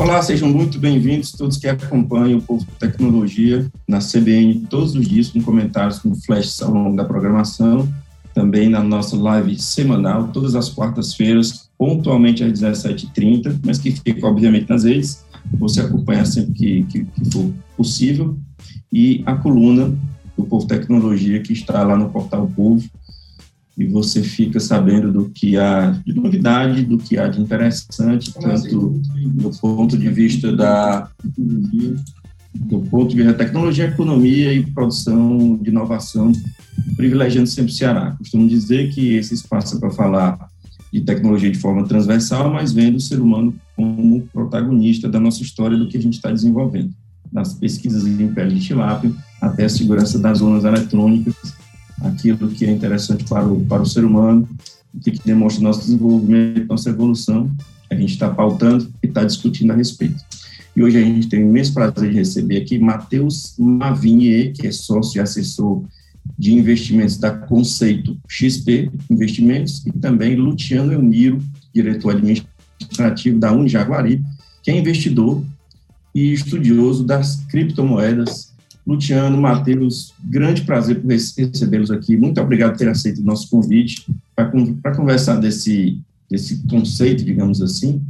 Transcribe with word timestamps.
Olá, 0.00 0.22
sejam 0.22 0.48
muito 0.48 0.78
bem-vindos 0.78 1.32
todos 1.32 1.58
que 1.58 1.68
acompanham 1.68 2.38
o 2.38 2.42
Povo 2.42 2.66
Tecnologia 2.78 3.70
na 3.86 3.98
CBN 3.98 4.66
todos 4.70 4.94
os 4.94 5.06
dias 5.06 5.28
com 5.28 5.42
comentários 5.42 5.98
com 5.98 6.14
flash 6.14 6.62
ao 6.62 6.70
longo 6.70 6.96
da 6.96 7.04
programação, 7.04 7.86
também 8.32 8.70
na 8.70 8.82
nossa 8.82 9.14
live 9.14 9.58
semanal, 9.58 10.28
todas 10.28 10.54
as 10.54 10.70
quartas-feiras, 10.70 11.68
pontualmente 11.76 12.42
às 12.42 12.50
17h30, 12.50 13.60
mas 13.62 13.76
que 13.76 13.92
fica, 13.92 14.26
obviamente, 14.26 14.70
nas 14.70 14.84
redes, 14.84 15.22
você 15.58 15.82
acompanha 15.82 16.24
sempre 16.24 16.54
que, 16.54 16.82
que, 16.84 17.04
que 17.04 17.30
for 17.30 17.52
possível, 17.76 18.38
e 18.90 19.22
a 19.26 19.36
coluna 19.36 19.94
do 20.34 20.44
Povo 20.44 20.66
Tecnologia, 20.66 21.42
que 21.42 21.52
está 21.52 21.82
lá 21.82 21.94
no 21.94 22.08
Portal 22.08 22.50
Povo, 22.56 22.82
e 23.80 23.86
você 23.86 24.22
fica 24.22 24.60
sabendo 24.60 25.10
do 25.10 25.30
que 25.30 25.56
há 25.56 25.98
de 26.04 26.12
novidade, 26.12 26.84
do 26.84 26.98
que 26.98 27.18
há 27.18 27.28
de 27.28 27.40
interessante, 27.40 28.30
tanto 28.34 29.00
do 29.16 29.50
ponto 29.58 29.96
de 29.96 30.10
vista 30.10 30.54
da 30.54 31.08
do 32.54 32.80
ponto 32.80 33.08
de 33.08 33.16
vista 33.16 33.32
da 33.32 33.38
tecnologia, 33.38 33.86
economia 33.86 34.52
e 34.52 34.66
produção 34.66 35.56
de 35.56 35.70
inovação, 35.70 36.30
privilegiando 36.94 37.48
sempre 37.48 37.72
o 37.72 37.74
Ceará. 37.74 38.14
Costumo 38.18 38.46
dizer 38.46 38.90
que 38.92 39.14
esse 39.14 39.32
espaço 39.32 39.78
é 39.78 39.80
para 39.80 39.90
falar 39.90 40.50
de 40.92 41.00
tecnologia 41.00 41.50
de 41.50 41.58
forma 41.58 41.86
transversal, 41.88 42.52
mas 42.52 42.72
vendo 42.72 42.96
o 42.96 43.00
ser 43.00 43.18
humano 43.18 43.54
como 43.74 44.28
protagonista 44.30 45.08
da 45.08 45.18
nossa 45.18 45.42
história, 45.42 45.78
do 45.78 45.88
que 45.88 45.96
a 45.96 46.02
gente 46.02 46.16
está 46.16 46.30
desenvolvendo, 46.30 46.90
das 47.32 47.54
pesquisas 47.54 48.06
em 48.06 48.28
pele 48.34 48.56
de 48.56 48.66
tilápia 48.66 49.10
até 49.40 49.64
a 49.64 49.68
segurança 49.70 50.18
das 50.18 50.38
zonas 50.38 50.64
eletrônicas, 50.64 51.34
aquilo 52.00 52.48
que 52.48 52.64
é 52.64 52.70
interessante 52.70 53.24
para 53.24 53.46
o, 53.46 53.64
para 53.64 53.82
o 53.82 53.86
ser 53.86 54.04
humano, 54.04 54.48
que, 55.02 55.12
demonstra 55.24 55.62
nosso 55.62 55.80
desenvolvimento, 55.80 56.66
nossa 56.66 56.90
evolução, 56.90 57.50
a 57.90 57.94
gente 57.94 58.12
está 58.12 58.28
pautando 58.28 58.90
e 59.02 59.06
está 59.06 59.24
discutindo 59.24 59.72
a 59.72 59.76
respeito. 59.76 60.16
E 60.74 60.82
hoje 60.82 60.98
a 60.98 61.02
gente 61.02 61.28
tem 61.28 61.42
o 61.42 61.48
imenso 61.48 61.74
prazer 61.74 62.10
de 62.10 62.16
receber 62.16 62.58
aqui 62.58 62.78
Matheus 62.78 63.54
Mavinier, 63.58 64.52
que 64.52 64.66
é 64.66 64.72
sócio 64.72 65.18
e 65.18 65.20
assessor 65.20 65.82
de 66.38 66.54
investimentos 66.54 67.16
da 67.16 67.30
Conceito 67.30 68.16
XP 68.28 68.90
Investimentos, 69.10 69.84
e 69.86 69.92
também 69.92 70.36
Luciano 70.36 70.92
Elmiro, 70.92 71.42
diretor 71.74 72.14
administrativo 72.14 73.38
da 73.38 73.52
Unijaguari, 73.52 74.22
que 74.62 74.70
é 74.70 74.78
investidor 74.78 75.42
e 76.14 76.32
estudioso 76.32 77.04
das 77.04 77.36
criptomoedas. 77.46 78.49
Luciano, 78.86 79.40
Matheus, 79.40 80.12
grande 80.24 80.62
prazer 80.62 81.00
por 81.00 81.08
recebê-los 81.10 81.90
aqui. 81.90 82.16
Muito 82.16 82.40
obrigado 82.40 82.72
por 82.72 82.78
ter 82.78 82.88
aceito 82.88 83.20
o 83.20 83.24
nosso 83.24 83.48
convite 83.50 84.06
para 84.34 84.94
conversar 84.96 85.36
desse, 85.36 86.00
desse 86.28 86.66
conceito, 86.66 87.24
digamos 87.24 87.60
assim, 87.60 88.02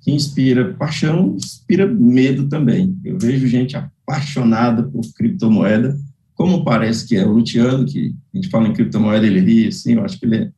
que 0.00 0.10
inspira 0.12 0.74
paixão, 0.74 1.34
inspira 1.36 1.86
medo 1.86 2.48
também. 2.48 2.96
Eu 3.04 3.18
vejo 3.18 3.46
gente 3.46 3.76
apaixonada 3.76 4.82
por 4.82 5.02
criptomoeda, 5.14 5.98
como 6.34 6.64
parece 6.64 7.06
que 7.06 7.16
é 7.16 7.26
o 7.26 7.32
Luciano, 7.32 7.84
que 7.84 8.14
a 8.32 8.36
gente 8.36 8.48
fala 8.48 8.68
em 8.68 8.72
criptomoeda, 8.72 9.26
ele 9.26 9.40
ri, 9.40 9.68
assim, 9.68 9.94
eu 9.94 10.04
acho 10.04 10.18
que 10.18 10.26
ele 10.26 10.36
é, 10.36 10.50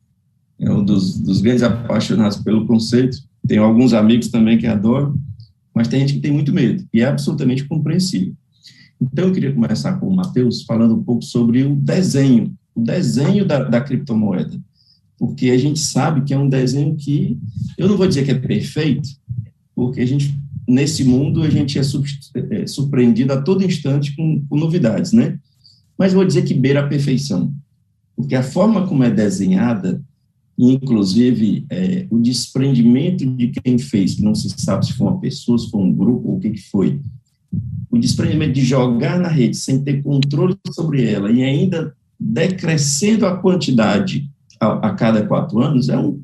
é 0.59 0.71
um 0.71 0.83
dos, 0.83 1.19
dos 1.19 1.41
grandes 1.41 1.63
apaixonados 1.63 2.37
pelo 2.37 2.65
conceito. 2.65 3.17
Tenho 3.47 3.63
alguns 3.63 3.93
amigos 3.93 4.29
também 4.29 4.57
que 4.57 4.65
adoram, 4.65 5.15
mas 5.73 5.87
tem 5.87 5.99
gente 5.99 6.13
que 6.13 6.21
tem 6.21 6.31
muito 6.31 6.53
medo, 6.53 6.83
e 6.93 7.01
é 7.01 7.05
absolutamente 7.05 7.65
compreensível. 7.65 8.33
Então, 9.11 9.27
eu 9.27 9.33
queria 9.33 9.53
começar 9.53 9.93
com 9.99 10.07
o 10.07 10.15
Matheus 10.15 10.63
falando 10.63 10.95
um 10.95 11.03
pouco 11.03 11.23
sobre 11.23 11.63
o 11.63 11.75
desenho, 11.75 12.53
o 12.73 12.81
desenho 12.81 13.45
da, 13.45 13.63
da 13.63 13.81
criptomoeda, 13.81 14.59
porque 15.17 15.49
a 15.49 15.57
gente 15.57 15.79
sabe 15.79 16.21
que 16.21 16.33
é 16.33 16.37
um 16.37 16.49
desenho 16.49 16.95
que, 16.95 17.37
eu 17.77 17.87
não 17.87 17.97
vou 17.97 18.07
dizer 18.07 18.25
que 18.25 18.31
é 18.31 18.35
perfeito, 18.35 19.07
porque 19.75 20.01
a 20.01 20.05
gente, 20.05 20.37
nesse 20.67 21.03
mundo, 21.03 21.43
a 21.43 21.49
gente 21.49 21.77
é, 21.77 21.81
é 22.51 22.67
surpreendido 22.67 23.33
a 23.33 23.41
todo 23.41 23.63
instante 23.63 24.15
com, 24.15 24.43
com 24.47 24.57
novidades, 24.57 25.11
né? 25.11 25.39
Mas 25.97 26.13
vou 26.13 26.25
dizer 26.25 26.43
que 26.43 26.53
beira 26.53 26.81
a 26.81 26.87
perfeição, 26.87 27.53
porque 28.15 28.35
a 28.35 28.43
forma 28.43 28.87
como 28.87 29.03
é 29.03 29.09
desenhada, 29.09 30.01
inclusive 30.57 31.65
é, 31.69 32.07
o 32.09 32.19
desprendimento 32.19 33.25
de 33.25 33.47
quem 33.49 33.77
fez, 33.77 34.15
que 34.15 34.23
não 34.23 34.33
se 34.33 34.49
sabe 34.57 34.85
se 34.85 34.93
foi 34.93 35.07
uma 35.07 35.19
pessoa, 35.19 35.57
se 35.57 35.69
foi 35.69 35.81
um 35.81 35.93
grupo 35.93 36.29
ou 36.29 36.37
o 36.37 36.39
que, 36.39 36.49
que 36.49 36.69
foi, 36.69 36.99
o 37.89 37.97
desprendimento 37.97 38.53
de 38.53 38.61
jogar 38.61 39.19
na 39.19 39.27
rede 39.27 39.55
sem 39.55 39.83
ter 39.83 40.01
controle 40.01 40.55
sobre 40.71 41.09
ela 41.09 41.31
e 41.31 41.43
ainda 41.43 41.95
decrescendo 42.19 43.25
a 43.25 43.37
quantidade 43.37 44.29
a, 44.59 44.89
a 44.89 44.93
cada 44.93 45.25
quatro 45.25 45.59
anos, 45.59 45.89
é 45.89 45.97
um, 45.97 46.21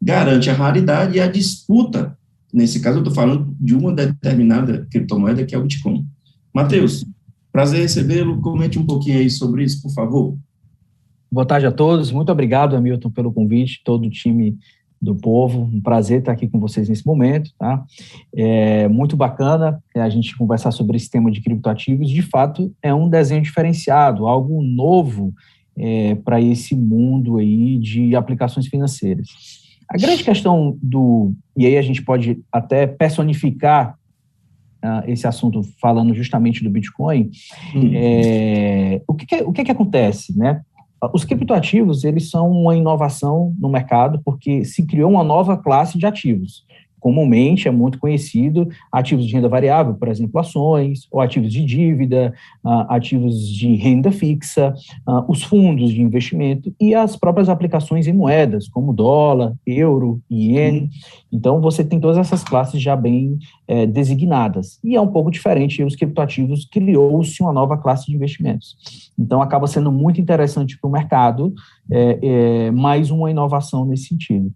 garante 0.00 0.50
a 0.50 0.54
raridade 0.54 1.16
e 1.16 1.20
a 1.20 1.26
disputa. 1.26 2.16
Nesse 2.52 2.80
caso, 2.80 2.98
eu 2.98 3.02
estou 3.02 3.14
falando 3.14 3.54
de 3.58 3.74
uma 3.74 3.92
determinada 3.92 4.86
criptomoeda, 4.90 5.44
que 5.44 5.54
é 5.54 5.58
o 5.58 5.62
Bitcoin. 5.62 6.06
Matheus, 6.52 7.04
prazer 7.50 7.80
recebê-lo. 7.80 8.40
Comente 8.40 8.78
um 8.78 8.84
pouquinho 8.84 9.18
aí 9.18 9.30
sobre 9.30 9.64
isso, 9.64 9.80
por 9.82 9.92
favor. 9.92 10.36
Boa 11.30 11.46
tarde 11.46 11.66
a 11.66 11.72
todos. 11.72 12.12
Muito 12.12 12.30
obrigado, 12.30 12.76
Hamilton, 12.76 13.10
pelo 13.10 13.32
convite, 13.32 13.80
todo 13.84 14.06
o 14.06 14.10
time 14.10 14.58
do 15.02 15.16
povo. 15.16 15.62
Um 15.62 15.80
prazer 15.80 16.20
estar 16.20 16.30
aqui 16.30 16.46
com 16.46 16.60
vocês 16.60 16.88
nesse 16.88 17.04
momento, 17.04 17.50
tá? 17.58 17.84
É 18.32 18.86
muito 18.86 19.16
bacana 19.16 19.82
a 19.96 20.08
gente 20.08 20.36
conversar 20.36 20.70
sobre 20.70 20.96
esse 20.96 21.10
tema 21.10 21.28
de 21.28 21.40
criptoativos. 21.40 22.08
De 22.08 22.22
fato, 22.22 22.72
é 22.80 22.94
um 22.94 23.08
desenho 23.08 23.42
diferenciado, 23.42 24.28
algo 24.28 24.62
novo 24.62 25.34
é, 25.76 26.14
para 26.14 26.40
esse 26.40 26.76
mundo 26.76 27.38
aí 27.38 27.78
de 27.78 28.14
aplicações 28.14 28.68
financeiras. 28.68 29.26
A 29.88 29.98
grande 29.98 30.22
questão 30.22 30.78
do, 30.80 31.34
e 31.56 31.66
aí 31.66 31.76
a 31.76 31.82
gente 31.82 32.02
pode 32.02 32.40
até 32.52 32.86
personificar 32.86 33.98
uh, 34.84 35.10
esse 35.10 35.26
assunto 35.26 35.62
falando 35.80 36.14
justamente 36.14 36.62
do 36.62 36.70
Bitcoin, 36.70 37.30
hum. 37.74 37.90
é, 37.92 39.02
o, 39.06 39.14
que, 39.14 39.26
que, 39.26 39.36
o 39.42 39.52
que, 39.52 39.64
que 39.64 39.70
acontece, 39.72 40.36
né? 40.38 40.62
Os 41.12 41.24
criptoativos, 41.24 42.04
eles 42.04 42.30
são 42.30 42.50
uma 42.50 42.76
inovação 42.76 43.54
no 43.58 43.68
mercado 43.68 44.20
porque 44.24 44.64
se 44.64 44.86
criou 44.86 45.10
uma 45.10 45.24
nova 45.24 45.56
classe 45.56 45.98
de 45.98 46.06
ativos 46.06 46.64
comumente 47.02 47.66
é 47.66 47.70
muito 47.70 47.98
conhecido 47.98 48.68
ativos 48.90 49.26
de 49.26 49.34
renda 49.34 49.48
variável, 49.48 49.92
por 49.92 50.06
exemplo, 50.06 50.40
ações, 50.40 51.08
ou 51.10 51.20
ativos 51.20 51.52
de 51.52 51.64
dívida, 51.64 52.32
uh, 52.64 52.86
ativos 52.88 53.48
de 53.48 53.74
renda 53.74 54.12
fixa, 54.12 54.72
uh, 55.06 55.24
os 55.28 55.42
fundos 55.42 55.90
de 55.90 56.00
investimento 56.00 56.72
e 56.80 56.94
as 56.94 57.16
próprias 57.16 57.48
aplicações 57.48 58.06
em 58.06 58.12
moedas, 58.12 58.68
como 58.68 58.92
dólar, 58.92 59.52
euro, 59.66 60.20
iene. 60.30 60.90
Então, 61.32 61.60
você 61.60 61.84
tem 61.84 61.98
todas 61.98 62.16
essas 62.16 62.44
classes 62.44 62.80
já 62.80 62.94
bem 62.94 63.36
é, 63.66 63.84
designadas. 63.84 64.78
E 64.84 64.94
é 64.94 65.00
um 65.00 65.08
pouco 65.08 65.30
diferente, 65.30 65.82
os 65.82 65.96
criptoativos 65.96 66.66
criou-se 66.66 67.42
uma 67.42 67.52
nova 67.52 67.76
classe 67.76 68.06
de 68.06 68.14
investimentos. 68.14 68.76
Então, 69.18 69.42
acaba 69.42 69.66
sendo 69.66 69.90
muito 69.90 70.20
interessante 70.20 70.78
para 70.78 70.88
o 70.88 70.92
mercado, 70.92 71.52
é, 71.90 72.18
é, 72.22 72.70
mais 72.70 73.10
uma 73.10 73.30
inovação 73.30 73.84
nesse 73.84 74.08
sentido. 74.08 74.52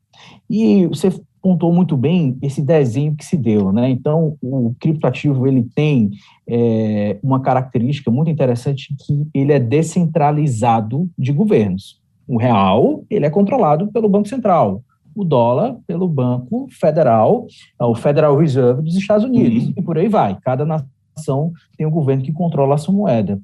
E 0.48 0.86
você 0.86 1.10
pontuou 1.42 1.72
muito 1.72 1.96
bem 1.96 2.36
esse 2.42 2.60
desenho 2.60 3.14
que 3.14 3.24
se 3.24 3.36
deu, 3.36 3.72
né? 3.72 3.88
Então, 3.88 4.36
o 4.42 4.74
criptoativo 4.80 5.46
ele 5.46 5.62
tem 5.74 6.10
é, 6.48 7.18
uma 7.22 7.40
característica 7.40 8.10
muito 8.10 8.30
interessante 8.30 8.94
que 8.98 9.26
ele 9.32 9.52
é 9.52 9.58
descentralizado 9.58 11.08
de 11.18 11.32
governos. 11.32 12.00
O 12.26 12.36
real 12.36 13.04
ele 13.08 13.26
é 13.26 13.30
controlado 13.30 13.86
pelo 13.92 14.08
Banco 14.08 14.28
Central, 14.28 14.82
o 15.14 15.24
dólar 15.24 15.76
pelo 15.86 16.08
Banco 16.08 16.66
Federal, 16.70 17.46
o 17.80 17.94
Federal 17.94 18.36
Reserve 18.36 18.82
dos 18.82 18.96
Estados 18.96 19.24
Unidos, 19.24 19.66
uhum. 19.66 19.74
e 19.76 19.82
por 19.82 19.96
aí 19.96 20.08
vai. 20.08 20.36
Cada 20.42 20.66
nação 20.66 21.52
tem 21.76 21.86
um 21.86 21.90
governo 21.90 22.22
que 22.22 22.32
controla 22.32 22.74
a 22.74 22.78
sua 22.78 22.94
moeda. 22.94 23.40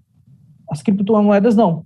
As 0.68 0.82
criptomoedas 0.82 1.54
não, 1.54 1.84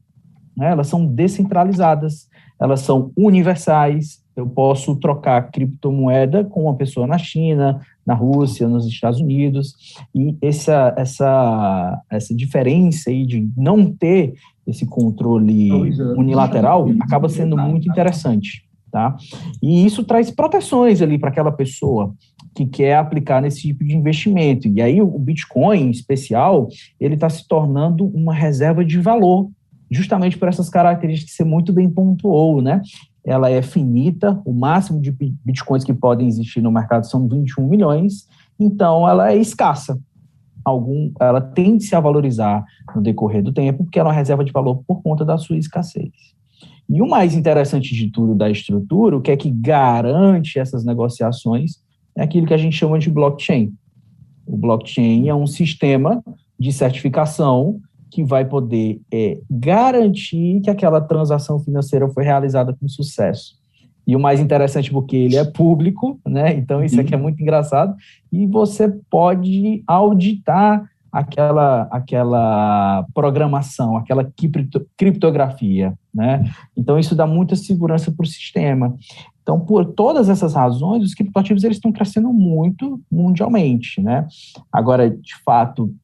né? 0.57 0.71
elas 0.71 0.89
são 0.89 1.07
descentralizadas, 1.07 2.29
elas 2.61 2.81
são 2.81 3.13
universais, 3.17 4.23
eu 4.37 4.47
posso 4.47 4.95
trocar 4.97 5.51
criptomoeda 5.51 6.45
com 6.45 6.65
uma 6.65 6.75
pessoa 6.75 7.07
na 7.07 7.17
China, 7.17 7.81
na 8.05 8.15
Rússia, 8.15 8.69
nos 8.69 8.87
Estados 8.87 9.19
Unidos, 9.19 9.75
e 10.15 10.37
essa, 10.43 10.95
essa, 10.97 12.03
essa 12.11 12.35
diferença 12.35 13.11
aí 13.11 13.25
de 13.27 13.49
não 13.57 13.91
ter 13.91 14.35
esse 14.67 14.85
controle 14.85 15.71
unilateral 16.17 16.89
acaba 17.01 17.29
sendo 17.29 17.57
muito 17.57 17.89
interessante. 17.89 18.67
Tá? 18.91 19.17
E 19.63 19.85
isso 19.85 20.05
traz 20.05 20.31
proteções 20.31 21.03
ali 21.03 21.19
para 21.19 21.29
aquela 21.29 21.53
pessoa 21.53 22.15
que 22.55 22.65
quer 22.65 22.97
aplicar 22.97 23.43
nesse 23.43 23.61
tipo 23.63 23.85
de 23.85 23.95
investimento. 23.95 24.69
E 24.69 24.81
aí 24.81 25.03
o 25.03 25.19
Bitcoin, 25.19 25.83
em 25.83 25.91
especial, 25.91 26.69
ele 26.99 27.15
está 27.15 27.29
se 27.29 27.47
tornando 27.47 28.07
uma 28.07 28.33
reserva 28.33 28.85
de 28.85 28.99
valor 28.99 29.51
justamente 29.91 30.37
por 30.39 30.49
essas 30.49 30.69
características 30.69 31.31
que 31.31 31.37
você 31.37 31.45
muito 31.45 31.73
bem 31.73 31.89
pontuou, 31.89 32.61
né? 32.61 32.83
ela 33.27 33.51
é 33.51 33.61
finita, 33.61 34.41
o 34.45 34.53
máximo 34.53 35.01
de 35.01 35.11
bitcoins 35.11 35.83
que 35.83 35.93
podem 35.93 36.29
existir 36.29 36.63
no 36.63 36.71
mercado 36.71 37.07
são 37.07 37.27
21 37.27 37.67
milhões, 37.67 38.29
então 38.59 39.07
ela 39.07 39.33
é 39.33 39.37
escassa. 39.37 39.99
Algum, 40.65 41.11
ela 41.21 41.41
tende-se 41.41 41.95
a 41.97 42.01
valorizar 42.01 42.65
no 42.95 43.03
decorrer 43.03 43.43
do 43.43 43.53
tempo, 43.53 43.83
porque 43.83 43.99
ela 43.99 44.11
é 44.11 44.13
uma 44.13 44.17
reserva 44.17 44.45
de 44.45 44.53
valor 44.53 44.83
por 44.87 45.03
conta 45.03 45.25
da 45.25 45.37
sua 45.37 45.57
escassez. 45.57 46.13
E 46.89 47.03
o 47.03 47.09
mais 47.09 47.35
interessante 47.35 47.93
de 47.93 48.11
tudo 48.13 48.33
da 48.33 48.49
estrutura, 48.49 49.17
o 49.17 49.21
que 49.21 49.33
é 49.33 49.37
que 49.37 49.51
garante 49.51 50.61
essas 50.61 50.85
negociações, 50.85 51.81
é 52.17 52.23
aquilo 52.23 52.47
que 52.47 52.55
a 52.55 52.59
gente 52.59 52.77
chama 52.77 52.97
de 52.97 53.11
blockchain. 53.11 53.73
O 54.47 54.57
blockchain 54.57 55.29
é 55.29 55.35
um 55.35 55.49
sistema 55.49 56.23
de 56.59 56.73
certificação 56.73 57.81
que 58.11 58.25
vai 58.25 58.45
poder 58.45 59.01
é, 59.13 59.39
garantir 59.51 60.61
que 60.61 60.71
aquela 60.71 61.01
transação 61.01 61.59
financeira 61.59 62.09
foi 62.09 62.25
realizada 62.25 62.73
com 62.73 62.89
sucesso. 62.89 63.57
E 64.07 64.15
o 64.15 64.21
mais 64.21 64.41
interessante 64.41 64.91
porque 64.91 65.17
ele 65.17 65.37
é 65.37 65.45
público, 65.45 66.21
né? 66.25 66.55
Então 66.55 66.85
isso 66.85 67.01
aqui 67.01 67.13
é 67.13 67.19
muito 67.19 67.43
engraçado 67.43 67.95
e 68.33 68.47
você 68.47 68.89
pode 69.11 69.83
auditar 69.87 70.89
aquela 71.11 71.89
aquela 71.91 73.05
programação, 73.13 73.97
aquela 73.97 74.25
cripto, 74.25 74.87
criptografia, 74.97 75.95
né? 76.15 76.49
Então 76.77 76.99
isso 76.99 77.17
dá 77.17 77.27
muita 77.27 77.57
segurança 77.57 78.13
para 78.13 78.25
o 78.25 78.29
sistema. 78.29 78.95
Então, 79.43 79.61
por 79.61 79.85
todas 79.85 80.29
essas 80.29 80.55
razões, 80.55 81.05
os 81.05 81.15
criptoativos 81.15 81.63
eles 81.63 81.77
estão 81.77 81.93
crescendo 81.93 82.33
muito 82.33 83.01
mundialmente, 83.11 84.01
né? 84.01 84.27
Agora, 84.73 85.09
de 85.09 85.37
fato, 85.45 85.95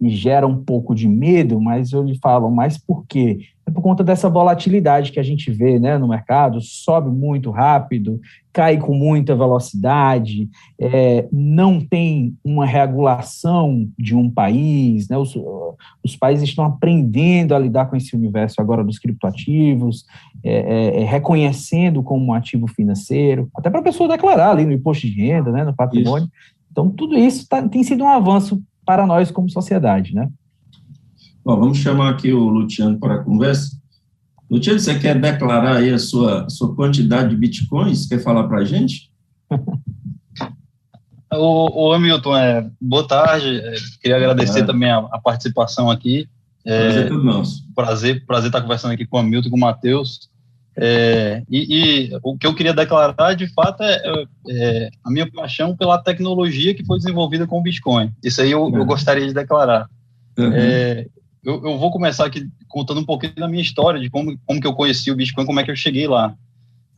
e 0.00 0.10
gera 0.10 0.46
um 0.46 0.62
pouco 0.62 0.94
de 0.94 1.08
medo, 1.08 1.60
mas 1.60 1.92
eu 1.92 2.02
lhe 2.02 2.16
falo, 2.18 2.50
mas 2.50 2.78
por 2.78 3.04
quê? 3.06 3.40
É 3.66 3.70
por 3.70 3.82
conta 3.82 4.02
dessa 4.02 4.30
volatilidade 4.30 5.12
que 5.12 5.20
a 5.20 5.22
gente 5.22 5.50
vê 5.50 5.78
né, 5.78 5.98
no 5.98 6.08
mercado, 6.08 6.58
sobe 6.60 7.10
muito 7.10 7.50
rápido, 7.50 8.18
cai 8.50 8.78
com 8.78 8.94
muita 8.94 9.36
velocidade, 9.36 10.48
é, 10.80 11.28
não 11.30 11.78
tem 11.78 12.34
uma 12.42 12.64
regulação 12.64 13.86
de 13.98 14.16
um 14.16 14.30
país, 14.30 15.08
né, 15.08 15.18
os, 15.18 15.36
os, 16.02 16.16
países 16.16 16.48
estão 16.48 16.64
aprendendo 16.64 17.54
a 17.54 17.58
lidar 17.58 17.90
com 17.90 17.96
esse 17.96 18.16
universo 18.16 18.58
agora 18.58 18.82
dos 18.82 18.98
criptoativos, 18.98 20.06
é, 20.42 21.00
é, 21.00 21.02
é 21.02 21.04
reconhecendo 21.04 22.02
como 22.02 22.24
um 22.24 22.32
ativo 22.32 22.66
financeiro, 22.68 23.50
até 23.54 23.68
para 23.68 23.80
a 23.80 23.84
pessoa 23.84 24.08
declarar 24.08 24.52
ali 24.52 24.64
no 24.64 24.72
imposto 24.72 25.06
de 25.06 25.14
renda, 25.14 25.52
né, 25.52 25.62
no 25.62 25.76
patrimônio. 25.76 26.26
Isso. 26.26 26.58
Então, 26.70 26.90
tudo 26.90 27.18
isso 27.18 27.48
tá, 27.48 27.66
tem 27.68 27.82
sido 27.82 28.04
um 28.04 28.08
avanço 28.08 28.62
para 28.88 29.06
nós 29.06 29.30
como 29.30 29.50
sociedade, 29.50 30.14
né? 30.14 30.30
Bom, 31.44 31.60
vamos 31.60 31.76
chamar 31.76 32.08
aqui 32.08 32.32
o 32.32 32.48
Luciano 32.48 32.98
para 32.98 33.16
a 33.16 33.22
conversa. 33.22 33.76
Luciano, 34.50 34.80
você 34.80 34.98
quer 34.98 35.20
declarar 35.20 35.76
aí 35.76 35.92
a 35.92 35.98
sua, 35.98 36.46
a 36.46 36.48
sua 36.48 36.74
quantidade 36.74 37.28
de 37.28 37.36
bitcoins? 37.36 38.06
Quer 38.06 38.18
falar 38.20 38.48
para 38.48 38.60
a 38.60 38.64
gente? 38.64 39.12
o, 41.30 41.88
o 41.88 41.92
Hamilton, 41.92 42.34
é, 42.34 42.70
boa 42.80 43.06
tarde. 43.06 43.60
É, 43.60 43.74
queria 44.00 44.16
agradecer 44.16 44.60
é. 44.60 44.64
também 44.64 44.90
a, 44.90 45.00
a, 45.00 45.20
participação 45.20 45.90
aqui. 45.90 46.26
É, 46.64 46.84
prazer 46.84 47.04
é 47.04 47.08
tudo 47.08 47.24
nosso. 47.24 47.70
Prazer, 47.74 48.24
prazer 48.24 48.46
estar 48.46 48.62
conversando 48.62 48.92
aqui 48.92 49.04
com 49.04 49.18
o 49.18 49.20
Hamilton 49.20 49.48
e 49.48 49.50
com 49.50 49.56
o 49.58 49.60
Matheus. 49.60 50.30
É, 50.80 51.42
e, 51.50 52.08
e, 52.08 52.18
o 52.22 52.38
que 52.38 52.46
eu 52.46 52.54
queria 52.54 52.72
declarar, 52.72 53.34
de 53.34 53.48
fato, 53.48 53.82
é, 53.82 54.00
é, 54.04 54.24
é, 54.48 54.90
a 55.04 55.10
minha 55.10 55.28
paixão 55.28 55.76
pela 55.76 55.98
tecnologia 55.98 56.72
que 56.72 56.84
foi 56.84 56.98
desenvolvida 56.98 57.46
com 57.46 57.58
o 57.58 57.62
Bitcoin. 57.62 58.12
Isso 58.22 58.40
aí 58.40 58.52
eu, 58.52 58.70
eu 58.72 58.84
gostaria 58.84 59.26
de 59.26 59.34
declarar. 59.34 59.88
Uhum. 60.38 60.52
É, 60.52 61.06
eu, 61.44 61.54
eu, 61.64 61.78
vou 61.78 61.90
começar 61.90 62.26
aqui 62.26 62.46
contando 62.68 63.00
um 63.00 63.04
pouquinho 63.04 63.34
da 63.34 63.48
minha 63.48 63.62
história, 63.62 64.00
de 64.00 64.08
como, 64.08 64.38
como 64.46 64.60
que 64.60 64.66
eu 64.66 64.74
conheci 64.74 65.10
o 65.10 65.16
Bitcoin, 65.16 65.46
como 65.46 65.58
é 65.58 65.64
que 65.64 65.70
eu 65.70 65.76
cheguei 65.76 66.06
lá. 66.06 66.34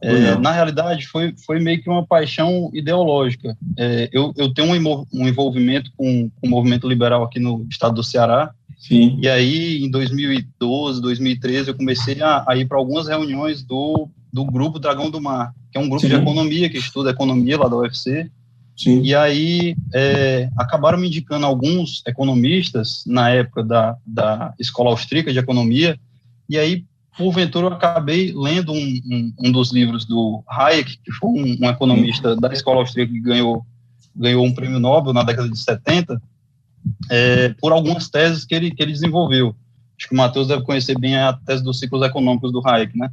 É, 0.02 0.34
na 0.36 0.50
realidade, 0.50 1.06
foi, 1.06 1.34
foi 1.44 1.60
meio 1.60 1.82
que 1.82 1.88
uma 1.88 2.06
paixão 2.06 2.70
ideológica. 2.72 3.56
É, 3.78 4.08
eu, 4.12 4.32
eu 4.36 4.52
tenho 4.52 4.72
um, 4.72 5.06
um 5.12 5.28
envolvimento 5.28 5.90
com, 5.96 6.30
com 6.30 6.46
o 6.46 6.50
movimento 6.50 6.88
liberal 6.88 7.22
aqui 7.22 7.38
no 7.38 7.66
estado 7.68 7.94
do 7.94 8.02
Ceará, 8.02 8.50
Sim. 8.80 9.18
E 9.20 9.28
aí, 9.28 9.84
em 9.84 9.90
2012, 9.90 11.02
2013, 11.02 11.68
eu 11.68 11.74
comecei 11.74 12.22
a, 12.22 12.42
a 12.48 12.56
ir 12.56 12.66
para 12.66 12.78
algumas 12.78 13.06
reuniões 13.06 13.62
do, 13.62 14.08
do 14.32 14.42
Grupo 14.46 14.78
Dragão 14.78 15.10
do 15.10 15.20
Mar, 15.20 15.52
que 15.70 15.76
é 15.76 15.80
um 15.80 15.88
grupo 15.88 16.00
Sim. 16.00 16.08
de 16.08 16.14
economia 16.14 16.70
que 16.70 16.78
estuda 16.78 17.10
economia 17.10 17.58
lá 17.58 17.68
da 17.68 17.76
UFC. 17.76 18.30
Sim. 18.74 19.02
E 19.02 19.14
aí, 19.14 19.76
é, 19.92 20.48
acabaram 20.56 20.96
me 20.96 21.08
indicando 21.08 21.44
alguns 21.44 22.02
economistas 22.06 23.04
na 23.06 23.28
época 23.28 23.62
da, 23.62 23.96
da 24.06 24.54
Escola 24.58 24.88
Austríaca 24.88 25.30
de 25.30 25.38
Economia. 25.38 26.00
E 26.48 26.56
aí, 26.56 26.82
porventura, 27.18 27.66
eu 27.66 27.72
acabei 27.74 28.32
lendo 28.34 28.72
um, 28.72 29.00
um, 29.04 29.32
um 29.44 29.52
dos 29.52 29.72
livros 29.72 30.06
do 30.06 30.42
Hayek, 30.48 30.96
que 31.04 31.12
foi 31.12 31.28
um, 31.28 31.58
um 31.60 31.68
economista 31.68 32.34
da 32.34 32.50
Escola 32.50 32.80
Austríaca 32.80 33.12
que 33.12 33.20
ganhou, 33.20 33.62
ganhou 34.16 34.42
um 34.42 34.54
prêmio 34.54 34.80
Nobel 34.80 35.12
na 35.12 35.22
década 35.22 35.50
de 35.50 35.58
70 35.58 36.18
é, 37.10 37.54
por 37.60 37.72
algumas 37.72 38.08
teses 38.08 38.44
que 38.44 38.54
ele, 38.54 38.70
que 38.70 38.82
ele 38.82 38.92
desenvolveu. 38.92 39.54
Acho 39.98 40.08
que 40.08 40.14
o 40.14 40.16
Matheus 40.16 40.48
deve 40.48 40.62
conhecer 40.62 40.98
bem 40.98 41.16
a 41.16 41.32
tese 41.32 41.62
dos 41.62 41.78
ciclos 41.78 42.02
econômicos 42.02 42.52
do 42.52 42.66
Hayek, 42.66 42.96
né? 42.96 43.10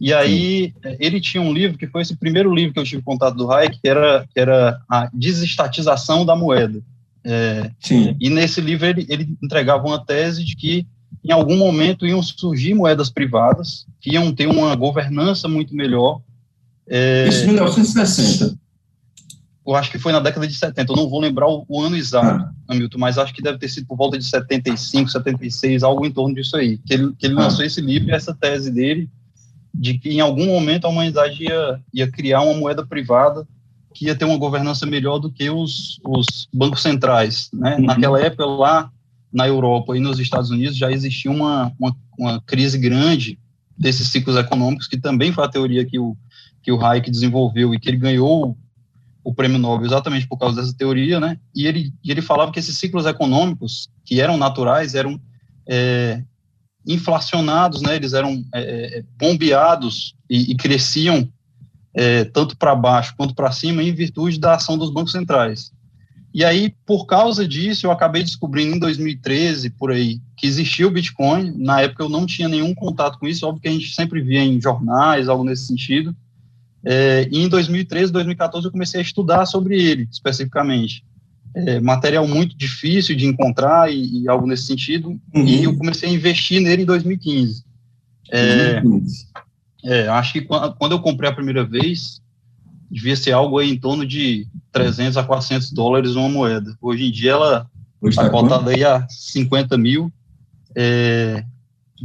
E 0.00 0.12
aí, 0.12 0.72
Sim. 0.82 0.96
ele 0.98 1.20
tinha 1.20 1.42
um 1.42 1.52
livro, 1.52 1.78
que 1.78 1.86
foi 1.86 2.02
esse 2.02 2.16
primeiro 2.16 2.52
livro 2.52 2.74
que 2.74 2.80
eu 2.80 2.84
tive 2.84 3.02
contato 3.02 3.36
do 3.36 3.50
Hayek, 3.50 3.80
que 3.80 3.88
era, 3.88 4.26
que 4.32 4.40
era 4.40 4.80
a 4.88 5.08
desestatização 5.14 6.26
da 6.26 6.34
moeda. 6.34 6.82
É, 7.22 7.70
Sim. 7.80 8.16
E 8.20 8.28
nesse 8.28 8.60
livro 8.60 8.86
ele, 8.86 9.06
ele 9.08 9.36
entregava 9.42 9.86
uma 9.86 10.04
tese 10.04 10.44
de 10.44 10.56
que 10.56 10.86
em 11.24 11.32
algum 11.32 11.56
momento 11.56 12.06
iam 12.06 12.22
surgir 12.22 12.74
moedas 12.74 13.08
privadas, 13.08 13.86
que 14.00 14.10
iam 14.10 14.34
ter 14.34 14.46
uma 14.46 14.74
governança 14.74 15.48
muito 15.48 15.74
melhor. 15.74 16.20
É, 16.86 17.26
Isso 17.28 17.44
em 17.44 17.46
1960 17.46 18.63
eu 19.66 19.74
acho 19.74 19.90
que 19.90 19.98
foi 19.98 20.12
na 20.12 20.20
década 20.20 20.46
de 20.46 20.54
70, 20.54 20.92
eu 20.92 20.96
não 20.96 21.08
vou 21.08 21.20
lembrar 21.20 21.48
o, 21.48 21.64
o 21.68 21.80
ano 21.80 21.96
exato, 21.96 22.44
ah. 22.44 22.52
Hamilton, 22.68 22.98
mas 22.98 23.16
acho 23.16 23.32
que 23.32 23.42
deve 23.42 23.58
ter 23.58 23.68
sido 23.68 23.86
por 23.86 23.96
volta 23.96 24.18
de 24.18 24.24
75, 24.24 25.10
76, 25.10 25.82
algo 25.82 26.04
em 26.04 26.10
torno 26.10 26.34
disso 26.34 26.56
aí, 26.56 26.78
que 26.78 26.94
ele, 26.94 27.12
que 27.18 27.26
ele 27.26 27.34
ah. 27.38 27.44
lançou 27.44 27.64
esse 27.64 27.80
livro 27.80 28.14
essa 28.14 28.34
tese 28.34 28.70
dele, 28.70 29.08
de 29.72 29.98
que 29.98 30.10
em 30.10 30.20
algum 30.20 30.46
momento 30.46 30.84
a 30.84 30.90
humanidade 30.90 31.44
ia, 31.44 31.80
ia 31.92 32.10
criar 32.10 32.42
uma 32.42 32.54
moeda 32.54 32.86
privada 32.86 33.46
que 33.94 34.06
ia 34.06 34.14
ter 34.14 34.24
uma 34.24 34.36
governança 34.36 34.84
melhor 34.84 35.18
do 35.18 35.30
que 35.30 35.48
os, 35.48 36.00
os 36.04 36.48
bancos 36.52 36.82
centrais, 36.82 37.48
né? 37.52 37.76
Uhum. 37.76 37.86
Naquela 37.86 38.20
época 38.20 38.44
lá 38.44 38.90
na 39.32 39.46
Europa 39.46 39.96
e 39.96 40.00
nos 40.00 40.18
Estados 40.18 40.50
Unidos 40.50 40.76
já 40.76 40.90
existia 40.90 41.30
uma, 41.30 41.72
uma, 41.78 41.96
uma 42.18 42.40
crise 42.42 42.76
grande 42.76 43.38
desses 43.76 44.08
ciclos 44.08 44.36
econômicos, 44.36 44.86
que 44.86 44.96
também 44.96 45.32
foi 45.32 45.44
a 45.44 45.48
teoria 45.48 45.84
que 45.84 45.98
o, 45.98 46.16
que 46.62 46.70
o 46.70 46.84
Hayek 46.84 47.10
desenvolveu 47.10 47.74
e 47.74 47.80
que 47.80 47.88
ele 47.88 47.96
ganhou 47.96 48.56
o 49.24 49.34
prêmio 49.34 49.58
Nobel 49.58 49.86
exatamente 49.86 50.28
por 50.28 50.38
causa 50.38 50.60
dessa 50.60 50.76
teoria, 50.76 51.18
né? 51.18 51.38
E 51.54 51.66
ele, 51.66 51.92
e 52.04 52.10
ele 52.10 52.20
falava 52.20 52.52
que 52.52 52.58
esses 52.58 52.78
ciclos 52.78 53.06
econômicos, 53.06 53.88
que 54.04 54.20
eram 54.20 54.36
naturais, 54.36 54.94
eram 54.94 55.18
é, 55.66 56.22
inflacionados, 56.86 57.80
né? 57.80 57.96
Eles 57.96 58.12
eram 58.12 58.44
é, 58.54 58.98
é 58.98 59.04
bombeados 59.18 60.14
e, 60.28 60.52
e 60.52 60.54
cresciam 60.54 61.28
é, 61.94 62.24
tanto 62.24 62.56
para 62.56 62.74
baixo 62.74 63.14
quanto 63.16 63.34
para 63.34 63.50
cima 63.50 63.82
em 63.82 63.94
virtude 63.94 64.38
da 64.38 64.54
ação 64.54 64.76
dos 64.76 64.90
bancos 64.90 65.12
centrais. 65.12 65.72
E 66.34 66.44
aí, 66.44 66.74
por 66.84 67.06
causa 67.06 67.46
disso, 67.46 67.86
eu 67.86 67.92
acabei 67.92 68.24
descobrindo 68.24 68.74
em 68.74 68.78
2013, 68.80 69.70
por 69.70 69.92
aí, 69.92 70.20
que 70.36 70.48
existia 70.48 70.86
o 70.86 70.90
Bitcoin. 70.90 71.54
Na 71.56 71.80
época 71.80 72.02
eu 72.02 72.08
não 72.08 72.26
tinha 72.26 72.48
nenhum 72.48 72.74
contato 72.74 73.20
com 73.20 73.26
isso, 73.28 73.46
óbvio 73.46 73.62
que 73.62 73.68
a 73.68 73.70
gente 73.70 73.94
sempre 73.94 74.20
via 74.20 74.42
em 74.42 74.60
jornais, 74.60 75.28
algo 75.28 75.44
nesse 75.44 75.68
sentido. 75.68 76.14
É, 76.84 77.28
e 77.30 77.42
em 77.42 77.48
2013, 77.48 78.12
2014, 78.12 78.66
eu 78.66 78.72
comecei 78.72 79.00
a 79.00 79.02
estudar 79.02 79.46
sobre 79.46 79.82
ele, 79.82 80.08
especificamente. 80.10 81.04
É, 81.54 81.80
material 81.80 82.26
muito 82.26 82.56
difícil 82.56 83.16
de 83.16 83.26
encontrar 83.26 83.90
e, 83.90 84.22
e 84.22 84.28
algo 84.28 84.46
nesse 84.46 84.66
sentido, 84.66 85.18
uhum. 85.34 85.44
e 85.46 85.64
eu 85.64 85.76
comecei 85.76 86.08
a 86.08 86.12
investir 86.12 86.60
nele 86.60 86.82
em 86.82 86.86
2015. 86.86 87.64
É, 88.30 88.82
é, 89.84 90.08
acho 90.08 90.32
que 90.32 90.42
quando 90.42 90.92
eu 90.92 91.00
comprei 91.00 91.30
a 91.30 91.34
primeira 91.34 91.64
vez, 91.64 92.20
devia 92.90 93.16
ser 93.16 93.32
algo 93.32 93.58
aí 93.58 93.70
em 93.70 93.78
torno 93.78 94.04
de 94.04 94.46
300 94.72 95.16
a 95.16 95.22
400 95.22 95.70
dólares 95.72 96.16
uma 96.16 96.28
moeda. 96.28 96.76
Hoje 96.80 97.04
em 97.04 97.10
dia 97.10 97.32
ela 97.32 97.70
está 98.02 98.24
tá 98.24 98.30
cotada 98.30 98.70
aí 98.70 98.84
a 98.84 99.06
50 99.08 99.76
mil. 99.78 100.12
É, 100.76 101.44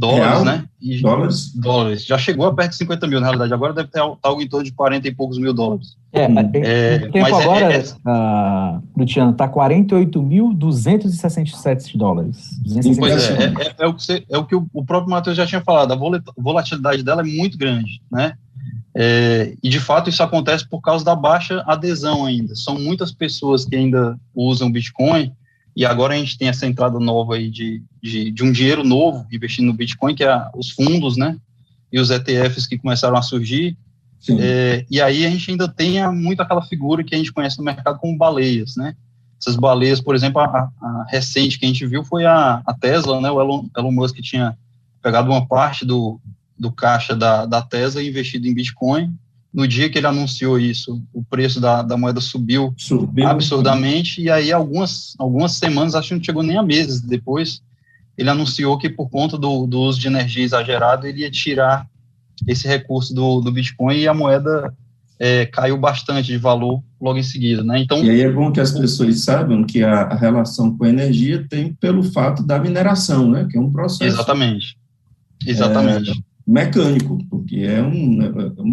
dólares, 0.00 0.24
Real? 0.24 0.44
né? 0.44 0.64
E, 0.80 1.00
dólares? 1.02 1.52
Dólares. 1.54 2.04
Já 2.06 2.16
chegou 2.16 2.46
a 2.46 2.54
perto 2.54 2.70
de 2.70 2.78
50 2.78 3.06
mil, 3.06 3.20
na 3.20 3.26
realidade. 3.26 3.52
Agora 3.52 3.74
deve 3.74 3.88
ter 3.88 4.00
algo 4.00 4.40
em 4.40 4.48
torno 4.48 4.64
de 4.64 4.72
40 4.72 5.06
e 5.06 5.14
poucos 5.14 5.36
mil 5.38 5.52
dólares. 5.52 5.98
É, 6.12 6.22
é 6.22 6.98
tempo 6.98 7.20
mas 7.20 7.32
é, 7.32 7.42
agora, 7.42 7.72
é, 7.72 7.76
é, 7.76 7.82
uh, 7.82 8.82
Luciano, 8.96 9.30
está 9.32 9.46
48.267 9.48 11.96
dólares. 11.96 12.50
Pois 12.98 13.30
é, 13.30 13.44
é, 13.44 13.52
é, 13.78 13.86
o 13.86 13.94
que 13.94 14.02
você, 14.02 14.24
é 14.28 14.36
o 14.38 14.44
que 14.44 14.56
o, 14.56 14.66
o 14.72 14.84
próprio 14.84 15.10
Matheus 15.10 15.36
já 15.36 15.46
tinha 15.46 15.60
falado. 15.60 15.92
A 15.92 15.98
volatilidade 16.36 17.02
dela 17.02 17.20
é 17.20 17.24
muito 17.24 17.58
grande, 17.58 18.00
né? 18.10 18.32
É, 18.96 19.54
e 19.62 19.68
de 19.68 19.78
fato 19.78 20.10
isso 20.10 20.20
acontece 20.22 20.68
por 20.68 20.80
causa 20.80 21.04
da 21.04 21.14
baixa 21.14 21.62
adesão 21.66 22.24
ainda. 22.24 22.56
São 22.56 22.76
muitas 22.76 23.12
pessoas 23.12 23.64
que 23.64 23.76
ainda 23.76 24.18
usam 24.34 24.72
Bitcoin 24.72 25.32
e 25.76 25.84
agora 25.84 26.14
a 26.14 26.16
gente 26.16 26.36
tem 26.36 26.48
essa 26.48 26.66
entrada 26.66 26.98
nova 26.98 27.36
aí 27.36 27.50
de, 27.50 27.82
de, 28.02 28.30
de 28.30 28.42
um 28.42 28.52
dinheiro 28.52 28.82
novo 28.82 29.26
investindo 29.32 29.66
no 29.66 29.72
Bitcoin, 29.72 30.14
que 30.14 30.24
é 30.24 30.48
os 30.54 30.70
fundos, 30.70 31.16
né? 31.16 31.36
E 31.92 31.98
os 31.98 32.10
ETFs 32.10 32.66
que 32.66 32.78
começaram 32.78 33.16
a 33.16 33.22
surgir. 33.22 33.76
É, 34.38 34.84
e 34.90 35.00
aí 35.00 35.24
a 35.24 35.30
gente 35.30 35.50
ainda 35.50 35.66
tem 35.66 36.06
muito 36.12 36.40
aquela 36.40 36.62
figura 36.62 37.02
que 37.02 37.14
a 37.14 37.18
gente 37.18 37.32
conhece 37.32 37.58
no 37.58 37.64
mercado 37.64 37.98
como 37.98 38.18
baleias, 38.18 38.76
né? 38.76 38.94
Essas 39.40 39.56
baleias, 39.56 40.00
por 40.00 40.14
exemplo, 40.14 40.40
a, 40.40 40.70
a 40.80 41.06
recente 41.08 41.58
que 41.58 41.64
a 41.64 41.68
gente 41.68 41.86
viu 41.86 42.04
foi 42.04 42.26
a, 42.26 42.62
a 42.66 42.74
Tesla, 42.74 43.20
né? 43.20 43.30
O 43.30 43.40
Elon, 43.40 43.64
Elon 43.76 43.92
Musk 43.92 44.16
tinha 44.20 44.56
pegado 45.02 45.30
uma 45.30 45.46
parte 45.46 45.86
do, 45.86 46.20
do 46.58 46.70
caixa 46.70 47.16
da, 47.16 47.46
da 47.46 47.62
Tesla 47.62 48.02
e 48.02 48.08
investido 48.08 48.46
em 48.46 48.54
Bitcoin. 48.54 49.14
No 49.52 49.66
dia 49.66 49.88
que 49.90 49.98
ele 49.98 50.06
anunciou 50.06 50.58
isso, 50.58 51.02
o 51.12 51.24
preço 51.24 51.60
da, 51.60 51.82
da 51.82 51.96
moeda 51.96 52.20
subiu, 52.20 52.72
subiu, 52.76 53.26
absurdamente, 53.26 54.22
e 54.22 54.30
aí 54.30 54.52
algumas, 54.52 55.14
algumas 55.18 55.52
semanas, 55.52 55.94
acho 55.94 56.08
que 56.08 56.14
não 56.14 56.24
chegou 56.24 56.42
nem 56.42 56.56
a 56.56 56.62
meses 56.62 57.00
depois, 57.00 57.60
ele 58.16 58.30
anunciou 58.30 58.78
que 58.78 58.88
por 58.88 59.08
conta 59.08 59.36
do, 59.36 59.66
do 59.66 59.80
uso 59.80 59.98
de 59.98 60.06
energia 60.06 60.44
exagerado, 60.44 61.06
ele 61.06 61.22
ia 61.22 61.30
tirar 61.30 61.86
esse 62.46 62.66
recurso 62.68 63.14
do, 63.14 63.40
do 63.40 63.50
Bitcoin 63.50 63.96
e 63.96 64.08
a 64.08 64.14
moeda 64.14 64.72
é, 65.18 65.44
caiu 65.46 65.76
bastante 65.76 66.28
de 66.28 66.38
valor 66.38 66.82
logo 67.00 67.18
em 67.18 67.22
seguida, 67.22 67.62
né? 67.62 67.78
Então, 67.80 68.02
e 68.02 68.08
aí 68.08 68.20
é 68.22 68.30
bom 68.30 68.50
que 68.50 68.60
as 68.60 68.72
pessoas 68.72 69.20
saibam 69.20 69.64
que 69.64 69.82
a, 69.82 70.02
a 70.02 70.14
relação 70.14 70.76
com 70.76 70.84
a 70.84 70.88
energia 70.88 71.46
tem 71.48 71.74
pelo 71.74 72.02
fato 72.02 72.42
da 72.42 72.58
mineração, 72.58 73.30
né? 73.30 73.46
Que 73.50 73.58
é 73.58 73.60
um 73.60 73.70
processo. 73.70 74.04
Exatamente. 74.04 74.78
Exatamente. 75.46 76.10
É, 76.10 76.14
mecânico, 76.50 77.16
porque 77.30 77.58
é 77.58 77.80
um, 77.80 78.20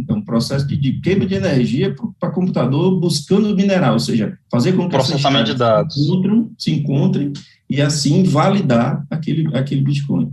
é 0.10 0.14
um 0.14 0.22
processo 0.22 0.68
de, 0.68 0.76
de 0.76 0.94
queima 1.00 1.28
de 1.28 1.36
energia 1.36 1.96
para 2.20 2.32
computador 2.32 3.00
buscando 3.00 3.56
mineral, 3.56 3.94
ou 3.94 4.00
seja, 4.00 4.36
fazer 4.52 4.74
com 4.74 4.86
que 4.86 4.90
processamento 4.90 5.52
de 5.52 5.58
dados 5.58 5.94
se 5.94 6.02
encontrem, 6.02 6.52
se 6.58 6.72
encontrem 6.72 7.34
e 7.70 7.80
assim 7.80 8.24
validar 8.24 9.06
aquele, 9.12 9.56
aquele 9.56 9.82
Bitcoin. 9.82 10.32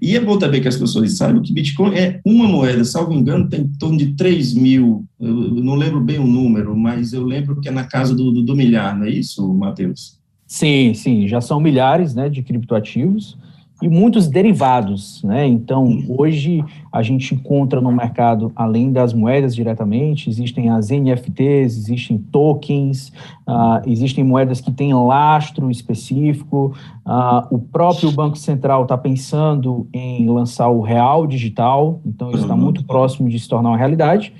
E 0.00 0.16
é 0.16 0.20
bom 0.20 0.38
também 0.38 0.60
que 0.60 0.68
as 0.68 0.76
pessoas 0.76 1.16
saibam 1.16 1.42
que 1.42 1.52
Bitcoin 1.52 1.94
é 1.94 2.20
uma 2.24 2.46
moeda, 2.46 2.84
salvo 2.84 3.12
engano, 3.12 3.48
tem 3.48 3.62
em 3.62 3.68
torno 3.78 3.98
de 3.98 4.14
3 4.14 4.54
mil, 4.54 5.04
eu 5.18 5.34
não 5.34 5.74
lembro 5.74 6.00
bem 6.00 6.20
o 6.20 6.26
número, 6.26 6.76
mas 6.76 7.12
eu 7.12 7.24
lembro 7.24 7.60
que 7.60 7.68
é 7.68 7.72
na 7.72 7.84
casa 7.84 8.14
do, 8.14 8.30
do, 8.30 8.42
do 8.42 8.54
milhar, 8.54 8.96
não 8.96 9.06
é 9.06 9.10
isso, 9.10 9.52
Matheus? 9.54 10.20
Sim, 10.46 10.94
sim, 10.94 11.26
já 11.26 11.40
são 11.40 11.58
milhares 11.58 12.14
né, 12.14 12.28
de 12.28 12.42
criptoativos 12.42 13.36
e 13.84 13.88
muitos 13.90 14.28
derivados, 14.28 15.22
né? 15.22 15.46
Então, 15.46 16.02
hoje 16.08 16.64
a 16.90 17.02
gente 17.02 17.34
encontra 17.34 17.82
no 17.82 17.92
mercado, 17.92 18.50
além 18.56 18.90
das 18.90 19.12
moedas 19.12 19.54
diretamente, 19.54 20.30
existem 20.30 20.70
as 20.70 20.88
NFTs, 20.88 21.76
existem 21.76 22.16
tokens, 22.16 23.12
uh, 23.46 23.86
existem 23.86 24.24
moedas 24.24 24.58
que 24.58 24.72
têm 24.72 24.94
lastro 24.94 25.70
específico. 25.70 26.74
Uh, 27.04 27.54
o 27.54 27.58
próprio 27.58 28.10
Banco 28.10 28.38
Central 28.38 28.84
está 28.84 28.96
pensando 28.96 29.86
em 29.92 30.26
lançar 30.30 30.70
o 30.70 30.80
real 30.80 31.26
digital, 31.26 32.00
então 32.06 32.30
isso 32.30 32.44
está 32.44 32.56
muito 32.56 32.86
próximo 32.86 33.28
de 33.28 33.38
se 33.38 33.46
tornar 33.46 33.68
uma 33.68 33.76
realidade. 33.76 34.32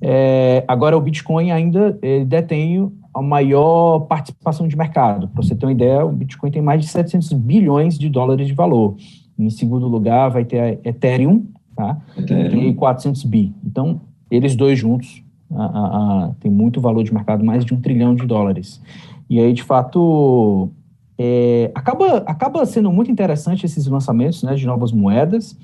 É, 0.00 0.64
agora, 0.68 0.96
o 0.96 1.00
Bitcoin 1.00 1.50
ainda 1.50 1.98
detém 2.26 2.88
a 3.14 3.20
maior 3.20 4.00
participação 4.00 4.66
de 4.66 4.76
mercado. 4.76 5.28
Para 5.28 5.42
você 5.42 5.54
ter 5.54 5.66
uma 5.66 5.72
ideia, 5.72 6.04
o 6.04 6.12
Bitcoin 6.12 6.50
tem 6.50 6.62
mais 6.62 6.80
de 6.80 6.88
700 6.88 7.32
bilhões 7.34 7.98
de 7.98 8.08
dólares 8.08 8.46
de 8.46 8.54
valor. 8.54 8.96
Em 9.38 9.50
segundo 9.50 9.86
lugar, 9.86 10.30
vai 10.30 10.44
ter 10.44 10.60
a 10.60 10.88
Ethereum, 10.88 11.46
tá? 11.76 11.98
Ethereum. 12.16 12.50
tem 12.50 12.74
400 12.74 13.24
bi. 13.24 13.54
Então, 13.64 14.00
eles 14.30 14.56
dois 14.56 14.78
juntos 14.78 15.22
a, 15.54 15.64
a, 15.64 16.24
a, 16.24 16.30
tem 16.40 16.50
muito 16.50 16.80
valor 16.80 17.02
de 17.04 17.12
mercado, 17.12 17.44
mais 17.44 17.64
de 17.64 17.74
um 17.74 17.80
trilhão 17.80 18.14
de 18.14 18.26
dólares. 18.26 18.80
E 19.28 19.38
aí, 19.38 19.52
de 19.52 19.62
fato, 19.62 20.70
é, 21.18 21.70
acaba, 21.74 22.18
acaba 22.18 22.64
sendo 22.66 22.90
muito 22.90 23.10
interessante 23.10 23.66
esses 23.66 23.86
lançamentos 23.86 24.42
né, 24.42 24.54
de 24.54 24.66
novas 24.66 24.92
moedas, 24.92 25.56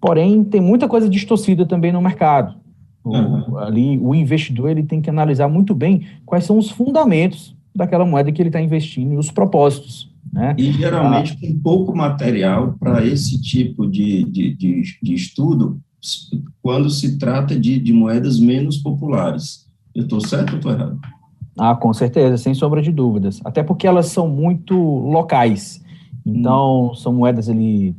porém, 0.00 0.42
tem 0.44 0.60
muita 0.60 0.88
coisa 0.88 1.08
distorcida 1.08 1.64
também 1.64 1.92
no 1.92 2.00
mercado. 2.00 2.54
O. 3.06 3.58
Ali, 3.58 3.98
o 3.98 4.14
investidor 4.14 4.70
ele 4.70 4.82
tem 4.82 5.00
que 5.00 5.08
analisar 5.08 5.48
muito 5.48 5.74
bem 5.74 6.02
quais 6.24 6.44
são 6.44 6.58
os 6.58 6.70
fundamentos 6.70 7.54
daquela 7.74 8.04
moeda 8.04 8.32
que 8.32 8.42
ele 8.42 8.48
está 8.48 8.60
investindo 8.60 9.12
e 9.12 9.16
os 9.16 9.30
propósitos. 9.30 10.10
Né? 10.32 10.54
E 10.58 10.72
geralmente 10.72 11.32
ah, 11.32 11.46
com 11.46 11.58
pouco 11.60 11.96
material 11.96 12.74
para 12.80 13.04
esse 13.04 13.40
tipo 13.40 13.86
de, 13.86 14.24
de, 14.24 14.54
de, 14.54 14.82
de, 15.02 15.14
estudo, 15.14 15.80
quando 16.60 16.90
se 16.90 17.16
trata 17.16 17.58
de, 17.58 17.78
de 17.78 17.92
moedas 17.92 18.40
menos 18.40 18.78
populares. 18.78 19.66
Eu 19.94 20.02
estou 20.02 20.20
certo 20.20 20.50
ou 20.52 20.56
estou 20.56 20.72
errado? 20.72 20.98
Ah, 21.58 21.74
com 21.74 21.92
certeza, 21.94 22.36
sem 22.36 22.52
sombra 22.54 22.82
de 22.82 22.92
dúvidas. 22.92 23.40
Até 23.44 23.62
porque 23.62 23.86
elas 23.86 24.06
são 24.08 24.28
muito 24.28 24.76
locais. 24.76 25.82
Então, 26.24 26.90
hum. 26.90 26.94
são 26.94 27.12
moedas 27.12 27.48
ali, 27.48 27.96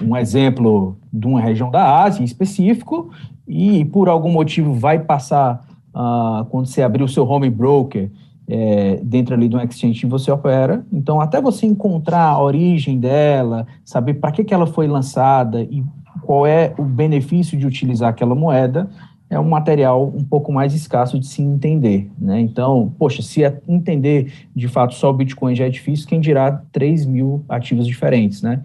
um 0.00 0.16
exemplo 0.16 0.96
de 1.12 1.26
uma 1.26 1.40
região 1.40 1.70
da 1.70 2.02
Ásia 2.02 2.22
em 2.22 2.24
específico, 2.24 3.10
e 3.50 3.84
por 3.84 4.08
algum 4.08 4.30
motivo 4.30 4.72
vai 4.72 5.00
passar 5.00 5.66
uh, 5.92 6.44
quando 6.46 6.66
você 6.66 6.82
abrir 6.82 7.02
o 7.02 7.08
seu 7.08 7.28
home 7.28 7.50
broker 7.50 8.08
é, 8.48 9.00
dentro 9.02 9.34
ali 9.34 9.48
de 9.48 9.56
um 9.56 9.60
exchange 9.60 10.06
você 10.06 10.30
opera. 10.30 10.84
Então, 10.92 11.20
até 11.20 11.40
você 11.40 11.66
encontrar 11.66 12.24
a 12.24 12.40
origem 12.40 12.98
dela, 12.98 13.66
saber 13.84 14.14
para 14.14 14.30
que, 14.30 14.44
que 14.44 14.54
ela 14.54 14.66
foi 14.66 14.86
lançada 14.86 15.62
e 15.62 15.84
qual 16.22 16.46
é 16.46 16.72
o 16.78 16.82
benefício 16.82 17.58
de 17.58 17.66
utilizar 17.66 18.10
aquela 18.10 18.34
moeda, 18.34 18.88
é 19.28 19.38
um 19.38 19.48
material 19.48 20.12
um 20.14 20.24
pouco 20.24 20.52
mais 20.52 20.74
escasso 20.74 21.18
de 21.18 21.26
se 21.26 21.40
entender, 21.40 22.10
né? 22.18 22.40
Então, 22.40 22.92
poxa, 22.98 23.22
se 23.22 23.44
é 23.44 23.60
entender 23.68 24.32
de 24.54 24.66
fato 24.66 24.94
só 24.94 25.10
o 25.10 25.12
Bitcoin 25.12 25.54
já 25.54 25.66
é 25.66 25.70
difícil, 25.70 26.08
quem 26.08 26.20
dirá 26.20 26.62
3 26.72 27.06
mil 27.06 27.44
ativos 27.48 27.86
diferentes, 27.86 28.42
né? 28.42 28.62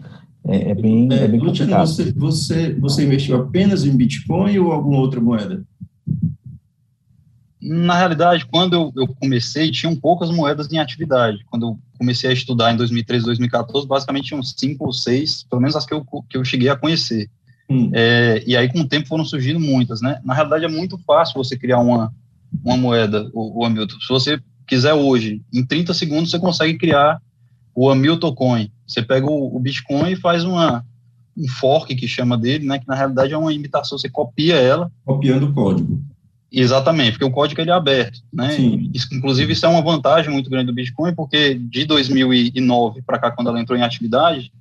É, 0.48 0.72
é 0.72 0.76
bem, 0.76 1.08
é, 1.12 1.24
é 1.24 1.28
bem 1.28 1.40
complicado. 1.40 1.88
Você, 1.88 2.12
você, 2.12 2.74
você 2.74 3.04
investiu 3.04 3.36
apenas 3.38 3.84
em 3.84 3.96
Bitcoin 3.96 4.58
ou 4.60 4.72
alguma 4.72 5.00
outra 5.00 5.20
moeda? 5.20 5.64
Na 7.62 7.98
realidade, 7.98 8.46
quando 8.46 8.74
eu, 8.74 8.94
eu, 8.96 9.08
comecei, 9.08 9.72
tinham 9.72 9.96
poucas 9.96 10.30
moedas 10.30 10.72
em 10.72 10.78
atividade. 10.78 11.44
Quando 11.50 11.68
eu 11.68 11.80
comecei 11.98 12.30
a 12.30 12.34
estudar 12.34 12.72
em 12.72 12.78
2013, 12.78 13.26
2014, 13.26 13.88
basicamente 13.88 14.28
tinham 14.28 14.44
cinco 14.44 14.86
ou 14.86 14.94
seis, 14.94 15.44
pelo 15.50 15.62
menos 15.62 15.76
as 15.76 15.84
que 15.84 15.94
eu, 15.94 16.06
que 16.30 16.38
eu 16.38 16.46
cheguei 16.46 16.70
a 16.70 16.76
conhecer. 16.76 17.28
Hum. 17.68 17.90
É, 17.92 18.44
e 18.46 18.56
aí, 18.56 18.72
com 18.72 18.82
o 18.82 18.88
tempo, 18.88 19.08
foram 19.08 19.26
surgindo 19.26 19.60
muitas, 19.60 20.00
né? 20.00 20.20
Na 20.24 20.36
realidade, 20.36 20.66
é 20.66 20.68
muito 20.68 20.96
fácil 21.00 21.44
você 21.44 21.58
criar 21.58 21.80
uma, 21.80 22.14
uma 22.64 22.78
moeda, 22.78 23.32
o, 23.34 23.62
o 23.62 23.66
Hamilton. 23.66 24.00
Se 24.00 24.10
você 24.10 24.40
quiser 24.68 24.94
hoje, 24.94 25.42
em 25.52 25.66
30 25.66 25.92
segundos, 25.96 26.30
você 26.30 26.38
consegue 26.38 26.78
criar 26.78 27.20
o 27.76 27.90
Hamilton 27.90 28.34
Coin. 28.34 28.72
Você 28.88 29.02
pega 29.02 29.28
o, 29.28 29.56
o 29.56 29.60
Bitcoin 29.60 30.12
e 30.12 30.16
faz 30.16 30.46
uma, 30.46 30.86
um 31.38 31.48
fork 31.48 31.94
que 31.96 32.08
chama 32.08 32.38
dele, 32.38 32.66
né, 32.66 32.80
que 32.80 32.88
na 32.88 32.96
realidade 32.96 33.34
é 33.34 33.38
uma 33.38 33.54
imitação, 33.54 33.98
você 33.98 34.10
copia 34.10 34.56
ela. 34.56 34.90
Copiando 35.04 35.48
o 35.48 35.54
código. 35.54 36.02
Exatamente, 36.52 37.14
porque 37.14 37.26
o 37.26 37.32
código 37.32 37.60
ele 37.60 37.70
é 37.70 37.74
aberto, 37.74 38.22
né? 38.32 38.56
Isso, 38.94 39.14
inclusive 39.14 39.52
isso 39.52 39.66
é 39.66 39.70
uma 39.70 39.82
vantagem 39.82 40.32
muito 40.32 40.50
grande 40.50 40.68
do 40.68 40.74
Bitcoin, 40.74 41.14
porque 41.14 41.56
de 41.56 41.84
2009 41.84 43.02
para 43.02 43.20
cá, 43.20 43.32
quando 43.32 43.50
ela 43.50 43.60
entrou 43.60 43.78
em 43.78 43.82
atividade, 43.82 44.54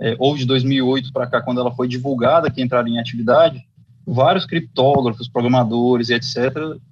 é, 0.00 0.16
ou 0.18 0.36
de 0.36 0.44
2008 0.44 1.12
para 1.12 1.26
cá, 1.28 1.40
quando 1.40 1.60
ela 1.60 1.70
foi 1.70 1.86
divulgada 1.86 2.50
que 2.50 2.60
entraria 2.60 2.94
em 2.94 2.98
atividade, 2.98 3.64
vários 4.04 4.44
criptógrafos, 4.44 5.28
programadores 5.28 6.08
e 6.08 6.14
etc. 6.14 6.36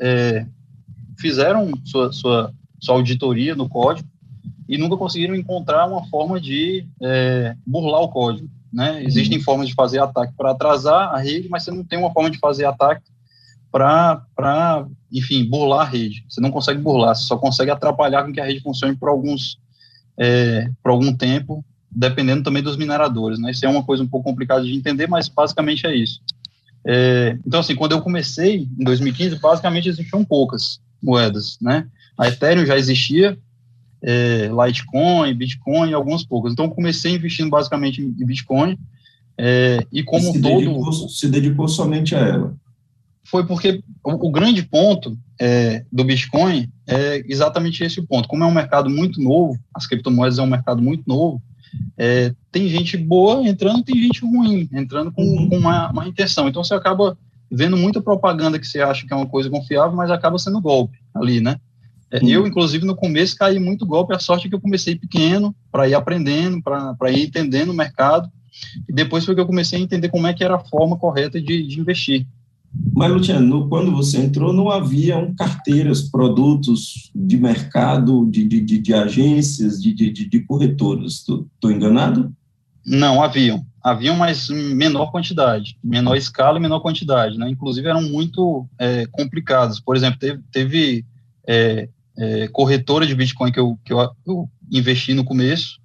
É, 0.01 0.47
fizeram 1.19 1.73
sua, 1.85 2.13
sua, 2.13 2.53
sua 2.81 2.95
auditoria 2.95 3.57
no 3.57 3.69
código 3.69 4.09
e 4.69 4.79
nunca 4.79 4.97
conseguiram 4.97 5.35
encontrar 5.35 5.87
uma 5.87 6.07
forma 6.07 6.41
de 6.41 6.87
é, 7.03 7.55
burlar 7.67 8.03
o 8.03 8.09
código. 8.09 8.49
Né? 8.73 9.05
Existem 9.05 9.39
uhum. 9.39 9.45
formas 9.45 9.69
de 9.69 9.75
fazer 9.75 10.01
ataque 10.01 10.33
para 10.37 10.51
atrasar 10.51 11.15
a 11.15 11.19
rede, 11.19 11.49
mas 11.49 11.63
você 11.63 11.71
não 11.71 11.85
tem 11.85 11.99
uma 11.99 12.13
forma 12.13 12.31
de 12.31 12.39
fazer 12.39 12.65
ataque 12.65 13.05
para, 13.71 14.87
enfim, 15.13 15.49
burlar 15.49 15.81
a 15.81 15.91
rede. 15.91 16.25
Você 16.29 16.41
não 16.41 16.51
consegue 16.51 16.81
burlar, 16.81 17.15
você 17.15 17.25
só 17.25 17.37
consegue 17.37 17.71
atrapalhar 17.71 18.25
com 18.25 18.33
que 18.33 18.41
a 18.41 18.45
rede 18.45 18.61
funcione 18.61 18.97
por 18.97 19.09
alguns 19.09 19.59
é, 20.17 20.69
por 20.83 20.91
algum 20.91 21.15
tempo, 21.15 21.65
dependendo 21.91 22.43
também 22.43 22.63
dos 22.63 22.77
mineradores. 22.77 23.39
Né? 23.39 23.51
Isso 23.51 23.65
é 23.65 23.69
uma 23.69 23.83
coisa 23.83 24.03
um 24.03 24.09
pouco 24.09 24.29
complicada 24.29 24.65
de 24.65 24.75
entender, 24.75 25.09
mas 25.09 25.29
basicamente 25.29 25.87
é 25.87 25.95
isso. 25.95 26.21
É, 26.87 27.39
então, 27.47 27.61
assim, 27.61 27.75
quando 27.75 27.93
eu 27.93 28.03
comecei, 28.03 28.69
em 28.79 28.85
2015, 28.85 29.37
basicamente 29.37 29.89
existiam 29.89 30.25
poucas 30.25 30.81
moedas, 31.03 31.59
né? 31.61 31.87
A 32.17 32.29
Ethereum 32.29 32.67
já 32.67 32.77
existia, 32.77 33.39
é, 34.05 34.49
Litecoin, 34.49 35.35
Bitcoin 35.35 35.91
e 35.91 35.95
alguns 35.95 36.25
poucos. 36.25 36.53
Então, 36.53 36.69
comecei 36.69 37.15
investindo 37.15 37.49
basicamente 37.49 38.03
em 38.03 38.27
Bitcoin 38.27 38.79
é, 39.39 39.85
e 39.91 40.03
como 40.03 40.33
se 40.33 40.41
todo... 40.41 40.59
Dedicou, 40.59 40.93
se 40.93 41.29
dedicou 41.29 41.69
somente 41.69 42.15
a 42.15 42.19
ela. 42.19 42.55
Foi 43.25 43.47
porque 43.47 43.83
o, 44.05 44.29
o 44.29 44.31
grande 44.31 44.63
ponto 44.63 45.19
é, 45.41 45.85
do 45.91 46.05
Bitcoin 46.05 46.71
é 46.87 47.25
exatamente 47.27 47.83
esse 47.83 48.03
ponto. 48.03 48.29
Como 48.29 48.45
é 48.45 48.47
um 48.47 48.53
mercado 48.53 48.91
muito 48.91 49.21
novo, 49.21 49.59
as 49.75 49.87
criptomoedas 49.87 50.39
é 50.39 50.43
um 50.43 50.47
mercado 50.47 50.83
muito 50.83 51.03
novo, 51.07 51.43
é, 51.97 52.33
tem 52.53 52.69
gente 52.69 52.97
boa 52.97 53.43
entrando, 53.49 53.83
tem 53.83 54.01
gente 54.01 54.21
ruim 54.21 54.69
entrando 54.71 55.11
com, 55.11 55.23
uhum. 55.23 55.49
com 55.49 55.57
uma, 55.57 55.91
uma 55.91 56.07
intenção. 56.07 56.47
Então, 56.47 56.63
você 56.63 56.75
acaba 56.75 57.17
vendo 57.51 57.77
muita 57.77 58.03
propaganda 58.03 58.59
que 58.59 58.67
você 58.67 58.81
acha 58.81 59.07
que 59.07 59.13
é 59.13 59.17
uma 59.17 59.27
coisa 59.27 59.49
confiável, 59.49 59.97
mas 59.97 60.11
acaba 60.11 60.39
sendo 60.39 60.61
golpe 60.61 60.99
ali, 61.15 61.41
né? 61.41 61.57
É, 62.15 62.21
eu, 62.25 62.47
inclusive, 62.47 62.87
no 62.87 62.95
começo 62.95 63.37
caí 63.37 63.59
muito 63.59 63.85
golpe. 63.85 64.15
A 64.15 64.21
sorte 64.21 64.47
é 64.47 64.49
que 64.49 64.55
eu 64.55 64.61
comecei 64.61 64.95
pequeno, 64.95 65.53
para 65.73 65.89
ir 65.89 65.95
aprendendo, 65.95 66.63
para 66.63 67.11
ir 67.11 67.25
entendendo 67.27 67.71
o 67.71 67.75
mercado. 67.75 68.31
E 68.89 68.93
depois 68.93 69.25
foi 69.25 69.35
que 69.35 69.41
eu 69.41 69.47
comecei 69.47 69.81
a 69.81 69.83
entender 69.83 70.09
como 70.09 70.29
é 70.29 70.33
que 70.33 70.45
era 70.45 70.55
a 70.55 70.65
forma 70.65 70.97
correta 70.97 71.41
de, 71.41 71.67
de 71.67 71.81
investir. 71.81 72.25
Mas, 72.95 73.13
Luciano, 73.13 73.69
quando 73.69 73.91
você 73.91 74.19
entrou, 74.19 74.53
não 74.53 74.71
haviam 74.71 75.35
carteiras, 75.35 76.03
produtos 76.03 77.11
de 77.13 77.37
mercado, 77.37 78.29
de, 78.31 78.45
de, 78.45 78.61
de, 78.61 78.79
de 78.79 78.95
agências, 78.95 79.83
de, 79.83 79.93
de, 79.93 80.13
de 80.13 80.41
corretoras. 80.41 81.15
Estou 81.15 81.71
enganado? 81.71 82.33
Não, 82.87 83.21
haviam. 83.21 83.67
haviam 83.83 84.17
mais 84.17 84.49
menor 84.49 85.11
quantidade, 85.11 85.77
menor 85.83 86.17
escala 86.17 86.59
e 86.59 86.63
menor 86.63 86.79
quantidade, 86.79 87.39
né? 87.39 87.49
Inclusive 87.49 87.89
eram 87.89 88.03
muito 88.03 88.69
é, 88.79 89.07
complicadas. 89.07 89.81
Por 89.81 89.97
exemplo, 89.97 90.19
teve, 90.21 90.43
teve 90.53 91.05
é, 91.47 91.89
é, 92.19 92.49
corretora 92.49 93.07
de 93.07 93.15
Bitcoin 93.15 93.51
que, 93.51 93.61
eu, 93.61 93.79
que 93.85 93.93
eu, 93.93 94.11
eu, 94.27 94.49
investi 94.71 95.15
no 95.15 95.25
começo 95.25 95.79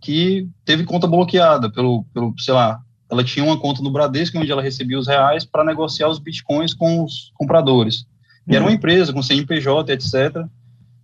que 0.00 0.46
teve 0.64 0.84
conta 0.84 1.06
bloqueada 1.06 1.70
pelo, 1.70 2.04
pelo, 2.12 2.34
sei 2.38 2.52
lá, 2.52 2.80
ela 3.10 3.24
tinha 3.24 3.44
uma 3.44 3.58
conta 3.58 3.82
no 3.82 3.90
Bradesco 3.90 4.38
onde 4.38 4.50
ela 4.50 4.62
recebia 4.62 4.98
os 4.98 5.06
reais 5.06 5.44
para 5.44 5.64
negociar 5.64 6.08
os 6.08 6.18
bitcoins 6.18 6.74
com 6.74 7.02
os 7.02 7.32
compradores. 7.34 8.04
E 8.46 8.54
era 8.54 8.62
uma 8.62 8.68
uhum. 8.68 8.76
empresa 8.76 9.12
com 9.12 9.22
CNPJ, 9.22 9.92
etc. 9.92 10.44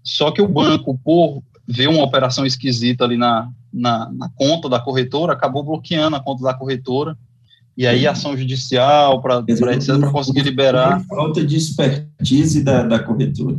Só 0.02 0.30
que 0.30 0.42
o 0.42 0.48
banco, 0.48 0.98
por 1.02 1.42
ver 1.66 1.88
uma 1.88 2.02
operação 2.02 2.44
esquisita 2.44 3.04
ali 3.04 3.16
na, 3.16 3.50
na, 3.72 4.10
na 4.12 4.28
conta 4.34 4.68
da 4.68 4.78
corretora, 4.78 5.32
acabou 5.32 5.62
bloqueando 5.62 6.16
a 6.16 6.20
conta 6.20 6.42
da 6.42 6.52
corretora. 6.52 7.16
E 7.76 7.86
aí, 7.86 8.06
ação 8.06 8.36
judicial 8.36 9.22
para 9.22 9.42
conseguir 10.12 10.42
liberar. 10.42 11.02
Falta 11.06 11.42
de 11.42 11.56
expertise 11.56 12.62
da, 12.62 12.82
da 12.82 12.98
corretora. 12.98 13.58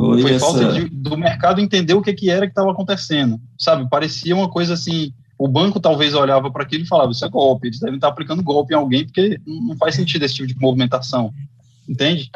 Foi, 0.00 0.22
Foi 0.22 0.32
essa... 0.32 0.46
falta 0.46 0.72
de, 0.72 0.88
do 0.88 1.14
mercado 1.16 1.60
entender 1.60 1.92
o 1.92 2.00
que, 2.00 2.14
que 2.14 2.30
era 2.30 2.46
que 2.46 2.52
estava 2.52 2.72
acontecendo. 2.72 3.38
Sabe, 3.58 3.86
parecia 3.90 4.34
uma 4.34 4.48
coisa 4.48 4.72
assim. 4.72 5.12
O 5.38 5.46
banco 5.46 5.78
talvez 5.78 6.14
olhava 6.14 6.50
para 6.50 6.62
aquilo 6.62 6.84
e 6.84 6.88
falava: 6.88 7.12
Isso 7.12 7.24
é 7.24 7.28
golpe, 7.28 7.68
eles 7.68 7.80
devem 7.80 7.96
estar 7.96 8.08
aplicando 8.08 8.42
golpe 8.42 8.72
em 8.72 8.76
alguém, 8.76 9.04
porque 9.04 9.38
não 9.46 9.76
faz 9.76 9.94
sentido 9.94 10.24
esse 10.24 10.34
tipo 10.34 10.48
de 10.48 10.58
movimentação. 10.58 11.32
Entende? 11.86 12.30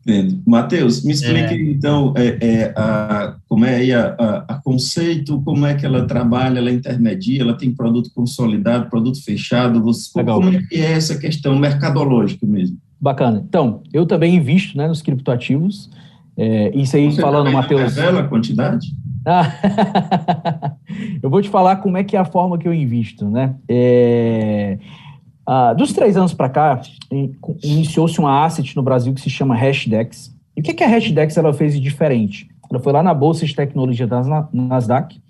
Entendo. 0.00 0.42
Matheus, 0.46 1.04
me 1.04 1.12
explique 1.12 1.54
é. 1.54 1.70
então 1.70 2.14
é, 2.16 2.38
é, 2.40 2.74
a, 2.74 3.36
como 3.48 3.64
é 3.64 3.76
aí 3.76 3.92
a, 3.92 4.16
a, 4.18 4.54
a, 4.54 4.62
conceito, 4.62 5.40
como 5.42 5.66
é 5.66 5.74
que 5.74 5.84
ela 5.84 6.06
trabalha, 6.06 6.58
ela 6.58 6.70
intermedia, 6.70 7.42
ela 7.42 7.54
tem 7.54 7.74
produto 7.74 8.10
consolidado, 8.14 8.88
produto 8.88 9.22
fechado, 9.22 9.82
você, 9.82 10.10
como 10.10 10.48
é 10.48 10.62
que 10.62 10.76
é 10.76 10.92
essa 10.92 11.18
questão 11.18 11.58
mercadológica 11.58 12.46
mesmo? 12.46 12.78
Bacana. 13.00 13.44
Então, 13.46 13.82
eu 13.92 14.06
também 14.06 14.34
invisto 14.34 14.76
né, 14.78 14.88
nos 14.88 15.02
criptoativos, 15.02 15.90
é, 16.38 16.70
isso 16.76 16.96
aí 16.96 17.10
você 17.10 17.20
falando, 17.20 17.50
Matheus... 17.50 17.96
revela 17.96 18.20
a 18.20 18.28
quantidade? 18.28 18.86
eu 21.20 21.28
vou 21.28 21.42
te 21.42 21.48
falar 21.48 21.76
como 21.76 21.96
é 21.96 22.04
que 22.04 22.16
é 22.16 22.20
a 22.20 22.24
forma 22.24 22.56
que 22.56 22.68
eu 22.68 22.72
invisto, 22.72 23.28
né? 23.28 23.56
É, 23.68 24.78
ah, 25.44 25.74
dos 25.74 25.92
três 25.92 26.16
anos 26.16 26.32
para 26.32 26.48
cá, 26.48 26.80
iniciou-se 27.62 28.18
uma 28.20 28.44
asset 28.44 28.76
no 28.76 28.82
Brasil 28.82 29.12
que 29.12 29.20
se 29.20 29.28
chama 29.28 29.56
Hashdex. 29.56 30.32
E 30.56 30.60
o 30.60 30.62
que, 30.62 30.74
que 30.74 30.84
a 30.84 30.88
Hashdex 30.88 31.36
ela 31.36 31.52
fez 31.52 31.74
de 31.74 31.80
diferente? 31.80 32.48
Ela 32.70 32.80
foi 32.80 32.92
lá 32.92 33.02
na 33.02 33.12
Bolsa 33.12 33.44
de 33.44 33.54
Tecnologia 33.54 34.06
da 34.06 34.22
Nasdaq 34.52 35.20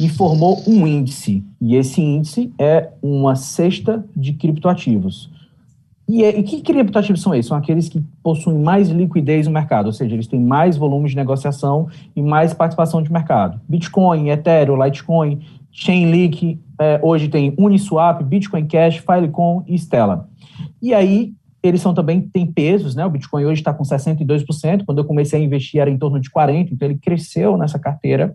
e 0.00 0.08
formou 0.08 0.62
um 0.66 0.86
índice. 0.86 1.44
E 1.60 1.76
esse 1.76 2.00
índice 2.00 2.50
é 2.58 2.90
uma 3.02 3.34
cesta 3.34 4.04
de 4.16 4.32
criptoativos. 4.32 5.30
E, 6.08 6.22
é, 6.22 6.38
e 6.38 6.42
que 6.42 6.60
criptoativos 6.60 7.20
são 7.20 7.34
esses? 7.34 7.46
São 7.46 7.56
aqueles 7.56 7.88
que 7.88 8.00
possuem 8.22 8.58
mais 8.58 8.88
liquidez 8.88 9.46
no 9.46 9.52
mercado, 9.52 9.86
ou 9.86 9.92
seja, 9.92 10.14
eles 10.14 10.26
têm 10.26 10.40
mais 10.40 10.76
volume 10.76 11.08
de 11.08 11.16
negociação 11.16 11.88
e 12.14 12.22
mais 12.22 12.54
participação 12.54 13.02
de 13.02 13.12
mercado. 13.12 13.60
Bitcoin, 13.68 14.30
Ethereum, 14.30 14.82
Litecoin, 14.82 15.40
Chainlink, 15.72 16.60
é, 16.80 17.00
hoje 17.02 17.28
tem 17.28 17.54
Uniswap, 17.58 18.22
Bitcoin 18.22 18.66
Cash, 18.66 18.98
Filecoin 18.98 19.64
e 19.66 19.74
Stella. 19.74 20.28
E 20.80 20.94
aí, 20.94 21.34
eles 21.62 21.80
são 21.80 21.92
também, 21.92 22.20
têm 22.20 22.46
pesos, 22.46 22.94
né? 22.94 23.04
O 23.04 23.10
Bitcoin 23.10 23.44
hoje 23.44 23.60
está 23.60 23.74
com 23.74 23.82
62%, 23.82 24.84
quando 24.86 24.98
eu 24.98 25.04
comecei 25.04 25.40
a 25.40 25.44
investir 25.44 25.80
era 25.80 25.90
em 25.90 25.98
torno 25.98 26.20
de 26.20 26.30
40%, 26.30 26.68
então 26.70 26.88
ele 26.88 26.98
cresceu 26.98 27.56
nessa 27.56 27.78
carteira. 27.78 28.34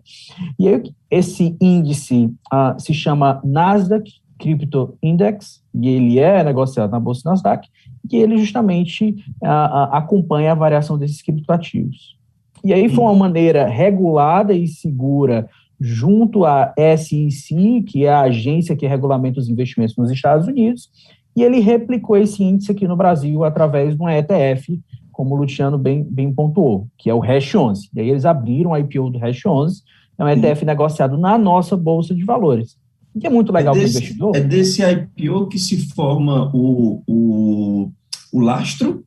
E 0.58 0.68
aí, 0.68 0.82
esse 1.10 1.56
índice 1.60 2.26
uh, 2.52 2.78
se 2.78 2.92
chama 2.92 3.40
Nasdaq 3.42 4.21
Crypto 4.42 4.98
Index, 5.00 5.62
e 5.72 5.88
ele 5.88 6.18
é 6.18 6.42
negociado 6.42 6.90
na 6.90 6.98
Bolsa 6.98 7.30
Nasdaq, 7.30 7.68
e 8.10 8.16
ele 8.16 8.36
justamente 8.36 9.14
uh, 9.40 9.46
uh, 9.46 9.94
acompanha 9.94 10.50
a 10.50 10.56
variação 10.56 10.98
desses 10.98 11.22
criptoativos. 11.22 12.18
E 12.64 12.72
aí 12.72 12.88
foi 12.88 13.04
uma 13.04 13.14
maneira 13.14 13.66
regulada 13.66 14.52
e 14.52 14.66
segura 14.66 15.48
junto 15.80 16.44
à 16.44 16.74
SEC, 16.96 17.82
que 17.86 18.04
é 18.04 18.10
a 18.10 18.22
agência 18.22 18.76
que 18.76 18.86
regulamenta 18.86 19.38
os 19.38 19.48
investimentos 19.48 19.96
nos 19.96 20.10
Estados 20.10 20.48
Unidos, 20.48 20.90
e 21.36 21.42
ele 21.42 21.60
replicou 21.60 22.16
esse 22.16 22.42
índice 22.42 22.72
aqui 22.72 22.86
no 22.86 22.96
Brasil 22.96 23.44
através 23.44 23.96
de 23.96 24.02
um 24.02 24.08
ETF, 24.08 24.78
como 25.12 25.34
o 25.34 25.38
Luciano 25.38 25.78
bem, 25.78 26.02
bem 26.02 26.32
pontuou, 26.32 26.88
que 26.98 27.08
é 27.08 27.14
o 27.14 27.20
Hash 27.20 27.54
11. 27.54 27.90
E 27.94 28.00
aí 28.00 28.10
eles 28.10 28.24
abriram 28.24 28.72
o 28.72 28.76
IPO 28.76 29.10
do 29.10 29.18
Hash 29.18 29.46
11, 29.46 29.82
é 30.18 30.24
um 30.24 30.28
ETF 30.28 30.64
negociado 30.64 31.16
na 31.16 31.38
nossa 31.38 31.76
Bolsa 31.76 32.14
de 32.14 32.24
Valores. 32.24 32.76
Que 33.18 33.26
é 33.26 33.30
muito 33.30 33.52
legal 33.52 33.74
é 33.74 33.78
para 33.78 33.86
o 33.86 33.88
investidor. 33.88 34.36
É 34.36 34.40
desse 34.40 34.82
IPO 34.82 35.48
que 35.48 35.58
se 35.58 35.88
forma 35.94 36.50
o, 36.54 37.02
o, 37.06 37.92
o 38.32 38.40
lastro? 38.40 39.04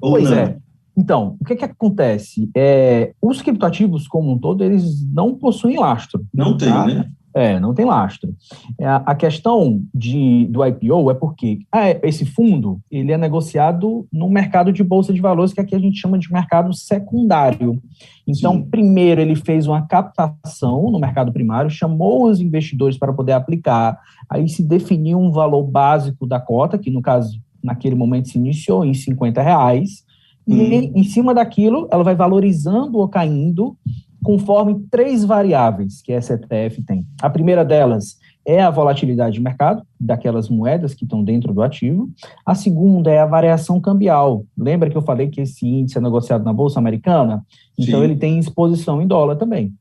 pois 0.00 0.24
não? 0.24 0.36
é. 0.36 0.56
Então, 0.96 1.36
o 1.40 1.44
que, 1.44 1.56
que 1.56 1.64
acontece? 1.64 2.48
É, 2.54 3.12
os 3.20 3.42
criptoativos, 3.42 4.06
como 4.06 4.32
um 4.32 4.38
todo, 4.38 4.62
eles 4.62 5.04
não 5.12 5.34
possuem 5.34 5.78
lastro. 5.78 6.24
Não 6.32 6.56
tem, 6.56 6.68
tá? 6.68 6.86
né? 6.86 7.10
É, 7.34 7.58
não 7.58 7.74
tem 7.74 7.84
lastro. 7.84 8.32
É, 8.78 8.86
a 8.86 9.12
questão 9.12 9.82
de, 9.92 10.46
do 10.46 10.64
IPO 10.64 11.10
é 11.10 11.14
porque 11.14 11.58
ah, 11.72 11.90
esse 12.04 12.24
fundo 12.24 12.80
ele 12.88 13.10
é 13.10 13.18
negociado 13.18 14.06
no 14.12 14.30
mercado 14.30 14.72
de 14.72 14.84
bolsa 14.84 15.12
de 15.12 15.20
valores, 15.20 15.52
que 15.52 15.60
aqui 15.60 15.74
a 15.74 15.78
gente 15.80 15.98
chama 15.98 16.16
de 16.16 16.32
mercado 16.32 16.72
secundário. 16.72 17.82
Então, 18.24 18.54
Sim. 18.54 18.64
primeiro 18.70 19.20
ele 19.20 19.34
fez 19.34 19.66
uma 19.66 19.82
captação 19.82 20.90
no 20.92 21.00
mercado 21.00 21.32
primário, 21.32 21.68
chamou 21.68 22.30
os 22.30 22.40
investidores 22.40 22.96
para 22.96 23.12
poder 23.12 23.32
aplicar, 23.32 23.98
aí 24.30 24.48
se 24.48 24.62
definiu 24.62 25.18
um 25.18 25.32
valor 25.32 25.64
básico 25.64 26.28
da 26.28 26.38
cota, 26.38 26.78
que 26.78 26.90
no 26.90 27.02
caso, 27.02 27.40
naquele 27.60 27.96
momento 27.96 28.28
se 28.28 28.38
iniciou 28.38 28.84
em 28.84 28.94
50 28.94 29.42
reais, 29.42 30.04
e 30.46 30.54
uhum. 30.54 30.92
em 30.94 31.04
cima 31.04 31.34
daquilo, 31.34 31.88
ela 31.90 32.04
vai 32.04 32.14
valorizando 32.14 32.98
ou 32.98 33.08
caindo 33.08 33.76
conforme 34.24 34.80
três 34.90 35.24
variáveis 35.24 36.00
que 36.02 36.12
essa 36.12 36.34
ETF 36.34 36.82
tem. 36.82 37.06
A 37.20 37.28
primeira 37.28 37.64
delas 37.64 38.16
é 38.46 38.60
a 38.60 38.70
volatilidade 38.70 39.34
de 39.34 39.40
mercado 39.40 39.82
daquelas 40.00 40.48
moedas 40.48 40.94
que 40.94 41.04
estão 41.04 41.22
dentro 41.22 41.52
do 41.54 41.62
ativo. 41.62 42.10
A 42.44 42.54
segunda 42.54 43.10
é 43.10 43.20
a 43.20 43.26
variação 43.26 43.80
cambial. 43.80 44.44
Lembra 44.56 44.90
que 44.90 44.96
eu 44.96 45.02
falei 45.02 45.28
que 45.28 45.42
esse 45.42 45.66
índice 45.66 45.98
é 45.98 46.00
negociado 46.00 46.44
na 46.44 46.52
Bolsa 46.52 46.78
Americana? 46.78 47.44
Então, 47.78 48.00
Sim. 48.00 48.04
ele 48.04 48.16
tem 48.16 48.38
exposição 48.38 49.00
em 49.00 49.06
dólar 49.06 49.36
também. 49.36 49.72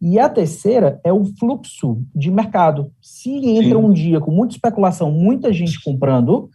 E 0.00 0.18
a 0.18 0.28
terceira 0.28 1.00
é 1.02 1.12
o 1.12 1.24
fluxo 1.24 2.02
de 2.14 2.30
mercado. 2.30 2.90
Se 3.00 3.30
entra 3.30 3.78
Sim. 3.78 3.84
um 3.84 3.92
dia 3.92 4.20
com 4.20 4.30
muita 4.30 4.54
especulação, 4.54 5.10
muita 5.10 5.52
gente 5.52 5.82
comprando, 5.82 6.48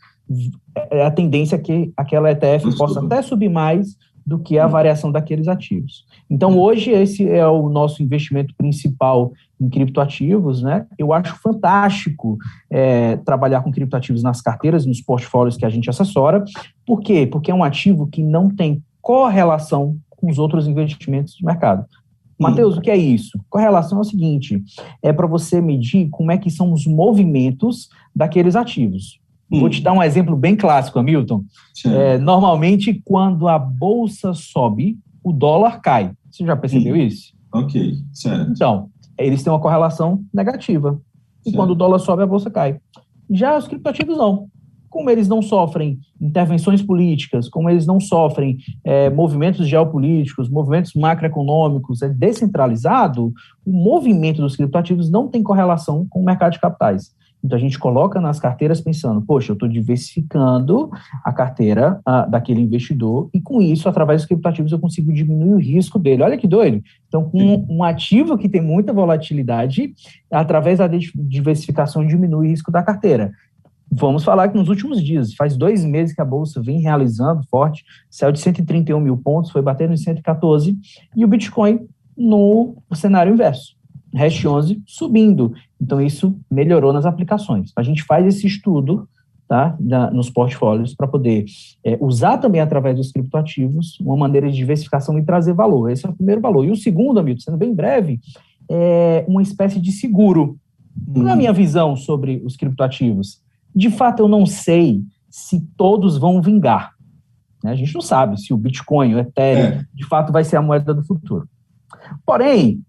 é 0.90 1.04
a 1.04 1.12
tendência 1.12 1.56
é 1.56 1.60
que 1.60 1.92
aquela 1.98 2.32
ETF 2.32 2.76
possa 2.78 3.04
até 3.04 3.22
subir 3.22 3.50
mais 3.50 3.96
do 4.26 4.40
que 4.40 4.58
a 4.58 4.68
variação 4.68 5.12
daqueles 5.12 5.48
ativos. 5.48 6.06
Então, 6.30 6.58
hoje, 6.58 6.92
esse 6.92 7.28
é 7.28 7.46
o 7.48 7.70
nosso 7.70 8.02
investimento 8.04 8.54
principal 8.56 9.32
em 9.60 9.70
criptoativos, 9.70 10.62
né? 10.62 10.86
Eu 10.98 11.14
acho 11.14 11.36
fantástico 11.42 12.38
é, 12.70 13.18
trabalhar 13.18 13.62
com 13.62 13.72
criptoativos 13.72 14.24
nas 14.24 14.42
carteiras, 14.42 14.86
nos 14.86 15.02
portfólios 15.02 15.58
que 15.58 15.66
a 15.66 15.70
gente 15.70 15.90
assessora. 15.90 16.44
Por 16.86 17.02
quê? 17.02 17.28
Porque 17.28 17.52
é 17.52 17.56
um 17.56 17.64
ativo 17.64 18.08
que 18.08 18.24
não 18.24 18.50
tem 18.50 18.84
correlação 19.02 19.98
com 20.10 20.30
os 20.30 20.38
outros 20.38 20.68
investimentos 20.68 21.36
do 21.36 21.46
mercado. 21.46 21.86
Matheus, 22.42 22.76
o 22.76 22.82
que 22.82 22.90
é 22.90 22.98
isso? 22.98 23.40
Correlação 23.50 24.00
é 24.00 24.02
o 24.02 24.06
seguinte: 24.06 24.64
é 25.04 25.14
para 25.14 25.28
você 25.28 25.62
medir 25.62 26.10
como 26.10 26.32
é 26.32 26.38
que 26.38 26.50
são 26.50 26.74
os 26.74 26.88
movimentos 26.88 27.90
daqueles 28.16 28.56
ativos. 28.56 29.20
Hum. 29.52 29.60
Vou 29.60 29.70
te 29.70 29.82
dar 29.82 29.94
um 29.94 30.02
exemplo 30.02 30.36
bem 30.36 30.56
clássico, 30.56 30.98
Hamilton. 30.98 31.44
É, 31.86 32.18
normalmente, 32.18 33.02
quando 33.04 33.48
a 33.48 33.60
bolsa 33.60 34.34
sobe, 34.34 34.98
o 35.24 35.34
dólar 35.34 35.82
cai. 35.82 36.12
Você 36.30 36.46
já 36.46 36.56
percebeu 36.56 36.96
hum. 36.96 37.00
isso? 37.00 37.34
Ok, 37.54 37.96
certo. 38.14 38.52
Então, 38.52 38.90
eles 39.18 39.44
têm 39.44 39.52
uma 39.52 39.60
correlação 39.60 40.24
negativa. 40.34 41.00
E 41.42 41.50
certo. 41.50 41.56
quando 41.56 41.72
o 41.72 41.76
dólar 41.76 42.00
sobe, 42.00 42.24
a 42.24 42.28
bolsa 42.28 42.50
cai. 42.50 42.80
Já 43.30 43.58
os 43.58 43.68
criptoativos 43.68 44.18
não. 44.18 44.48
Como 44.90 45.10
eles 45.10 45.28
não 45.28 45.42
sofrem 45.42 46.00
intervenções 46.20 46.82
políticas, 46.82 47.48
como 47.48 47.70
eles 47.70 47.86
não 47.86 48.00
sofrem 48.00 48.58
é, 48.84 49.10
movimentos 49.10 49.66
geopolíticos, 49.66 50.50
movimentos 50.50 50.94
macroeconômicos, 50.94 52.02
é 52.02 52.10
descentralizado, 52.10 53.34
o 53.66 53.72
movimento 53.72 54.42
dos 54.42 54.56
criptoativos 54.56 55.10
não 55.10 55.30
tem 55.30 55.42
correlação 55.42 56.06
com 56.10 56.22
o 56.22 56.26
mercado 56.26 56.54
de 56.54 56.60
capitais. 56.60 57.16
Então, 57.44 57.58
a 57.58 57.60
gente 57.60 57.80
coloca 57.80 58.22
nas 58.22 58.40
carteiras 58.40 58.80
pensando, 58.80 59.22
poxa, 59.22 59.52
eu 59.52 59.54
estou 59.54 59.68
diversificando 59.68 60.90
a 61.24 61.34
carteira 61.34 62.00
uh, 62.08 62.30
daquele 62.30 62.62
investidor 62.62 63.30
e, 63.34 63.42
com 63.42 63.62
isso, 63.62 63.90
através 63.90 64.22
dos 64.22 64.28
criptativos, 64.28 64.72
eu 64.72 64.80
consigo 64.80 65.12
diminuir 65.12 65.54
o 65.54 65.60
risco 65.60 65.98
dele. 65.98 66.24
Olha 66.24 66.38
que 66.38 66.48
doido. 66.48 66.84
Então, 67.08 67.24
com 67.30 67.40
um, 67.40 67.78
um 67.78 67.84
ativo 67.84 68.38
que 68.38 68.48
tem 68.48 68.62
muita 68.62 68.94
volatilidade, 68.94 69.94
através 70.32 70.78
da 70.78 70.88
diversificação, 70.88 72.06
diminui 72.06 72.48
o 72.48 72.50
risco 72.50 72.72
da 72.72 72.84
carteira. 72.84 73.32
Vamos 73.92 74.24
falar 74.24 74.48
que 74.48 74.58
nos 74.58 74.70
últimos 74.70 75.04
dias, 75.04 75.34
faz 75.34 75.58
dois 75.58 75.84
meses 75.84 76.16
que 76.16 76.22
a 76.22 76.26
Bolsa 76.26 76.62
vem 76.62 76.80
realizando 76.80 77.44
forte, 77.50 77.84
saiu 78.10 78.32
de 78.32 78.40
131 78.40 79.00
mil 79.00 79.18
pontos, 79.18 79.52
foi 79.52 79.62
batendo 79.62 79.94
em 79.94 79.98
114, 79.98 80.78
e 81.14 81.26
o 81.26 81.28
Bitcoin 81.28 81.88
no 82.16 82.78
cenário 82.94 83.34
inverso 83.34 83.81
Hash 84.14 84.46
11 84.46 84.82
subindo. 84.86 85.54
Então, 85.80 86.02
isso 86.02 86.36
melhorou 86.50 86.94
nas 86.94 87.06
aplicações. 87.06 87.72
A 87.76 87.84
gente 87.84 88.04
faz 88.04 88.26
esse 88.26 88.48
estudo 88.48 89.08
tá, 89.48 89.76
da, 89.80 90.10
nos 90.12 90.30
portfólios 90.30 90.96
para 90.96 91.08
poder 91.08 91.46
é, 91.84 91.98
usar 92.00 92.38
também 92.38 92.62
através 92.62 92.96
dos 92.96 93.12
criptoativos 93.12 94.00
uma 94.00 94.16
maneira 94.16 94.50
de 94.50 94.56
diversificação 94.56 95.18
e 95.18 95.24
trazer 95.24 95.54
valor. 95.54 95.90
Esse 95.90 96.06
é 96.06 96.10
o 96.10 96.14
primeiro 96.14 96.42
valor. 96.42 96.66
E 96.66 96.72
o 96.72 96.76
segundo, 96.76 97.20
Hamilton, 97.20 97.42
sendo 97.42 97.58
bem 97.58 97.74
breve, 97.74 98.20
é 98.70 99.26
uma 99.28 99.42
espécie 99.42 99.80
de 99.80 99.92
seguro. 99.92 100.58
É 101.26 101.32
a 101.32 101.36
minha 101.36 101.54
visão 101.54 101.96
sobre 101.96 102.42
os 102.46 102.56
criptoativos? 102.56 103.42
De 103.76 103.90
fato, 103.90 104.24
eu 104.24 104.28
não 104.28 104.46
sei 104.46 105.02
se 105.30 105.62
todos 105.78 106.18
vão 106.18 106.42
vingar. 106.42 106.94
Né? 107.64 107.72
A 107.72 107.76
gente 107.76 107.94
não 107.94 108.02
sabe 108.02 108.40
se 108.40 108.54
o 108.54 108.58
Bitcoin, 108.58 109.16
o 109.16 109.20
Ethereum, 109.20 109.80
é. 109.80 109.86
de 109.94 110.06
fato 110.06 110.32
vai 110.32 110.44
ser 110.44 110.58
a 110.58 110.62
moeda 110.62 110.94
do 110.94 111.04
futuro. 111.04 111.48
Porém, 112.26 112.82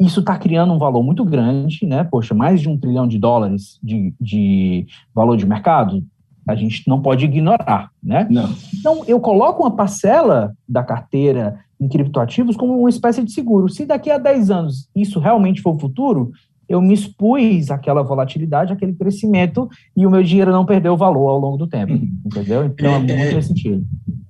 isso 0.00 0.20
está 0.20 0.36
criando 0.38 0.72
um 0.72 0.78
valor 0.78 1.02
muito 1.02 1.24
grande, 1.24 1.84
né? 1.84 2.02
Poxa, 2.04 2.34
mais 2.34 2.60
de 2.60 2.68
um 2.68 2.78
trilhão 2.78 3.06
de 3.06 3.18
dólares 3.18 3.78
de, 3.82 4.14
de 4.18 4.86
valor 5.14 5.36
de 5.36 5.46
mercado, 5.46 6.02
a 6.48 6.54
gente 6.54 6.88
não 6.88 7.02
pode 7.02 7.26
ignorar, 7.26 7.90
né? 8.02 8.26
Não. 8.30 8.50
Então, 8.78 9.04
eu 9.06 9.20
coloco 9.20 9.62
uma 9.62 9.70
parcela 9.70 10.54
da 10.66 10.82
carteira 10.82 11.60
em 11.78 11.86
criptoativos 11.86 12.56
como 12.56 12.78
uma 12.78 12.88
espécie 12.88 13.22
de 13.22 13.30
seguro. 13.30 13.68
Se 13.68 13.84
daqui 13.84 14.10
a 14.10 14.18
10 14.18 14.50
anos 14.50 14.88
isso 14.96 15.20
realmente 15.20 15.60
for 15.60 15.74
o 15.74 15.78
futuro, 15.78 16.32
eu 16.68 16.80
me 16.80 16.94
expus 16.94 17.70
àquela 17.70 18.02
volatilidade, 18.02 18.72
àquele 18.72 18.94
crescimento, 18.94 19.68
e 19.96 20.06
o 20.06 20.10
meu 20.10 20.22
dinheiro 20.22 20.52
não 20.52 20.64
perdeu 20.64 20.96
valor 20.96 21.28
ao 21.28 21.38
longo 21.38 21.56
do 21.56 21.66
tempo, 21.66 21.92
uhum. 21.92 22.08
entendeu? 22.24 22.64
Então, 22.64 22.92
é, 22.92 22.94
é 22.94 22.98
muito 22.98 23.12
é, 23.12 23.34
nesse 23.34 23.48
sentido. 23.48 23.84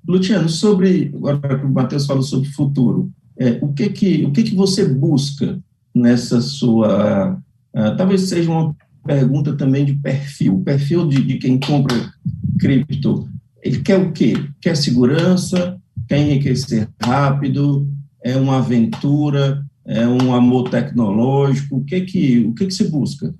Luciano, 0.09 0.49
sobre, 0.49 1.13
agora 1.15 1.59
que 1.59 1.67
o 1.67 1.71
Matheus 1.71 2.07
falou 2.07 2.23
sobre 2.23 2.49
futuro, 2.49 3.11
é, 3.41 3.59
o, 3.63 3.73
que 3.73 3.89
que, 3.89 4.25
o 4.27 4.33
que 4.33 4.43
que 4.43 4.55
você 4.55 4.87
busca 4.87 5.59
nessa 5.95 6.43
sua, 6.43 7.41
uh, 7.75 7.97
talvez 7.97 8.29
seja 8.29 8.51
uma 8.51 8.77
pergunta 9.05 9.57
também 9.57 9.87
de 9.87 9.95
perfil, 9.95 10.57
o 10.57 10.63
perfil 10.63 11.09
de, 11.09 11.23
de 11.23 11.39
quem 11.39 11.59
compra 11.59 12.13
cripto, 12.59 13.27
ele 13.63 13.81
quer 13.81 13.99
o 13.99 14.13
quê? 14.13 14.35
Quer 14.61 14.77
segurança, 14.77 15.81
quer 16.07 16.19
enriquecer 16.19 16.87
rápido, 17.03 17.89
é 18.23 18.37
uma 18.37 18.59
aventura, 18.59 19.65
é 19.87 20.07
um 20.07 20.35
amor 20.35 20.69
tecnológico, 20.69 21.79
o 21.79 21.85
que 21.85 22.03
que, 22.03 22.41
o 22.41 22.55
que, 22.55 22.67
que 22.67 22.75
se 22.75 22.91
busca? 22.91 23.35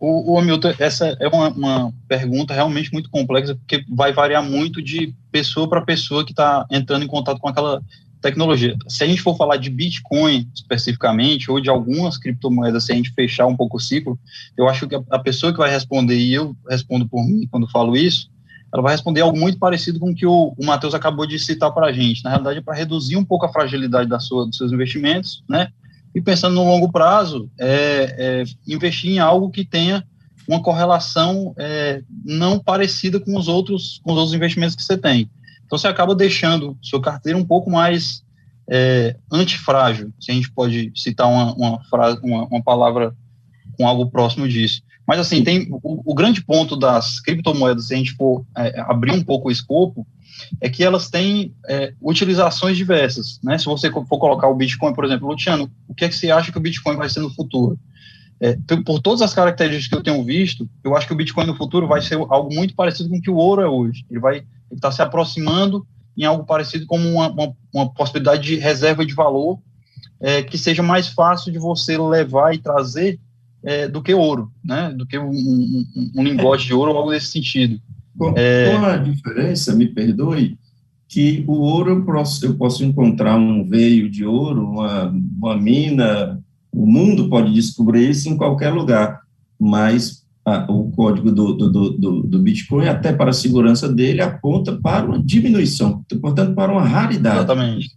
O, 0.00 0.32
o 0.32 0.38
Hamilton, 0.38 0.74
essa 0.78 1.16
é 1.20 1.28
uma, 1.28 1.48
uma, 1.48 1.94
pergunta 2.08 2.52
realmente 2.52 2.92
muito 2.92 3.08
complexa, 3.08 3.54
porque 3.54 3.84
vai 3.88 4.12
variar 4.12 4.42
muito 4.42 4.82
de 4.82 5.14
pessoa 5.30 5.68
para 5.68 5.80
pessoa 5.80 6.24
que 6.24 6.32
está 6.32 6.66
entrando 6.70 7.04
em 7.04 7.08
contato 7.08 7.38
com 7.38 7.48
aquela 7.48 7.80
tecnologia. 8.26 8.76
Se 8.88 9.04
a 9.04 9.06
gente 9.06 9.22
for 9.22 9.36
falar 9.36 9.56
de 9.56 9.70
Bitcoin 9.70 10.48
especificamente, 10.54 11.50
ou 11.50 11.60
de 11.60 11.70
algumas 11.70 12.18
criptomoedas, 12.18 12.84
se 12.84 12.92
a 12.92 12.96
gente 12.96 13.12
fechar 13.12 13.46
um 13.46 13.56
pouco 13.56 13.76
o 13.76 13.80
ciclo, 13.80 14.18
eu 14.56 14.68
acho 14.68 14.88
que 14.88 14.94
a, 14.94 15.18
pessoa 15.18 15.52
que 15.52 15.58
vai 15.58 15.70
responder, 15.70 16.16
e 16.16 16.34
eu 16.34 16.56
respondo 16.68 17.08
por 17.08 17.24
mim 17.24 17.46
quando 17.50 17.70
falo 17.70 17.96
isso, 17.96 18.28
ela 18.72 18.82
vai 18.82 18.92
responder 18.92 19.20
algo 19.20 19.38
muito 19.38 19.58
parecido 19.58 20.00
com 20.00 20.10
o 20.10 20.14
que 20.14 20.26
o, 20.26 20.54
o 20.58 20.66
Matheus 20.66 20.94
acabou 20.94 21.24
de 21.24 21.38
citar 21.38 21.72
para 21.72 21.86
a 21.86 21.92
gente. 21.92 22.24
Na 22.24 22.30
realidade, 22.30 22.58
é 22.58 22.62
para 22.62 22.74
reduzir 22.74 23.16
um 23.16 23.24
pouco 23.24 23.46
a 23.46 23.52
fragilidade 23.52 24.08
da 24.08 24.18
sua, 24.18 24.44
dos 24.44 24.56
seus 24.56 24.72
investimentos, 24.72 25.44
né? 25.48 25.68
E 26.14 26.20
pensando 26.20 26.54
no 26.54 26.64
longo 26.64 26.90
prazo, 26.90 27.48
é, 27.60 28.16
é 28.18 28.44
investir 28.66 29.12
em 29.12 29.18
algo 29.18 29.50
que 29.50 29.64
tenha 29.64 30.04
uma 30.48 30.62
correlação 30.62 31.54
é, 31.56 32.02
não 32.24 32.58
parecida 32.58 33.18
com 33.20 33.36
os 33.36 33.48
outros 33.48 34.00
com 34.02 34.12
os 34.12 34.18
outros 34.18 34.34
investimentos 34.34 34.74
que 34.74 34.82
você 34.82 34.96
tem. 34.96 35.30
Então 35.66 35.76
você 35.76 35.88
acaba 35.88 36.14
deixando 36.14 36.78
sua 36.80 37.00
carteira 37.00 37.36
um 37.36 37.44
pouco 37.44 37.70
mais 37.70 38.24
é, 38.68 39.16
antifrágil, 39.30 40.12
se 40.18 40.30
a 40.30 40.34
gente 40.34 40.50
pode 40.50 40.92
citar 40.94 41.28
uma, 41.28 41.54
uma, 41.54 41.84
frase, 41.84 42.18
uma, 42.22 42.46
uma 42.46 42.62
palavra 42.62 43.14
com 43.76 43.86
algo 43.86 44.10
próximo 44.10 44.48
disso. 44.48 44.82
Mas 45.06 45.20
assim, 45.20 45.44
tem 45.44 45.68
o, 45.70 46.10
o, 46.10 46.14
grande 46.14 46.42
ponto 46.42 46.76
das 46.76 47.20
criptomoedas, 47.20 47.86
se 47.86 47.94
a 47.94 47.96
gente 47.96 48.12
for 48.14 48.44
é, 48.56 48.80
abrir 48.80 49.12
um 49.12 49.22
pouco 49.22 49.48
o 49.48 49.52
escopo, 49.52 50.06
é 50.60 50.68
que 50.68 50.82
elas 50.82 51.08
têm 51.08 51.54
é, 51.68 51.92
utilizações 52.02 52.76
diversas. 52.76 53.40
Né? 53.42 53.56
Se 53.56 53.66
você 53.66 53.90
for 53.90 54.18
colocar 54.18 54.48
o 54.48 54.54
Bitcoin, 54.54 54.94
por 54.94 55.04
exemplo, 55.04 55.28
Luciano, 55.28 55.70
o 55.88 55.94
que 55.94 56.04
é 56.04 56.08
que 56.08 56.16
você 56.16 56.30
acha 56.30 56.50
que 56.50 56.58
o 56.58 56.60
Bitcoin 56.60 56.96
vai 56.96 57.08
ser 57.08 57.20
no 57.20 57.30
futuro? 57.30 57.78
É, 58.38 58.58
por 58.84 59.00
todas 59.00 59.22
as 59.22 59.32
características 59.32 59.88
que 59.88 59.94
eu 59.94 60.02
tenho 60.02 60.24
visto, 60.24 60.68
eu 60.84 60.94
acho 60.94 61.06
que 61.06 61.12
o 61.12 61.16
Bitcoin 61.16 61.46
no 61.46 61.56
futuro 61.56 61.86
vai 61.86 62.02
ser 62.02 62.16
algo 62.16 62.52
muito 62.52 62.74
parecido 62.74 63.08
com 63.08 63.16
o 63.16 63.22
que 63.22 63.30
o 63.30 63.36
ouro 63.36 63.62
é 63.62 63.68
hoje. 63.68 64.04
Ele 64.10 64.20
vai 64.20 64.44
estar 64.72 64.88
tá 64.88 64.92
se 64.92 65.02
aproximando 65.02 65.86
em 66.16 66.24
algo 66.24 66.44
parecido 66.44 66.86
como 66.86 67.08
uma, 67.08 67.30
uma, 67.30 67.52
uma 67.72 67.92
possibilidade 67.92 68.42
de 68.42 68.56
reserva 68.56 69.04
de 69.04 69.14
valor 69.14 69.58
é, 70.20 70.42
que 70.42 70.56
seja 70.56 70.82
mais 70.82 71.08
fácil 71.08 71.52
de 71.52 71.58
você 71.58 71.98
levar 71.98 72.54
e 72.54 72.58
trazer 72.58 73.20
é, 73.62 73.86
do 73.88 74.02
que 74.02 74.14
ouro, 74.14 74.50
né? 74.64 74.92
Do 74.96 75.06
que 75.06 75.18
um, 75.18 75.30
um, 75.30 76.12
um 76.16 76.22
lingote 76.22 76.66
de 76.66 76.74
ouro 76.74 76.92
ou 76.92 76.98
algo 76.98 77.10
desse 77.10 77.32
sentido. 77.32 77.80
Com, 78.16 78.32
é... 78.36 78.70
com, 78.70 78.84
a 78.86 78.96
diferença, 78.96 79.74
me 79.74 79.86
perdoe, 79.86 80.58
que 81.08 81.44
o 81.46 81.52
ouro 81.52 81.90
eu 81.90 82.04
posso, 82.04 82.46
eu 82.46 82.56
posso 82.56 82.84
encontrar 82.84 83.36
um 83.36 83.64
veio 83.64 84.08
de 84.10 84.24
ouro, 84.24 84.64
uma, 84.64 85.14
uma 85.36 85.56
mina 85.56 86.42
o 86.76 86.84
mundo 86.84 87.30
pode 87.30 87.54
descobrir 87.54 88.10
isso 88.10 88.28
em 88.28 88.36
qualquer 88.36 88.70
lugar, 88.70 89.22
mas 89.58 90.25
o 90.68 90.90
código 90.92 91.32
do, 91.32 91.54
do, 91.54 91.90
do, 91.90 92.22
do, 92.22 92.38
Bitcoin, 92.38 92.86
até 92.86 93.12
para 93.12 93.30
a 93.30 93.34
segurança 93.34 93.92
dele, 93.92 94.22
aponta 94.22 94.72
para 94.80 95.04
uma 95.04 95.18
diminuição, 95.18 96.04
portanto, 96.20 96.54
para 96.54 96.70
uma 96.70 96.86
raridade. 96.86 97.38
Exatamente. 97.38 97.96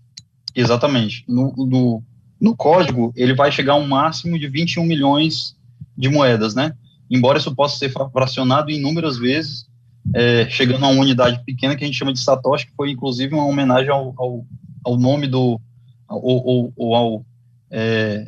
Exatamente. 0.55 1.25
No, 1.27 2.03
no, 2.41 2.55
código, 2.55 3.13
ele 3.15 3.35
vai 3.35 3.51
chegar 3.51 3.73
a 3.73 3.77
um 3.77 3.87
máximo 3.87 4.39
de 4.39 4.47
21 4.47 4.83
milhões 4.83 5.55
de 5.95 6.09
moedas, 6.09 6.55
né? 6.55 6.73
Embora 7.09 7.37
isso 7.37 7.53
possa 7.53 7.77
ser 7.77 7.91
fracionado 8.11 8.71
inúmeras 8.71 9.17
vezes, 9.17 9.67
é, 10.15 10.49
chegando 10.49 10.83
a 10.85 10.89
uma 10.89 11.01
unidade 11.01 11.43
pequena 11.45 11.75
que 11.75 11.83
a 11.83 11.87
gente 11.87 11.97
chama 11.97 12.13
de 12.13 12.19
Satoshi, 12.19 12.65
que 12.65 12.75
foi 12.75 12.89
inclusive 12.89 13.33
uma 13.33 13.45
homenagem 13.45 13.91
ao, 13.91 14.13
ao, 14.17 14.45
ao 14.83 14.97
nome 14.97 15.27
do, 15.27 15.61
ou 16.09 16.73
ao, 16.85 16.95
ao 16.95 17.25
é, 17.69 18.27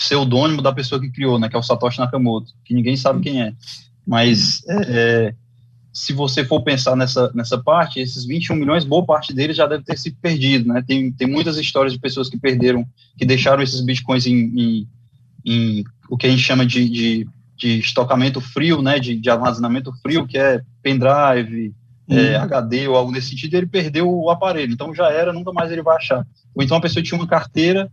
pseudônimo 0.00 0.62
da 0.62 0.72
pessoa 0.72 0.98
que 0.98 1.10
criou, 1.10 1.38
né, 1.38 1.46
que 1.46 1.54
é 1.54 1.58
o 1.58 1.62
Satoshi 1.62 1.98
Nakamoto, 1.98 2.52
que 2.64 2.72
ninguém 2.72 2.96
sabe 2.96 3.20
quem 3.20 3.42
é. 3.42 3.52
Mas 4.06 4.62
é, 4.66 4.76
é 4.88 5.34
se 5.92 6.14
você 6.14 6.42
for 6.42 6.62
pensar 6.62 6.96
nessa, 6.96 7.30
nessa 7.34 7.58
parte, 7.58 8.00
esses 8.00 8.24
21 8.24 8.56
milhões, 8.56 8.84
boa 8.84 9.04
parte 9.04 9.34
deles 9.34 9.56
já 9.56 9.66
deve 9.66 9.84
ter 9.84 9.98
se 9.98 10.10
perdido, 10.12 10.72
né? 10.72 10.82
Tem, 10.86 11.12
tem 11.12 11.28
muitas 11.28 11.58
histórias 11.58 11.92
de 11.92 11.98
pessoas 11.98 12.30
que 12.30 12.38
perderam, 12.38 12.86
que 13.18 13.26
deixaram 13.26 13.62
esses 13.62 13.80
bitcoins 13.82 14.26
em, 14.26 14.38
em, 14.56 14.88
em 15.44 15.84
o 16.08 16.16
que 16.16 16.26
a 16.26 16.30
gente 16.30 16.42
chama 16.42 16.64
de, 16.64 16.88
de, 16.88 17.28
de 17.56 17.80
estocamento 17.80 18.40
frio, 18.40 18.80
né? 18.80 18.98
De, 18.98 19.16
de, 19.16 19.28
armazenamento 19.28 19.92
frio, 20.00 20.26
que 20.26 20.38
é 20.38 20.62
pendrive, 20.82 21.74
é, 22.08 22.14
uhum. 22.14 22.18
é, 22.18 22.36
HD 22.36 22.88
ou 22.88 22.96
algo 22.96 23.12
nesse 23.12 23.30
sentido, 23.30 23.54
ele 23.54 23.66
perdeu 23.66 24.08
o 24.08 24.30
aparelho. 24.30 24.72
Então 24.72 24.94
já 24.94 25.10
era, 25.10 25.32
nunca 25.32 25.52
mais 25.52 25.70
ele 25.70 25.82
vai 25.82 25.96
achar. 25.96 26.24
Ou 26.54 26.62
então 26.62 26.76
a 26.76 26.80
pessoa 26.80 27.02
tinha 27.02 27.18
uma 27.18 27.26
carteira 27.26 27.90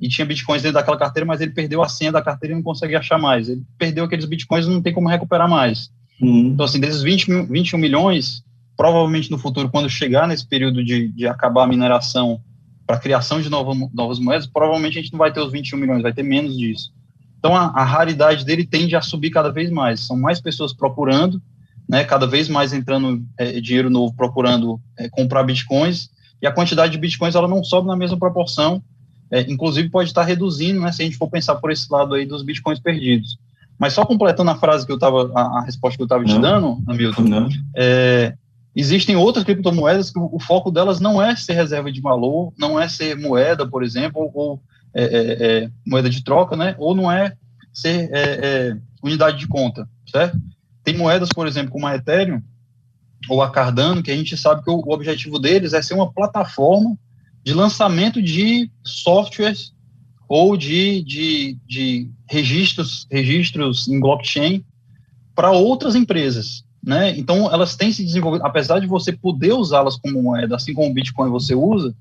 e 0.00 0.08
tinha 0.08 0.26
bitcoins 0.26 0.62
dentro 0.62 0.74
daquela 0.74 0.98
carteira, 0.98 1.26
mas 1.26 1.40
ele 1.40 1.52
perdeu 1.52 1.82
a 1.82 1.88
senha 1.88 2.12
da 2.12 2.22
carteira 2.22 2.52
e 2.52 2.56
não 2.56 2.62
consegue 2.62 2.94
achar 2.94 3.18
mais. 3.18 3.48
Ele 3.48 3.62
perdeu 3.78 4.04
aqueles 4.04 4.24
bitcoins 4.24 4.66
e 4.66 4.70
não 4.70 4.82
tem 4.82 4.92
como 4.92 5.08
recuperar 5.08 5.48
mais. 5.48 5.90
Uhum. 6.20 6.50
Então, 6.52 6.64
assim, 6.64 6.80
desses 6.80 7.02
20 7.02 7.30
mil, 7.30 7.46
21 7.46 7.78
milhões, 7.78 8.42
provavelmente 8.76 9.30
no 9.30 9.38
futuro, 9.38 9.70
quando 9.70 9.88
chegar 9.88 10.28
nesse 10.28 10.46
período 10.46 10.84
de, 10.84 11.08
de 11.08 11.26
acabar 11.26 11.64
a 11.64 11.66
mineração 11.66 12.40
para 12.86 12.96
a 12.96 13.00
criação 13.00 13.40
de 13.40 13.48
nova, 13.48 13.72
novas 13.92 14.18
moedas, 14.18 14.46
provavelmente 14.46 14.98
a 14.98 15.02
gente 15.02 15.12
não 15.12 15.18
vai 15.18 15.32
ter 15.32 15.40
os 15.40 15.50
21 15.50 15.78
milhões, 15.78 16.02
vai 16.02 16.12
ter 16.12 16.22
menos 16.22 16.56
disso. 16.56 16.92
Então, 17.38 17.54
a, 17.54 17.66
a 17.66 17.84
raridade 17.84 18.44
dele 18.44 18.66
tende 18.66 18.94
a 18.94 19.00
subir 19.00 19.30
cada 19.30 19.50
vez 19.50 19.70
mais. 19.70 20.00
São 20.00 20.16
mais 20.16 20.40
pessoas 20.40 20.72
procurando, 20.72 21.40
né, 21.88 22.04
cada 22.04 22.26
vez 22.26 22.48
mais 22.48 22.72
entrando 22.72 23.24
é, 23.38 23.60
dinheiro 23.60 23.90
novo 23.90 24.14
procurando 24.14 24.80
é, 24.98 25.08
comprar 25.08 25.42
bitcoins, 25.42 26.10
e 26.40 26.46
a 26.46 26.52
quantidade 26.52 26.92
de 26.92 26.98
bitcoins 26.98 27.34
ela 27.34 27.48
não 27.48 27.64
sobe 27.64 27.88
na 27.88 27.96
mesma 27.96 28.18
proporção 28.18 28.82
é, 29.30 29.40
inclusive 29.50 29.88
pode 29.88 30.10
estar 30.10 30.22
reduzindo, 30.22 30.80
né, 30.80 30.92
se 30.92 31.02
a 31.02 31.04
gente 31.04 31.16
for 31.16 31.28
pensar 31.28 31.56
por 31.56 31.70
esse 31.70 31.90
lado 31.90 32.14
aí 32.14 32.26
dos 32.26 32.42
bitcoins 32.42 32.78
perdidos. 32.78 33.38
Mas 33.78 33.92
só 33.92 34.06
completando 34.06 34.50
a 34.50 34.56
frase 34.56 34.86
que 34.86 34.92
eu 34.92 34.96
estava, 34.96 35.30
a, 35.34 35.58
a, 35.58 35.62
resposta 35.62 35.96
que 35.96 36.02
eu 36.02 36.06
estava 36.06 36.24
te 36.24 36.38
dando, 36.38 36.78
Hamilton, 36.86 37.48
é, 37.76 38.34
existem 38.74 39.16
outras 39.16 39.44
criptomoedas 39.44 40.10
que 40.10 40.18
o, 40.18 40.30
o, 40.32 40.40
foco 40.40 40.70
delas 40.70 40.98
não 40.98 41.20
é 41.20 41.36
ser 41.36 41.52
reserva 41.54 41.92
de 41.92 42.00
valor, 42.00 42.52
não 42.58 42.80
é 42.80 42.88
ser 42.88 43.16
moeda, 43.16 43.66
por 43.66 43.82
exemplo, 43.84 44.22
ou, 44.22 44.30
ou 44.34 44.62
é, 44.94 45.04
é, 45.04 45.64
é 45.64 45.70
moeda 45.86 46.08
de 46.08 46.24
troca, 46.24 46.56
né, 46.56 46.74
ou 46.78 46.94
não 46.94 47.10
é 47.10 47.34
ser 47.72 48.08
é, 48.12 48.76
unidade 49.02 49.38
de 49.38 49.46
conta, 49.46 49.86
certo? 50.10 50.38
Tem 50.82 50.96
moedas, 50.96 51.28
por 51.28 51.46
exemplo, 51.46 51.72
como 51.72 51.86
a 51.86 51.96
Ethereum 51.96 52.40
ou 53.28 53.42
a 53.42 53.50
Cardano, 53.50 54.02
que 54.02 54.10
a 54.10 54.16
gente 54.16 54.36
sabe 54.36 54.62
que 54.62 54.70
o, 54.70 54.76
o 54.76 54.92
objetivo 54.92 55.38
deles 55.38 55.72
é 55.74 55.82
ser 55.82 55.94
uma 55.94 56.10
plataforma 56.10 56.96
de 57.46 57.54
lançamento 57.54 58.20
de 58.20 58.68
softwares 58.82 59.72
ou 60.28 60.56
de, 60.56 61.00
de, 61.04 61.56
de 61.64 62.10
registros, 62.28 63.06
registros 63.08 63.86
em 63.86 64.00
blockchain 64.00 64.64
para 65.32 65.52
outras 65.52 65.94
empresas. 65.94 66.64
Né? 66.84 67.16
Então, 67.16 67.48
elas 67.52 67.76
têm 67.76 67.92
se 67.92 68.04
desenvolvido, 68.04 68.44
apesar 68.44 68.80
de 68.80 68.88
você 68.88 69.12
poder 69.12 69.52
usá-las 69.52 69.96
como 69.96 70.20
moeda, 70.20 70.56
assim 70.56 70.74
como 70.74 70.90
o 70.90 70.92
Bitcoin 70.92 71.30
você 71.30 71.54
usa, 71.54 71.94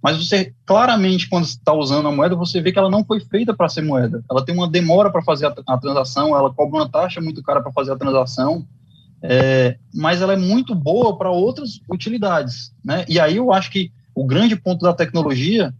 mas 0.00 0.24
você 0.24 0.54
claramente, 0.64 1.28
quando 1.28 1.46
está 1.46 1.72
usando 1.72 2.06
a 2.06 2.12
moeda, 2.12 2.36
você 2.36 2.60
vê 2.60 2.70
que 2.70 2.78
ela 2.78 2.90
não 2.90 3.04
foi 3.04 3.18
feita 3.18 3.52
para 3.52 3.68
ser 3.68 3.82
moeda. 3.82 4.22
Ela 4.30 4.44
tem 4.44 4.54
uma 4.54 4.70
demora 4.70 5.10
para 5.10 5.22
fazer 5.22 5.46
a, 5.46 5.54
a, 5.66 5.78
transação, 5.78 6.36
ela 6.36 6.52
cobra 6.54 6.78
uma 6.78 6.88
taxa 6.88 7.20
muito 7.20 7.42
cara 7.42 7.60
para 7.60 7.72
fazer 7.72 7.90
a 7.90 7.96
transação, 7.96 8.64
é, 9.20 9.76
mas 9.92 10.22
ela 10.22 10.34
é 10.34 10.36
muito 10.36 10.76
boa 10.76 11.18
para 11.18 11.30
outras 11.30 11.80
utilidades. 11.90 12.72
Né? 12.84 13.04
E 13.08 13.18
aí 13.18 13.36
eu 13.36 13.52
acho 13.52 13.68
que 13.68 13.90
o 14.14 14.24
grande 14.24 14.56
ponto 14.56 14.82
da 14.82 14.92
tecnologia 14.92 15.72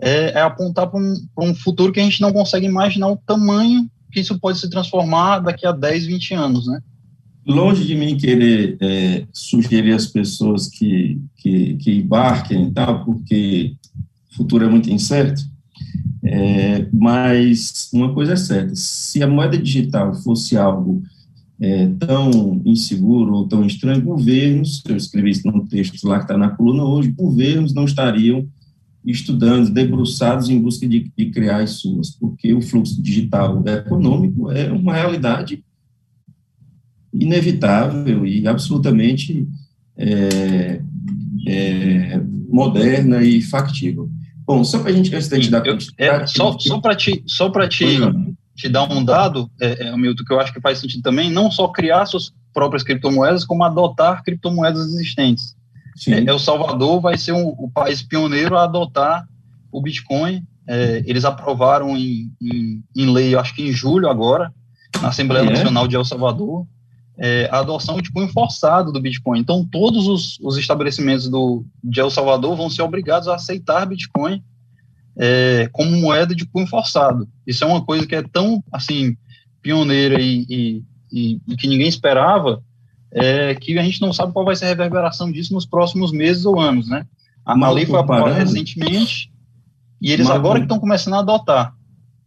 é, 0.00 0.32
é 0.32 0.40
apontar 0.40 0.88
para 0.88 1.00
um, 1.00 1.14
um 1.38 1.54
futuro 1.54 1.92
que 1.92 2.00
a 2.00 2.02
gente 2.02 2.20
não 2.20 2.32
consegue 2.32 2.66
imaginar 2.66 3.08
o 3.08 3.16
tamanho 3.16 3.88
que 4.12 4.20
isso 4.20 4.38
pode 4.38 4.58
se 4.58 4.70
transformar 4.70 5.40
daqui 5.40 5.66
a 5.66 5.72
10, 5.72 6.06
20 6.06 6.34
anos, 6.34 6.66
né? 6.66 6.80
longe 7.46 7.84
de 7.84 7.94
mim 7.94 8.16
querer 8.16 8.76
é, 8.80 9.24
sugerir 9.32 9.94
às 9.94 10.06
pessoas 10.06 10.68
que, 10.68 11.20
que, 11.36 11.76
que 11.76 11.92
embarquem 11.92 12.68
e 12.68 12.72
tal, 12.72 13.04
porque 13.04 13.76
o 14.32 14.36
futuro 14.36 14.64
é 14.64 14.68
muito 14.68 14.90
incerto, 14.90 15.40
é, 16.24 16.88
mas 16.92 17.88
uma 17.92 18.12
coisa 18.12 18.32
é 18.32 18.36
certa, 18.36 18.74
se 18.74 19.22
a 19.22 19.28
moeda 19.28 19.56
digital 19.56 20.12
fosse 20.14 20.56
algo 20.56 21.02
é, 21.60 21.86
tão 21.98 22.60
inseguro 22.64 23.34
ou 23.34 23.48
tão 23.48 23.64
estranho, 23.64 24.02
governos, 24.02 24.82
eu 24.86 24.96
escrevi 24.96 25.30
isso 25.30 25.46
num 25.46 25.66
texto 25.66 26.06
lá 26.06 26.18
que 26.18 26.24
está 26.24 26.36
na 26.36 26.50
coluna 26.50 26.84
hoje, 26.84 27.10
governos 27.10 27.72
não 27.72 27.84
estariam 27.84 28.46
estudando, 29.04 29.70
debruçados 29.70 30.50
em 30.50 30.60
busca 30.60 30.86
de, 30.86 31.10
de 31.16 31.30
criar 31.30 31.58
as 31.62 31.70
suas, 31.70 32.10
porque 32.10 32.52
o 32.52 32.60
fluxo 32.60 33.00
digital 33.00 33.62
econômico 33.66 34.50
é 34.50 34.70
uma 34.70 34.94
realidade 34.94 35.64
inevitável 37.12 38.26
e 38.26 38.46
absolutamente 38.46 39.46
é, 39.96 40.80
é, 41.46 42.20
moderna 42.48 43.22
e 43.22 43.40
factível. 43.40 44.10
Bom, 44.44 44.62
só 44.62 44.80
para 44.80 44.90
a 44.90 44.92
gente, 44.92 45.14
antes 45.14 45.28
de 45.28 45.50
dar 45.50 45.64
é, 45.98 46.26
Só, 46.26 46.58
só 46.58 46.80
para 46.80 46.94
te, 46.94 47.22
só 47.26 47.50
te, 47.68 47.84
te 48.56 48.68
dar 48.68 48.90
um 48.90 49.04
dado, 49.04 49.50
é, 49.60 49.88
é, 49.88 49.96
Milton, 49.96 50.24
que 50.24 50.32
eu 50.32 50.40
acho 50.40 50.52
que 50.52 50.60
faz 50.60 50.78
sentido 50.78 51.02
também, 51.02 51.30
não 51.30 51.50
só 51.50 51.68
criar 51.68 52.06
suas 52.06 52.32
próprias 52.54 52.82
criptomoedas, 52.82 53.44
como 53.44 53.62
adotar 53.62 54.22
criptomoedas 54.24 54.86
existentes. 54.86 55.54
É, 56.08 56.30
El 56.30 56.38
Salvador 56.38 57.00
vai 57.00 57.18
ser 57.18 57.32
um, 57.32 57.48
o 57.48 57.70
país 57.70 58.02
pioneiro 58.02 58.56
a 58.56 58.64
adotar 58.64 59.28
o 59.70 59.80
Bitcoin. 59.80 60.42
É, 60.66 61.02
eles 61.06 61.24
aprovaram 61.24 61.96
em, 61.96 62.32
em, 62.40 62.82
em, 62.96 63.12
lei, 63.12 63.36
acho 63.36 63.54
que 63.54 63.62
em 63.62 63.72
julho 63.72 64.08
agora, 64.08 64.52
na 65.00 65.08
Assembleia 65.08 65.44
é? 65.44 65.50
Nacional 65.50 65.86
de 65.86 65.96
El 65.96 66.04
Salvador, 66.04 66.66
é, 67.18 67.48
a 67.52 67.58
adoção 67.58 68.00
de 68.00 68.10
cunho 68.10 68.28
forçado 68.28 68.90
do 68.90 69.00
Bitcoin. 69.00 69.38
Então, 69.38 69.66
todos 69.70 70.06
os, 70.06 70.38
os 70.40 70.56
estabelecimentos 70.56 71.28
do, 71.28 71.64
de 71.84 72.00
El 72.00 72.10
Salvador 72.10 72.56
vão 72.56 72.70
ser 72.70 72.82
obrigados 72.82 73.28
a 73.28 73.34
aceitar 73.34 73.86
Bitcoin 73.86 74.42
é, 75.18 75.68
como 75.72 75.96
moeda 75.96 76.34
de 76.34 76.46
cunho 76.46 76.66
forçado. 76.66 77.28
Isso 77.46 77.64
é 77.64 77.66
uma 77.66 77.84
coisa 77.84 78.06
que 78.06 78.14
é 78.14 78.22
tão, 78.22 78.62
assim, 78.72 79.16
pioneira 79.62 80.20
e, 80.20 80.46
e, 80.48 80.82
e, 81.12 81.40
e 81.48 81.56
que 81.56 81.66
ninguém 81.66 81.88
esperava, 81.88 82.62
é, 83.12 83.54
que 83.54 83.78
a 83.78 83.82
gente 83.82 84.00
não 84.00 84.12
sabe 84.12 84.32
qual 84.32 84.44
vai 84.44 84.56
ser 84.56 84.66
a 84.66 84.68
reverberação 84.68 85.30
disso 85.30 85.54
nos 85.54 85.66
próximos 85.66 86.12
meses 86.12 86.44
ou 86.44 86.60
anos, 86.60 86.88
né? 86.88 87.06
A, 87.44 87.70
lei 87.70 87.86
foi 87.86 88.00
aprovada 88.00 88.34
recentemente 88.34 89.30
e 90.02 90.12
eles 90.12 90.26
Mal 90.26 90.36
agora 90.36 90.58
que 90.58 90.64
estão 90.64 90.80
começando 90.80 91.14
a 91.14 91.20
adotar 91.20 91.76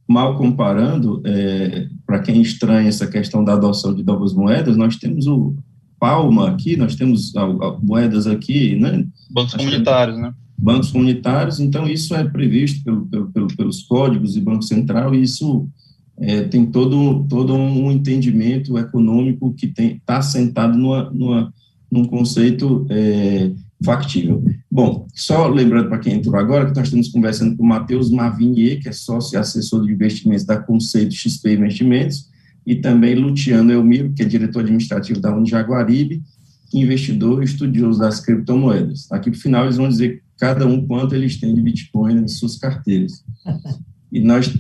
mal 0.10 0.36
comparando, 0.36 1.22
é, 1.24 1.88
para 2.04 2.20
quem 2.20 2.42
estranha 2.42 2.90
essa 2.90 3.06
questão 3.06 3.44
da 3.44 3.54
adoção 3.54 3.94
de 3.94 4.04
novas 4.04 4.34
moedas, 4.34 4.76
nós 4.76 4.96
temos 4.96 5.28
o 5.28 5.56
Palma 6.00 6.50
aqui, 6.50 6.76
nós 6.76 6.96
temos 6.96 7.36
a, 7.36 7.44
a, 7.44 7.78
moedas 7.80 8.26
aqui, 8.26 8.76
né? 8.76 9.06
Bancos 9.30 9.54
comunitários, 9.54 10.18
né? 10.18 10.34
Bancos 10.62 10.92
comunitários, 10.92 11.60
então 11.60 11.88
isso 11.88 12.14
é 12.14 12.24
previsto 12.24 12.84
pelo, 12.84 13.06
pelo, 13.06 13.32
pelo, 13.32 13.48
pelos 13.48 13.84
códigos 13.84 14.36
e 14.36 14.42
Banco 14.42 14.64
Central, 14.64 15.16
e 15.16 15.22
isso 15.22 15.70
é, 16.18 16.42
tem 16.42 16.66
todo, 16.66 17.26
todo 17.30 17.56
um 17.56 17.90
entendimento 17.90 18.78
econômico 18.78 19.54
que 19.54 19.74
está 19.78 20.18
assentado 20.18 20.78
numa, 20.78 21.10
numa, 21.12 21.54
num 21.90 22.04
conceito 22.04 22.86
é, 22.90 23.52
factível. 23.82 24.44
Bom, 24.70 25.08
só 25.14 25.48
lembrando 25.48 25.88
para 25.88 26.00
quem 26.00 26.16
entrou 26.16 26.36
agora 26.36 26.66
que 26.66 26.76
nós 26.76 26.88
estamos 26.88 27.08
conversando 27.08 27.56
com 27.56 27.64
o 27.64 27.68
Matheus 27.68 28.12
Mavinier, 28.12 28.82
que 28.82 28.90
é 28.90 28.92
sócio 28.92 29.38
e 29.38 29.40
assessor 29.40 29.86
de 29.86 29.94
investimentos 29.94 30.44
da 30.44 30.58
Conceito 30.58 31.14
XP 31.14 31.54
Investimentos, 31.54 32.28
e 32.68 32.76
também 32.76 33.16
Luciano 33.16 33.72
Elmiro, 33.72 34.12
que 34.12 34.22
é 34.22 34.26
diretor 34.26 34.60
administrativo 34.60 35.22
da 35.22 35.34
Unijaguaribe, 35.34 36.22
investidor 36.74 37.42
e 37.42 37.46
estudioso 37.46 37.98
das 37.98 38.20
criptomoedas. 38.20 39.10
Aqui, 39.10 39.32
para 39.32 39.38
o 39.38 39.42
final, 39.42 39.64
eles 39.64 39.78
vão 39.78 39.88
dizer 39.88 40.22
cada 40.40 40.66
um 40.66 40.86
quanto 40.88 41.14
eles 41.14 41.40
têm 41.40 41.54
de 41.54 41.62
Bitcoin 41.62 42.22
nas 42.22 42.34
suas 42.34 42.58
carteiras. 42.58 43.24
E 44.12 44.20
nós, 44.22 44.52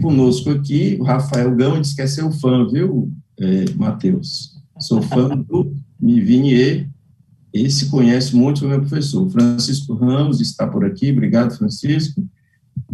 conosco 0.00 0.50
aqui, 0.50 0.96
o 0.98 1.04
Rafael 1.04 1.54
Gama 1.54 1.80
disse 1.80 1.94
que 1.94 2.02
é 2.02 2.06
seu 2.06 2.30
fã, 2.30 2.66
viu, 2.66 3.12
é, 3.38 3.64
Matheus? 3.76 4.56
Sou 4.78 5.02
fã 5.02 5.36
do 5.36 5.74
Mivinier, 6.00 6.88
esse 7.52 7.86
conhece 7.86 8.36
muito 8.36 8.64
o 8.64 8.68
meu 8.68 8.80
professor. 8.80 9.28
Francisco 9.28 9.94
Ramos 9.94 10.40
está 10.40 10.66
por 10.66 10.84
aqui, 10.84 11.10
obrigado, 11.10 11.56
Francisco. 11.56 12.26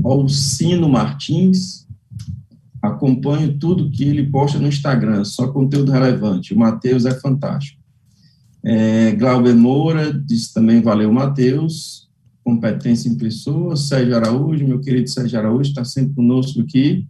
Alcino 0.02 0.88
Martins, 0.88 1.86
acompanho 2.80 3.58
tudo 3.58 3.90
que 3.90 4.04
ele 4.04 4.30
posta 4.30 4.58
no 4.58 4.68
Instagram, 4.68 5.24
só 5.24 5.48
conteúdo 5.48 5.92
relevante. 5.92 6.54
O 6.54 6.58
Matheus 6.58 7.04
é 7.04 7.12
fantástico. 7.12 7.80
É, 8.64 9.12
Glauber 9.12 9.54
Moura 9.54 10.12
diz 10.12 10.52
também, 10.52 10.80
valeu, 10.80 11.12
Matheus. 11.12 12.03
Competência 12.44 13.08
em 13.08 13.16
pessoa. 13.16 13.74
Sérgio 13.74 14.14
Araújo, 14.14 14.68
meu 14.68 14.80
querido 14.80 15.08
Sérgio 15.08 15.38
Araújo, 15.38 15.70
está 15.70 15.84
sempre 15.84 16.14
conosco 16.14 16.60
aqui. 16.60 17.06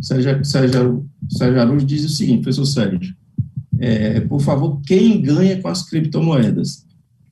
Sérgio, 0.00 0.44
Sérgio, 0.44 1.06
Sérgio 1.28 1.60
Araújo 1.60 1.86
diz 1.86 2.04
o 2.04 2.08
seguinte, 2.08 2.42
professor 2.42 2.66
Sérgio, 2.66 3.14
é, 3.78 4.20
por 4.20 4.40
favor, 4.40 4.80
quem 4.86 5.20
ganha 5.20 5.60
com 5.60 5.68
as 5.68 5.88
criptomoedas? 5.88 6.84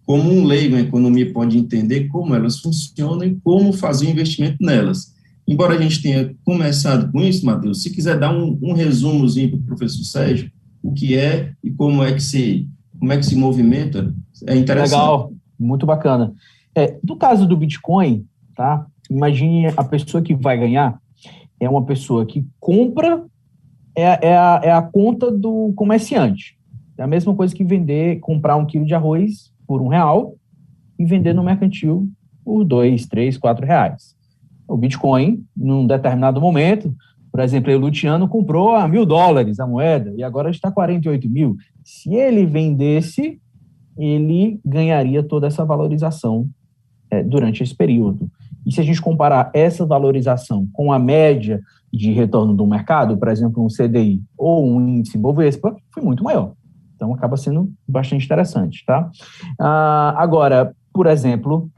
Como 0.04 0.30
um 0.32 0.44
leigo 0.44 0.76
em 0.76 0.80
economia 0.80 1.32
pode 1.32 1.56
entender 1.56 2.08
como 2.08 2.34
elas 2.34 2.58
funcionam 2.58 3.24
e 3.24 3.36
como 3.36 3.72
fazer 3.72 4.10
investimento 4.10 4.56
nelas. 4.60 5.12
Embora 5.46 5.74
a 5.74 5.80
gente 5.80 6.02
tenha 6.02 6.34
começado 6.44 7.10
com 7.12 7.20
isso, 7.20 7.44
Matheus, 7.44 7.82
se 7.82 7.90
quiser 7.90 8.18
dar 8.18 8.34
um, 8.34 8.58
um 8.62 8.72
resumozinho 8.72 9.50
para 9.50 9.58
o 9.58 9.62
professor 9.62 10.04
Sérgio, 10.04 10.50
o 10.82 10.92
que 10.92 11.16
é 11.16 11.52
e 11.62 11.70
como 11.70 12.02
é 12.02 12.12
que 12.12 12.22
se, 12.22 12.68
como 12.98 13.12
é 13.12 13.16
que 13.16 13.26
se 13.26 13.36
movimenta, 13.36 14.14
é 14.46 14.56
interessante. 14.56 14.98
Legal, 15.00 15.32
muito 15.58 15.86
bacana. 15.86 16.34
É, 16.74 16.98
no 17.06 17.16
caso 17.16 17.46
do 17.46 17.56
Bitcoin, 17.56 18.26
tá? 18.54 18.86
Imagine 19.10 19.68
a 19.76 19.84
pessoa 19.84 20.22
que 20.22 20.34
vai 20.34 20.56
ganhar 20.56 20.98
é 21.60 21.68
uma 21.68 21.84
pessoa 21.84 22.26
que 22.26 22.44
compra 22.58 23.24
é, 23.94 24.28
é, 24.28 24.36
a, 24.36 24.60
é 24.64 24.72
a 24.72 24.82
conta 24.82 25.30
do 25.30 25.72
comerciante. 25.76 26.58
É 26.96 27.02
a 27.02 27.06
mesma 27.06 27.34
coisa 27.34 27.54
que 27.54 27.64
vender, 27.64 28.20
comprar 28.20 28.56
um 28.56 28.66
quilo 28.66 28.84
de 28.84 28.94
arroz 28.94 29.52
por 29.66 29.80
um 29.80 29.88
real 29.88 30.34
e 30.98 31.04
vender 31.04 31.34
no 31.34 31.44
mercantil 31.44 32.10
por 32.44 32.64
dois, 32.64 33.06
três, 33.06 33.36
quatro 33.38 33.64
reais. 33.64 34.16
O 34.66 34.76
Bitcoin, 34.76 35.44
num 35.56 35.86
determinado 35.86 36.40
momento, 36.40 36.94
por 37.30 37.40
exemplo, 37.40 37.72
o 37.72 37.78
Luciano 37.78 38.28
comprou 38.28 38.74
a 38.74 38.88
mil 38.88 39.06
dólares 39.06 39.60
a 39.60 39.66
moeda 39.66 40.12
e 40.16 40.22
agora 40.22 40.50
está 40.50 40.70
48 40.70 41.28
mil. 41.30 41.56
Se 41.84 42.14
ele 42.14 42.44
vendesse, 42.44 43.40
ele 43.96 44.60
ganharia 44.64 45.22
toda 45.22 45.46
essa 45.46 45.64
valorização 45.64 46.48
é, 47.12 47.22
durante 47.22 47.62
esse 47.62 47.74
período. 47.74 48.30
E 48.64 48.72
se 48.72 48.80
a 48.80 48.84
gente 48.84 49.02
comparar 49.02 49.50
essa 49.52 49.84
valorização 49.84 50.66
com 50.72 50.90
a 50.90 50.98
média 50.98 51.60
de 51.92 52.10
retorno 52.10 52.54
do 52.54 52.66
mercado, 52.66 53.18
por 53.18 53.28
exemplo, 53.28 53.62
um 53.62 53.68
CDI 53.68 54.22
ou 54.36 54.66
um 54.66 54.80
índice 54.80 55.18
Bovespa, 55.18 55.76
foi 55.92 56.02
muito 56.02 56.24
maior. 56.24 56.54
Então, 56.96 57.12
acaba 57.12 57.36
sendo 57.36 57.70
bastante 57.86 58.24
interessante, 58.24 58.82
tá? 58.86 59.10
Ah, 59.60 60.14
agora, 60.16 60.74
por 60.92 61.06
exemplo, 61.06 61.68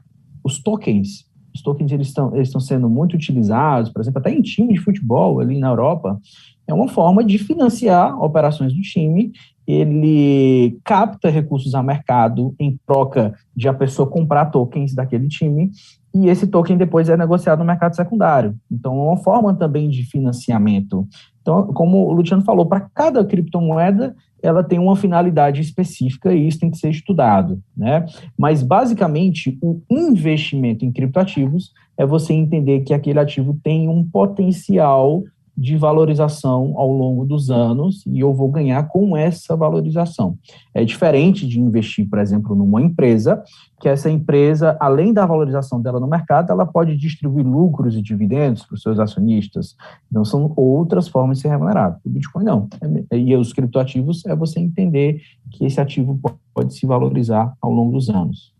os 0.41 0.61
tokens. 0.63 1.25
Os 1.53 1.61
tokens, 1.61 1.91
eles 1.91 2.07
estão, 2.07 2.33
eles 2.33 2.47
estão 2.47 2.61
sendo 2.61 2.89
muito 2.89 3.15
utilizados, 3.15 3.91
por 3.91 4.01
exemplo, 4.01 4.19
até 4.19 4.31
em 4.31 4.41
time 4.41 4.73
de 4.73 4.79
futebol 4.79 5.39
ali 5.39 5.59
na 5.59 5.67
Europa, 5.67 6.19
é 6.67 6.73
uma 6.73 6.87
forma 6.87 7.23
de 7.23 7.37
financiar 7.37 8.21
operações 8.21 8.73
do 8.73 8.81
time. 8.81 9.31
Ele 9.67 10.77
capta 10.83 11.29
recursos 11.29 11.73
a 11.73 11.81
mercado 11.81 12.53
em 12.59 12.79
troca 12.85 13.33
de 13.55 13.67
a 13.67 13.73
pessoa 13.73 14.09
comprar 14.09 14.45
tokens 14.45 14.93
daquele 14.93 15.27
time 15.27 15.71
e 16.15 16.29
esse 16.29 16.47
token 16.47 16.77
depois 16.77 17.09
é 17.09 17.17
negociado 17.17 17.59
no 17.59 17.65
mercado 17.65 17.93
secundário. 17.93 18.55
Então, 18.71 18.93
é 18.93 19.03
uma 19.09 19.17
forma 19.17 19.53
também 19.53 19.89
de 19.89 20.03
financiamento. 20.03 21.05
Então, 21.41 21.67
como 21.73 22.07
o 22.07 22.13
Luciano 22.13 22.41
falou, 22.41 22.65
para 22.65 22.79
cada 22.79 23.25
criptomoeda, 23.25 24.15
ela 24.41 24.63
tem 24.63 24.79
uma 24.79 24.95
finalidade 24.95 25.59
específica 25.59 26.33
e 26.33 26.47
isso 26.47 26.59
tem 26.59 26.71
que 26.71 26.77
ser 26.77 26.89
estudado, 26.89 27.61
né? 27.75 28.05
Mas, 28.37 28.63
basicamente, 28.63 29.57
o 29.61 29.81
investimento 29.89 30.85
em 30.85 30.91
criptoativos 30.91 31.73
é 31.97 32.05
você 32.05 32.33
entender 32.33 32.79
que 32.81 32.93
aquele 32.93 33.19
ativo 33.19 33.59
tem 33.61 33.89
um 33.89 34.01
potencial 34.01 35.21
de 35.57 35.77
valorização 35.77 36.73
ao 36.75 36.91
longo 36.91 37.25
dos 37.25 37.49
anos 37.49 38.03
e 38.05 38.19
eu 38.19 38.33
vou 38.33 38.49
ganhar 38.49 38.87
com 38.87 39.15
essa 39.15 39.55
valorização. 39.55 40.37
É 40.73 40.83
diferente 40.83 41.47
de 41.47 41.59
investir, 41.59 42.09
por 42.09 42.19
exemplo, 42.19 42.55
numa 42.55 42.81
empresa, 42.81 43.43
que 43.79 43.87
essa 43.87 44.09
empresa, 44.09 44.75
além 44.79 45.13
da 45.13 45.25
valorização 45.25 45.81
dela 45.81 45.99
no 45.99 46.07
mercado, 46.07 46.51
ela 46.51 46.65
pode 46.65 46.95
distribuir 46.97 47.45
lucros 47.45 47.95
e 47.95 48.01
dividendos 48.01 48.65
para 48.65 48.75
os 48.75 48.81
seus 48.81 48.99
acionistas. 48.99 49.75
Então, 50.09 50.25
são 50.25 50.51
outras 50.55 51.07
formas 51.07 51.37
de 51.37 51.43
ser 51.43 51.49
remunerado. 51.49 51.99
O 52.05 52.09
Bitcoin 52.09 52.43
não. 52.43 52.67
É, 53.11 53.17
e 53.17 53.35
os 53.35 53.53
criptoativos 53.53 54.25
é 54.25 54.35
você 54.35 54.59
entender 54.59 55.21
que 55.51 55.65
esse 55.65 55.79
ativo 55.79 56.19
pode 56.53 56.73
se 56.73 56.85
valorizar 56.85 57.53
ao 57.61 57.71
longo 57.71 57.91
dos 57.91 58.09
anos. 58.09 58.54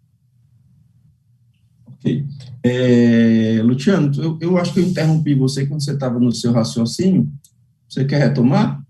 Ok. 2.05 2.23
É, 2.63 3.61
Luciano, 3.63 4.11
eu, 4.21 4.37
eu 4.39 4.57
acho 4.57 4.73
que 4.73 4.79
eu 4.79 4.83
interrompi 4.83 5.33
você 5.33 5.65
quando 5.65 5.83
você 5.83 5.93
estava 5.93 6.19
no 6.19 6.31
seu 6.31 6.51
raciocínio. 6.51 7.27
Você 7.89 8.05
quer 8.05 8.19
retomar? 8.19 8.83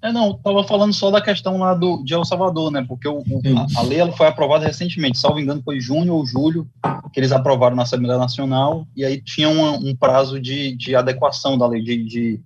É, 0.00 0.12
não, 0.12 0.30
estava 0.30 0.64
falando 0.64 0.92
só 0.94 1.10
da 1.10 1.20
questão 1.20 1.58
lá 1.58 1.74
do, 1.74 2.02
de 2.04 2.14
El 2.14 2.24
Salvador, 2.24 2.70
né? 2.70 2.84
Porque 2.86 3.06
o, 3.06 3.18
a, 3.18 3.80
a, 3.80 3.82
lei 3.82 3.98
ela 3.98 4.12
foi 4.12 4.26
aprovada 4.26 4.64
recentemente, 4.64 5.18
salvo 5.18 5.40
engano, 5.40 5.60
foi 5.62 5.80
junho 5.80 6.14
ou 6.14 6.24
julho 6.24 6.68
que 7.12 7.20
eles 7.20 7.32
aprovaram 7.32 7.76
na 7.76 7.82
Assembleia 7.82 8.18
Nacional, 8.18 8.86
e 8.96 9.04
aí 9.04 9.20
tinha 9.20 9.48
uma, 9.48 9.72
um 9.72 9.94
prazo 9.96 10.40
de, 10.40 10.76
de 10.76 10.94
adequação 10.94 11.58
da 11.58 11.66
lei, 11.66 11.82
de, 11.82 12.04
de, 12.04 12.40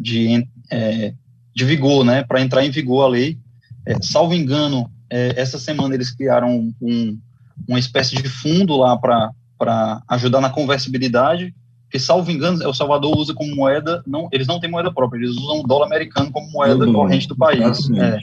de, 0.00 0.48
é, 0.70 1.12
de 1.54 1.64
vigor, 1.64 2.04
né? 2.04 2.24
Para 2.24 2.40
entrar 2.40 2.64
em 2.64 2.70
vigor 2.70 3.04
a 3.04 3.08
lei. 3.08 3.38
É, 3.86 3.96
salvo 4.00 4.32
engano, 4.32 4.90
é, 5.10 5.34
essa 5.36 5.58
semana 5.58 5.94
eles 5.94 6.10
criaram 6.10 6.72
um, 6.80 7.18
uma 7.68 7.78
espécie 7.78 8.14
de 8.16 8.28
fundo 8.28 8.76
lá 8.76 8.96
para 8.96 10.02
ajudar 10.08 10.40
na 10.40 10.50
conversibilidade, 10.50 11.54
que, 11.90 11.98
salvo 11.98 12.30
engano, 12.30 12.60
El 12.60 12.74
Salvador 12.74 13.16
usa 13.16 13.32
como 13.32 13.54
moeda, 13.54 14.02
não, 14.04 14.28
eles 14.32 14.48
não 14.48 14.58
têm 14.58 14.68
moeda 14.68 14.92
própria, 14.92 15.18
eles 15.18 15.36
usam 15.36 15.60
o 15.60 15.66
dólar 15.66 15.86
americano 15.86 16.32
como 16.32 16.50
moeda 16.50 16.84
corrente 16.92 17.28
do 17.28 17.36
país. 17.36 17.88
É. 17.90 18.18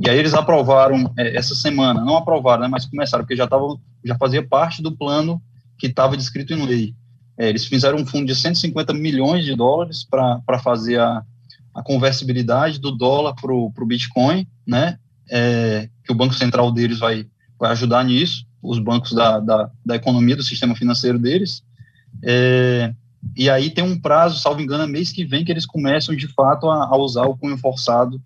E 0.00 0.08
aí 0.08 0.16
eles 0.16 0.34
aprovaram 0.34 1.12
é, 1.18 1.36
essa 1.36 1.54
semana, 1.54 2.04
não 2.04 2.16
aprovaram, 2.16 2.62
né, 2.62 2.68
mas 2.68 2.86
começaram, 2.86 3.24
porque 3.24 3.34
já, 3.34 3.46
tava, 3.46 3.76
já 4.04 4.16
fazia 4.16 4.46
parte 4.46 4.80
do 4.80 4.92
plano 4.92 5.42
que 5.76 5.88
estava 5.88 6.16
descrito 6.16 6.54
em 6.54 6.64
lei. 6.64 6.94
É, 7.36 7.48
eles 7.48 7.66
fizeram 7.66 7.98
um 7.98 8.06
fundo 8.06 8.26
de 8.26 8.36
150 8.36 8.92
milhões 8.92 9.44
de 9.44 9.56
dólares 9.56 10.06
para 10.08 10.60
fazer 10.62 11.00
a, 11.00 11.24
a 11.74 11.82
conversibilidade 11.82 12.78
do 12.78 12.92
dólar 12.92 13.34
para 13.34 13.52
o 13.52 13.86
Bitcoin, 13.86 14.46
né? 14.64 14.96
É, 15.28 15.88
que 16.04 16.12
o 16.12 16.14
Banco 16.14 16.34
Central 16.34 16.70
deles 16.70 17.00
vai, 17.00 17.26
vai 17.58 17.72
ajudar 17.72 18.04
nisso 18.04 18.44
os 18.62 18.78
bancos 18.78 19.12
da, 19.12 19.40
da, 19.40 19.70
da 19.84 19.96
economia, 19.96 20.36
do 20.36 20.42
sistema 20.42 20.74
financeiro 20.76 21.18
deles. 21.18 21.64
É, 22.22 22.94
e 23.36 23.50
aí 23.50 23.70
tem 23.70 23.82
um 23.82 23.98
prazo, 23.98 24.38
salvo 24.38 24.60
engano, 24.60 24.84
é 24.84 24.86
mês 24.86 25.10
que 25.10 25.24
vem 25.24 25.44
que 25.44 25.50
eles 25.50 25.66
começam 25.66 26.14
de 26.14 26.28
fato 26.28 26.68
a, 26.70 26.84
a, 26.84 26.96
usar 26.96 27.24
o 27.24 27.36
cunho 27.36 27.56
forçado 27.56 28.20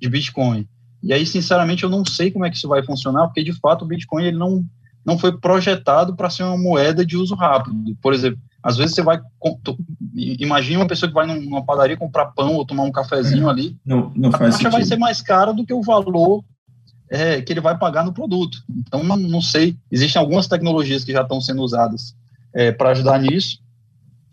de 0.00 0.08
Bitcoin. 0.08 0.66
E 1.02 1.12
aí, 1.12 1.24
sinceramente, 1.24 1.82
eu 1.82 1.90
não 1.90 2.04
sei 2.04 2.30
como 2.30 2.44
é 2.44 2.50
que 2.50 2.56
isso 2.56 2.68
vai 2.68 2.82
funcionar, 2.82 3.26
porque 3.26 3.42
de 3.42 3.52
fato 3.52 3.84
o 3.84 3.88
Bitcoin 3.88 4.24
ele 4.24 4.36
não, 4.36 4.64
não 5.04 5.18
foi 5.18 5.36
projetado 5.38 6.14
para 6.14 6.30
ser 6.30 6.42
uma 6.42 6.58
moeda 6.58 7.04
de 7.04 7.16
uso 7.16 7.34
rápido. 7.34 7.96
Por 8.02 8.12
exemplo, 8.12 8.38
às 8.62 8.76
vezes 8.76 8.94
você 8.94 9.02
vai. 9.02 9.18
Imagina 10.14 10.80
uma 10.80 10.86
pessoa 10.86 11.08
que 11.08 11.14
vai 11.14 11.26
numa 11.26 11.64
padaria 11.64 11.96
comprar 11.96 12.26
pão 12.26 12.54
ou 12.54 12.66
tomar 12.66 12.82
um 12.82 12.92
cafezinho 12.92 13.48
é, 13.48 13.50
ali. 13.50 13.76
Não, 13.84 14.12
não 14.14 14.30
faz 14.30 14.56
a 14.56 14.58
taxa 14.58 14.70
vai 14.70 14.84
ser 14.84 14.98
mais 14.98 15.22
cara 15.22 15.52
do 15.52 15.64
que 15.64 15.72
o 15.72 15.82
valor 15.82 16.44
é, 17.10 17.42
que 17.42 17.52
ele 17.52 17.60
vai 17.60 17.76
pagar 17.76 18.04
no 18.04 18.12
produto. 18.12 18.62
Então, 18.70 19.02
não, 19.02 19.42
sei. 19.42 19.76
Existem 19.90 20.20
algumas 20.20 20.46
tecnologias 20.46 21.04
que 21.04 21.12
já 21.12 21.22
estão 21.22 21.40
sendo 21.40 21.62
usadas 21.62 22.14
é, 22.54 22.70
para 22.70 22.90
ajudar 22.90 23.20
nisso, 23.20 23.58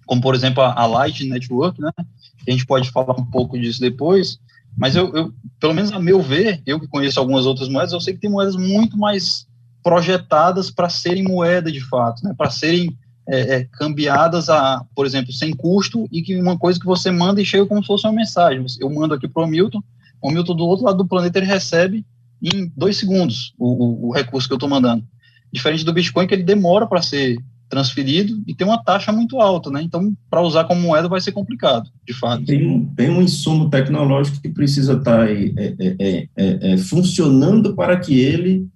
como, 0.05 0.21
por 0.21 0.35
exemplo, 0.35 0.61
a, 0.61 0.73
a 0.73 0.85
Light 0.85 1.25
Network, 1.25 1.81
né? 1.81 1.91
A 1.97 2.51
gente 2.51 2.65
pode 2.65 2.91
falar 2.91 3.19
um 3.19 3.25
pouco 3.25 3.59
disso 3.59 3.81
depois, 3.81 4.39
mas 4.77 4.95
eu, 4.95 5.13
eu, 5.13 5.33
pelo 5.59 5.73
menos 5.73 5.91
a 5.91 5.99
meu 5.99 6.21
ver, 6.21 6.61
eu 6.65 6.79
que 6.79 6.87
conheço 6.87 7.19
algumas 7.19 7.45
outras 7.45 7.67
moedas, 7.67 7.91
eu 7.91 7.99
sei 7.99 8.13
que 8.13 8.21
tem 8.21 8.29
moedas 8.29 8.55
muito 8.55 8.95
mais 8.95 9.45
projetadas 9.83 10.71
para 10.71 10.87
serem 10.87 11.23
moeda 11.23 11.71
de 11.71 11.81
fato, 11.81 12.23
né? 12.23 12.33
Para 12.37 12.49
serem 12.49 12.95
é, 13.27 13.55
é, 13.55 13.63
cambiadas 13.65 14.49
a, 14.49 14.85
por 14.95 15.05
exemplo, 15.05 15.33
sem 15.33 15.53
custo 15.53 16.07
e 16.11 16.21
que 16.21 16.39
uma 16.39 16.57
coisa 16.57 16.79
que 16.79 16.85
você 16.85 17.11
manda 17.11 17.41
e 17.41 17.45
chega 17.45 17.65
como 17.65 17.81
se 17.81 17.87
fosse 17.87 18.05
uma 18.05 18.13
mensagem. 18.13 18.63
Eu 18.79 18.89
mando 18.89 19.13
aqui 19.13 19.27
para 19.27 19.43
o 19.43 19.47
Milton, 19.47 19.81
o 20.21 20.31
Milton 20.31 20.55
do 20.55 20.65
outro 20.65 20.85
lado 20.85 20.97
do 20.99 21.07
planeta 21.07 21.39
ele 21.39 21.47
recebe 21.47 22.05
em 22.41 22.71
dois 22.75 22.97
segundos 22.97 23.53
o, 23.57 23.67
o, 23.67 24.09
o 24.09 24.13
recurso 24.13 24.47
que 24.47 24.53
eu 24.53 24.57
estou 24.57 24.69
mandando. 24.69 25.03
Diferente 25.51 25.85
do 25.85 25.93
Bitcoin, 25.93 26.27
que 26.27 26.33
ele 26.33 26.43
demora 26.43 26.85
para 26.85 27.01
ser 27.01 27.37
transferido 27.69 28.41
e 28.47 28.55
tem 28.55 28.65
uma 28.65 28.81
taxa 28.81 29.11
muito 29.11 29.39
alta, 29.39 29.69
né? 29.69 29.81
Então, 29.81 30.15
para 30.29 30.41
usar 30.41 30.65
como 30.65 30.81
moeda 30.81 31.07
vai 31.07 31.19
ser 31.19 31.31
complicado, 31.31 31.89
de 32.05 32.13
fato. 32.13 32.45
Tem 32.45 32.65
um, 32.65 32.85
tem 32.85 33.09
um 33.09 33.21
insumo 33.21 33.69
tecnológico 33.69 34.41
que 34.41 34.49
precisa 34.49 34.93
estar 34.93 35.25
tá 35.25 35.31
é, 35.31 35.75
é, 35.79 36.27
é, 36.35 36.73
é, 36.73 36.77
funcionando 36.77 37.75
para 37.75 37.97
que 37.99 38.19
ele 38.19 38.67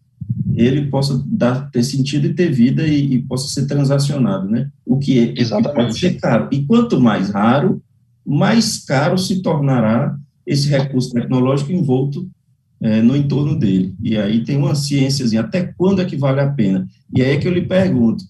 ele 0.54 0.88
possa 0.88 1.22
dar, 1.26 1.70
ter 1.72 1.84
sentido 1.84 2.28
e 2.28 2.34
ter 2.34 2.52
vida 2.52 2.86
e, 2.86 3.16
e 3.16 3.22
possa 3.22 3.48
ser 3.48 3.68
transacionado, 3.68 4.48
né? 4.48 4.70
O 4.86 4.98
que, 4.98 5.20
é, 5.20 5.42
Exatamente. 5.42 5.76
pode 5.76 5.98
ser 5.98 6.20
caro. 6.20 6.48
E 6.52 6.64
quanto 6.66 7.00
mais 7.00 7.30
raro, 7.30 7.82
mais 8.26 8.84
caro 8.84 9.18
se 9.18 9.42
tornará 9.42 10.16
esse 10.46 10.68
recurso 10.68 11.12
tecnológico 11.12 11.72
envolto 11.72 12.30
é, 12.82 13.02
no 13.02 13.16
entorno 13.16 13.58
dele. 13.58 13.96
E 14.02 14.18
aí 14.18 14.44
tem 14.44 14.58
uma 14.58 14.74
ciência, 14.74 15.40
até 15.40 15.72
quando 15.78 16.02
é 16.02 16.06
que 16.06 16.18
vale 16.18 16.42
a 16.42 16.50
pena? 16.50 16.88
E 17.16 17.22
aí 17.22 17.36
é 17.36 17.38
que 17.38 17.48
eu 17.48 17.54
lhe 17.54 17.62
pergunto, 17.62 18.24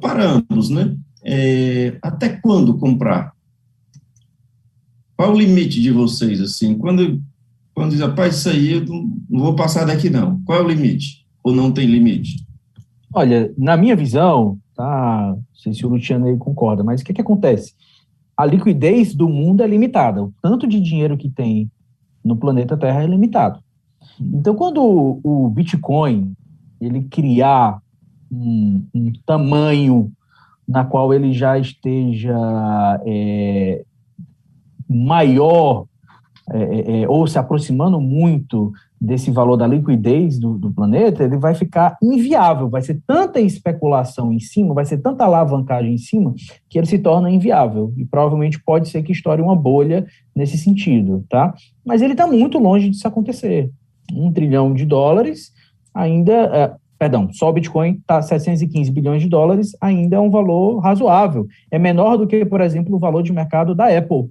para 0.00 0.24
ambos, 0.24 0.70
né? 0.70 0.96
É, 1.24 1.98
até 2.00 2.28
quando 2.28 2.78
comprar? 2.78 3.32
Qual 5.16 5.32
o 5.32 5.38
limite 5.38 5.80
de 5.80 5.90
vocês, 5.90 6.40
assim? 6.40 6.78
Quando, 6.78 7.20
quando 7.74 7.90
diz, 7.90 8.00
rapaz, 8.00 8.36
isso 8.36 8.48
aí 8.48 8.72
eu 8.72 8.84
não, 8.84 9.12
não 9.28 9.40
vou 9.40 9.56
passar 9.56 9.84
daqui, 9.84 10.08
não. 10.08 10.40
Qual 10.44 10.60
é 10.60 10.62
o 10.62 10.68
limite? 10.68 11.26
Ou 11.42 11.52
não 11.52 11.72
tem 11.72 11.86
limite? 11.86 12.46
Olha, 13.12 13.52
na 13.58 13.76
minha 13.76 13.96
visão, 13.96 14.58
tá? 14.74 15.34
Não 15.36 15.44
sei 15.54 15.74
se 15.74 15.84
o 15.84 15.88
Luciano 15.88 16.26
aí 16.26 16.36
concorda, 16.36 16.84
mas 16.84 17.00
o 17.00 17.04
que, 17.04 17.12
que 17.12 17.20
acontece? 17.20 17.74
A 18.36 18.46
liquidez 18.46 19.14
do 19.14 19.28
mundo 19.28 19.62
é 19.62 19.66
limitada. 19.66 20.22
O 20.22 20.32
tanto 20.40 20.66
de 20.66 20.80
dinheiro 20.80 21.16
que 21.16 21.28
tem 21.28 21.70
no 22.24 22.36
planeta 22.36 22.76
Terra 22.76 23.02
é 23.02 23.06
limitado. 23.06 23.60
Então, 24.20 24.54
quando 24.54 25.20
o 25.22 25.48
Bitcoin 25.50 26.32
ele 26.80 27.02
criar 27.02 27.80
um, 28.30 28.84
um 28.94 29.12
tamanho 29.24 30.10
na 30.66 30.84
qual 30.84 31.12
ele 31.12 31.32
já 31.32 31.58
esteja 31.58 32.36
é, 33.04 33.84
maior 34.88 35.86
é, 36.50 36.62
é, 36.62 37.02
é, 37.02 37.08
ou 37.08 37.26
se 37.26 37.38
aproximando 37.38 38.00
muito 38.00 38.72
desse 39.00 39.30
valor 39.30 39.56
da 39.56 39.66
liquidez 39.66 40.38
do, 40.38 40.58
do, 40.58 40.72
planeta, 40.72 41.22
ele 41.24 41.36
vai 41.36 41.54
ficar 41.54 41.96
inviável, 42.02 42.68
vai 42.68 42.82
ser 42.82 43.00
tanta 43.06 43.40
especulação 43.40 44.32
em 44.32 44.38
cima, 44.38 44.74
vai 44.74 44.84
ser 44.84 44.98
tanta 44.98 45.24
alavancagem 45.24 45.94
em 45.94 45.98
cima, 45.98 46.34
que 46.68 46.78
ele 46.78 46.86
se 46.86 46.98
torna 46.98 47.30
inviável, 47.30 47.92
e 47.96 48.04
provavelmente 48.04 48.62
pode 48.62 48.88
ser 48.88 49.02
que 49.02 49.12
estoure 49.12 49.42
uma 49.42 49.56
bolha 49.56 50.06
nesse 50.34 50.56
sentido, 50.58 51.24
tá? 51.28 51.54
Mas 51.84 52.02
ele 52.02 52.12
está 52.12 52.26
muito 52.26 52.58
longe 52.58 52.90
disso 52.90 53.06
acontecer 53.06 53.70
um 54.14 54.32
trilhão 54.32 54.74
de 54.74 54.84
dólares, 54.84 55.52
ainda, 55.94 56.32
é, 56.32 56.74
perdão, 56.98 57.28
só 57.32 57.50
o 57.50 57.52
Bitcoin 57.52 57.94
está 57.94 58.20
715 58.22 58.90
bilhões 58.90 59.22
de 59.22 59.28
dólares, 59.28 59.76
ainda 59.80 60.16
é 60.16 60.20
um 60.20 60.30
valor 60.30 60.78
razoável. 60.78 61.46
É 61.70 61.78
menor 61.78 62.16
do 62.16 62.26
que, 62.26 62.44
por 62.44 62.60
exemplo, 62.60 62.96
o 62.96 62.98
valor 62.98 63.22
de 63.22 63.32
mercado 63.32 63.74
da 63.74 63.86
Apple. 63.86 64.30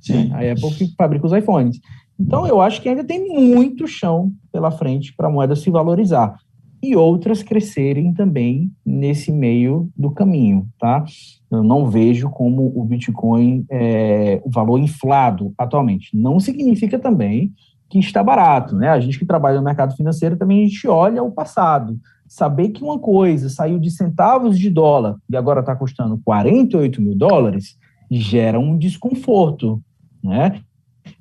Sim. 0.00 0.32
A 0.32 0.38
Apple 0.38 0.74
que 0.76 0.94
fabrica 0.96 1.26
os 1.26 1.32
iPhones. 1.32 1.78
Então, 2.18 2.46
eu 2.46 2.60
acho 2.60 2.82
que 2.82 2.88
ainda 2.88 3.04
tem 3.04 3.28
muito 3.28 3.86
chão 3.86 4.32
pela 4.52 4.70
frente 4.70 5.14
para 5.14 5.28
a 5.28 5.30
moeda 5.30 5.56
se 5.56 5.70
valorizar 5.70 6.36
e 6.82 6.96
outras 6.96 7.42
crescerem 7.42 8.12
também 8.12 8.70
nesse 8.84 9.30
meio 9.30 9.90
do 9.96 10.10
caminho, 10.10 10.66
tá? 10.78 11.04
Eu 11.50 11.62
não 11.62 11.86
vejo 11.86 12.30
como 12.30 12.72
o 12.74 12.84
Bitcoin 12.84 13.64
é 13.70 14.40
o 14.44 14.50
valor 14.50 14.78
inflado 14.78 15.52
atualmente. 15.58 16.16
Não 16.16 16.40
significa 16.40 16.98
também 16.98 17.52
que 17.90 17.98
está 17.98 18.22
barato, 18.22 18.76
né? 18.76 18.88
A 18.88 19.00
gente 19.00 19.18
que 19.18 19.26
trabalha 19.26 19.58
no 19.58 19.64
mercado 19.64 19.96
financeiro 19.96 20.36
também 20.36 20.64
a 20.64 20.68
gente 20.68 20.86
olha 20.86 21.22
o 21.22 21.32
passado. 21.32 21.98
Saber 22.28 22.68
que 22.68 22.84
uma 22.84 23.00
coisa 23.00 23.48
saiu 23.48 23.80
de 23.80 23.90
centavos 23.90 24.56
de 24.56 24.70
dólar 24.70 25.16
e 25.28 25.36
agora 25.36 25.58
está 25.58 25.74
custando 25.74 26.20
48 26.24 27.02
mil 27.02 27.16
dólares 27.16 27.76
gera 28.08 28.60
um 28.60 28.78
desconforto, 28.78 29.82
né? 30.22 30.60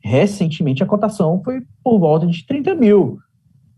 Recentemente 0.04 0.84
a 0.84 0.86
cotação 0.86 1.42
foi 1.44 1.64
por 1.84 1.98
volta 2.00 2.28
de 2.28 2.46
30 2.46 2.76
mil. 2.76 3.18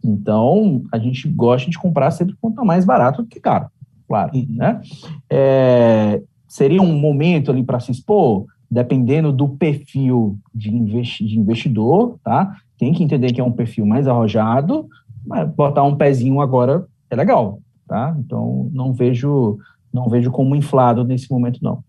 Então 0.03 0.83
a 0.91 0.99
gente 0.99 1.29
gosta 1.29 1.71
de 1.71 1.79
comprar 1.79 2.11
sempre 2.11 2.35
quanto 2.41 2.65
mais 2.65 2.83
barato 2.83 3.21
do 3.21 3.27
que 3.29 3.39
caro, 3.39 3.69
claro, 4.05 4.31
né? 4.49 4.81
É, 5.29 6.21
seria 6.45 6.81
um 6.81 6.93
momento 6.93 7.51
ali 7.51 7.63
para 7.63 7.79
se 7.79 7.91
expor, 7.91 8.45
dependendo 8.71 9.33
do 9.33 9.49
perfil 9.49 10.39
de, 10.55 10.73
investidor, 10.73 12.17
tá? 12.23 12.55
tem 12.77 12.93
que 12.93 13.03
entender 13.03 13.33
que 13.33 13.41
é 13.41 13.43
um 13.43 13.51
perfil 13.51 13.85
mais 13.85 14.07
arrojado, 14.07 14.87
mas 15.27 15.47
botar 15.53 15.83
um 15.83 15.97
pezinho 15.97 16.39
agora 16.39 16.87
é 17.09 17.15
legal, 17.15 17.61
tá? 17.85 18.15
Então 18.17 18.71
não 18.73 18.93
vejo 18.93 19.59
não 19.93 20.07
vejo 20.07 20.31
como 20.31 20.55
inflado 20.55 21.03
nesse 21.03 21.29
momento 21.29 21.59
não. 21.61 21.83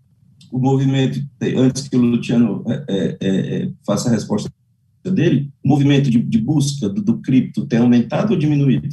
o 0.51 0.59
movimento, 0.59 1.20
antes 1.57 1.89
que 1.89 1.97
o 1.97 2.01
Luciano 2.01 2.64
é, 2.66 2.85
é, 2.89 3.16
é, 3.20 3.70
faça 3.87 4.09
a 4.09 4.12
resposta 4.12 4.51
dele, 5.05 5.51
o 5.64 5.68
movimento 5.68 6.11
de, 6.11 6.18
de 6.18 6.39
busca 6.39 6.89
do, 6.89 7.01
do 7.01 7.18
cripto 7.18 7.64
tem 7.64 7.78
aumentado 7.78 8.33
ou 8.33 8.39
diminuído? 8.39 8.89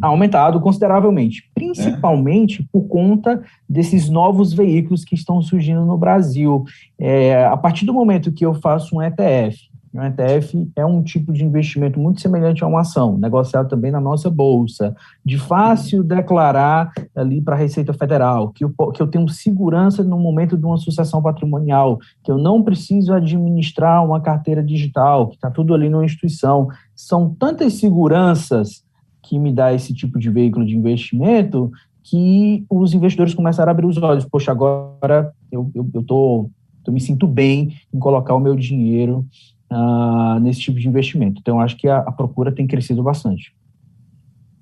Aumentado 0.00 0.60
consideravelmente, 0.60 1.50
principalmente 1.54 2.62
é. 2.62 2.64
por 2.72 2.86
conta 2.88 3.42
desses 3.68 4.08
novos 4.08 4.52
veículos 4.52 5.04
que 5.04 5.14
estão 5.14 5.40
surgindo 5.40 5.84
no 5.84 5.96
Brasil. 5.96 6.64
É, 6.98 7.44
a 7.46 7.56
partir 7.56 7.84
do 7.86 7.94
momento 7.94 8.32
que 8.32 8.44
eu 8.44 8.54
faço 8.54 8.96
um 8.96 9.02
ETF, 9.02 9.68
um 9.96 10.04
ETF 10.04 10.70
é 10.76 10.84
um 10.84 11.02
tipo 11.02 11.32
de 11.32 11.42
investimento 11.42 11.98
muito 11.98 12.20
semelhante 12.20 12.62
a 12.62 12.66
uma 12.66 12.80
ação, 12.80 13.16
negociado 13.16 13.68
também 13.68 13.90
na 13.90 14.00
nossa 14.00 14.28
bolsa, 14.28 14.94
de 15.24 15.38
fácil 15.38 16.04
declarar 16.04 16.92
ali 17.14 17.40
para 17.40 17.54
a 17.54 17.58
Receita 17.58 17.94
Federal, 17.94 18.50
que 18.50 18.64
eu, 18.64 18.74
que 18.92 19.00
eu 19.00 19.06
tenho 19.06 19.26
segurança 19.28 20.04
no 20.04 20.18
momento 20.18 20.56
de 20.56 20.66
uma 20.66 20.76
sucessão 20.76 21.22
patrimonial, 21.22 21.98
que 22.22 22.30
eu 22.30 22.36
não 22.36 22.62
preciso 22.62 23.14
administrar 23.14 24.04
uma 24.04 24.20
carteira 24.20 24.62
digital, 24.62 25.28
que 25.28 25.36
está 25.36 25.50
tudo 25.50 25.72
ali 25.72 25.88
numa 25.88 26.04
instituição. 26.04 26.68
São 26.94 27.34
tantas 27.34 27.74
seguranças 27.74 28.84
que 29.28 29.38
me 29.38 29.52
dá 29.52 29.72
esse 29.72 29.92
tipo 29.92 30.18
de 30.18 30.30
veículo 30.30 30.64
de 30.64 30.76
investimento 30.76 31.70
que 32.02 32.64
os 32.70 32.94
investidores 32.94 33.34
começaram 33.34 33.70
a 33.70 33.72
abrir 33.72 33.86
os 33.86 33.96
olhos. 33.96 34.24
Poxa, 34.24 34.52
agora 34.52 35.32
eu, 35.50 35.70
eu, 35.74 35.90
eu, 35.92 36.02
tô, 36.02 36.48
eu 36.86 36.92
me 36.92 37.00
sinto 37.00 37.26
bem 37.26 37.76
em 37.92 37.98
colocar 37.98 38.34
o 38.34 38.40
meu 38.40 38.54
dinheiro 38.54 39.26
uh, 39.70 40.38
nesse 40.40 40.60
tipo 40.60 40.78
de 40.78 40.86
investimento. 40.86 41.40
Então, 41.40 41.60
acho 41.60 41.76
que 41.76 41.88
a, 41.88 41.98
a 41.98 42.12
procura 42.12 42.52
tem 42.52 42.66
crescido 42.66 43.02
bastante. 43.02 43.52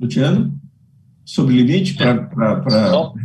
Luciano? 0.00 0.54
Sobre 1.22 1.62
limite 1.62 1.94
para 1.94 2.28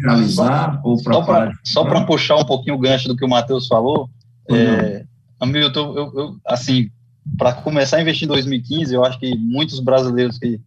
realizar 0.02 0.82
só, 0.82 0.90
ou 0.90 1.02
para. 1.02 1.52
Só 1.64 1.84
para 1.84 2.06
puxar 2.06 2.38
um 2.38 2.46
pouquinho 2.46 2.76
o 2.76 2.80
gancho 2.80 3.10
do 3.10 3.16
que 3.16 3.26
o 3.26 3.30
Matheus 3.30 3.68
falou, 3.68 4.10
é, 4.50 5.06
Hamilton, 5.40 5.94
eu, 5.98 6.14
eu, 6.16 6.36
assim, 6.48 6.90
para 7.38 7.54
começar 7.54 7.98
a 7.98 8.02
investir 8.02 8.26
em 8.26 8.30
2015, 8.30 8.94
eu 8.94 9.04
acho 9.04 9.20
que 9.20 9.36
muitos 9.36 9.80
brasileiros 9.80 10.38
que 10.38 10.60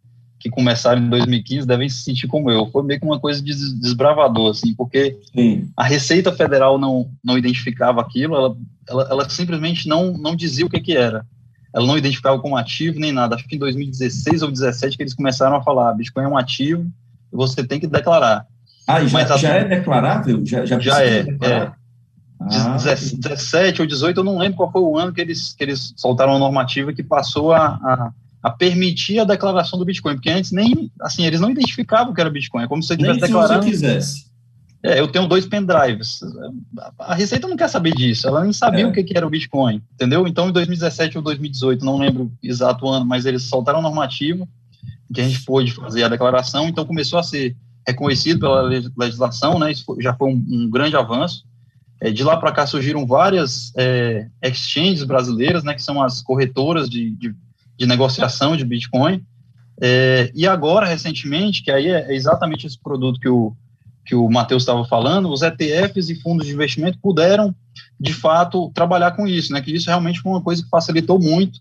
que 0.43 0.51
começaram 0.51 1.01
em 1.01 1.09
2015 1.09 1.67
devem 1.67 1.89
se 1.89 2.03
sentir 2.03 2.27
como 2.27 2.51
eu. 2.51 2.67
Foi 2.71 2.83
meio 2.83 2.99
que 2.99 3.07
uma 3.07 3.21
coisa 3.21 3.43
desbravador, 3.43 4.51
assim, 4.51 4.75
porque 4.75 5.19
Sim. 5.35 5.71
a 5.77 5.85
Receita 5.85 6.33
Federal 6.33 6.79
não, 6.79 7.09
não 7.25 7.39
identificava 7.39 8.01
aquilo, 8.01 8.35
ela, 8.35 8.57
ela, 8.89 9.09
ela, 9.11 9.29
simplesmente 9.29 9.89
não, 9.89 10.13
não 10.13 10.35
dizia 10.35 10.67
o 10.67 10.71
que, 10.71 10.81
que 10.81 10.97
era. 10.97 11.25
Ela 11.73 11.87
não 11.87 11.97
identificava 11.97 12.39
como 12.39 12.57
ativo 12.57 12.99
nem 12.99 13.13
nada. 13.13 13.37
Acho 13.37 13.47
que 13.47 13.57
em 13.57 13.59
2016 13.59 14.43
ou 14.43 14.49
2017 14.49 14.97
que 14.97 15.03
eles 15.03 15.15
começaram 15.15 15.57
a 15.57 15.63
falar, 15.63 15.95
Bitcoin 15.95 16.25
é 16.25 16.29
um 16.29 16.37
ativo 16.37 16.91
você 17.33 17.65
tem 17.65 17.81
que 17.81 17.87
declarar. 17.87 18.47
Ah, 18.87 19.01
e 19.01 19.09
já, 19.09 19.19
Mas, 19.19 19.41
já 19.41 19.49
é 19.55 19.65
declarável? 19.65 20.45
Já, 20.45 20.67
já, 20.67 20.79
já 20.79 21.03
é, 21.03 21.21
é. 21.21 21.73
Ah, 22.41 22.77
17 22.77 23.81
ou 23.81 23.87
18, 23.87 24.19
eu 24.19 24.25
não 24.25 24.39
lembro 24.39 24.57
qual 24.57 24.73
foi 24.73 24.83
o 24.83 24.99
ano 24.99 25.13
que 25.13 25.21
eles, 25.21 25.55
que 25.55 25.63
eles 25.63 25.95
soltaram 25.97 26.35
a 26.35 26.39
normativa 26.39 26.93
que 26.93 27.03
passou 27.03 27.53
a, 27.53 27.67
a 27.67 28.13
a 28.43 28.51
permitir 28.51 29.21
a 29.21 29.25
declaração 29.25 29.79
do 29.79 29.85
Bitcoin, 29.85 30.15
porque 30.15 30.31
antes 30.31 30.51
nem, 30.51 30.91
assim, 31.01 31.25
eles 31.25 31.41
não 31.41 31.51
identificavam 31.51 32.13
o 32.13 32.15
que 32.15 32.21
era 32.21 32.31
Bitcoin, 32.31 32.65
é 32.65 32.69
como 32.69 32.83
se 32.83 32.89
você 32.89 32.95
estivesse 32.95 33.21
declarando... 33.21 33.63
se 33.63 33.71
quisesse. 33.71 34.33
É, 34.85 34.99
eu 34.99 35.07
tenho 35.07 35.29
dois 35.29 35.47
pendrives. 35.47 36.19
A 36.99 37.15
Receita 37.15 37.47
não 37.47 37.57
quer 37.57 37.69
saber 37.69 37.95
disso, 37.95 38.27
ela 38.27 38.43
nem 38.43 38.53
sabia 38.53 38.83
é. 38.83 38.87
o 38.87 38.93
que, 38.93 39.05
que 39.05 39.17
era 39.17 39.25
o 39.25 39.31
Bitcoin, 39.31 39.81
entendeu? 39.95 40.27
Então, 40.27 40.49
em 40.49 40.53
2017 40.53 41.19
ou 41.19 41.23
2018, 41.23 41.85
não 41.85 41.99
lembro 41.99 42.33
exato 42.43 42.89
ano, 42.89 43.07
mas 43.07 43.25
eles 43.25 43.45
soltaram 43.45 43.79
a 43.79 43.83
normativa 43.83 44.47
que 45.15 45.21
a 45.21 45.25
gente 45.25 45.45
pôde 45.45 45.73
fazer 45.73 46.03
a 46.03 46.09
declaração, 46.09 46.67
então 46.67 46.85
começou 46.85 47.19
a 47.19 47.23
ser 47.23 47.55
reconhecido 47.87 48.41
pela 48.41 48.63
legislação, 48.97 49.59
né? 49.59 49.71
Isso 49.71 49.85
já 50.01 50.15
foi 50.15 50.33
um, 50.33 50.45
um 50.49 50.71
grande 50.71 50.97
avanço. 50.97 51.45
É, 52.01 52.11
de 52.11 52.25
lá 52.25 52.37
para 52.37 52.51
cá 52.53 52.67
surgiram 52.67 53.07
várias 53.07 53.73
é, 53.77 54.27
exchanges 54.43 55.05
brasileiras, 55.05 55.63
né? 55.63 55.75
Que 55.75 55.83
são 55.83 56.03
as 56.03 56.23
corretoras 56.23 56.89
de, 56.89 57.11
de 57.11 57.35
de 57.83 57.89
negociação 57.89 58.57
de 58.57 58.65
Bitcoin. 58.65 59.25
É, 59.81 60.31
e 60.35 60.47
agora, 60.47 60.87
recentemente, 60.87 61.65
que 61.65 61.71
aí 61.71 61.89
é 61.89 62.15
exatamente 62.15 62.65
esse 62.65 62.79
produto 62.79 63.19
que 63.19 63.29
o, 63.29 63.57
que 64.07 64.15
o 64.15 64.31
Matheus 64.31 64.63
estava 64.63 64.85
falando, 64.85 65.29
os 65.29 65.43
ETFs 65.43 66.09
e 66.09 66.15
fundos 66.15 66.47
de 66.47 66.53
investimento 66.53 66.99
puderam, 67.03 67.53
de 67.99 68.13
fato, 68.13 68.71
trabalhar 68.73 69.13
com 69.13 69.27
isso, 69.27 69.53
né? 69.53 69.61
Que 69.61 69.75
isso 69.75 69.89
realmente 69.89 70.21
foi 70.21 70.31
uma 70.31 70.41
coisa 70.41 70.63
que 70.63 70.69
facilitou 70.69 71.19
muito 71.19 71.59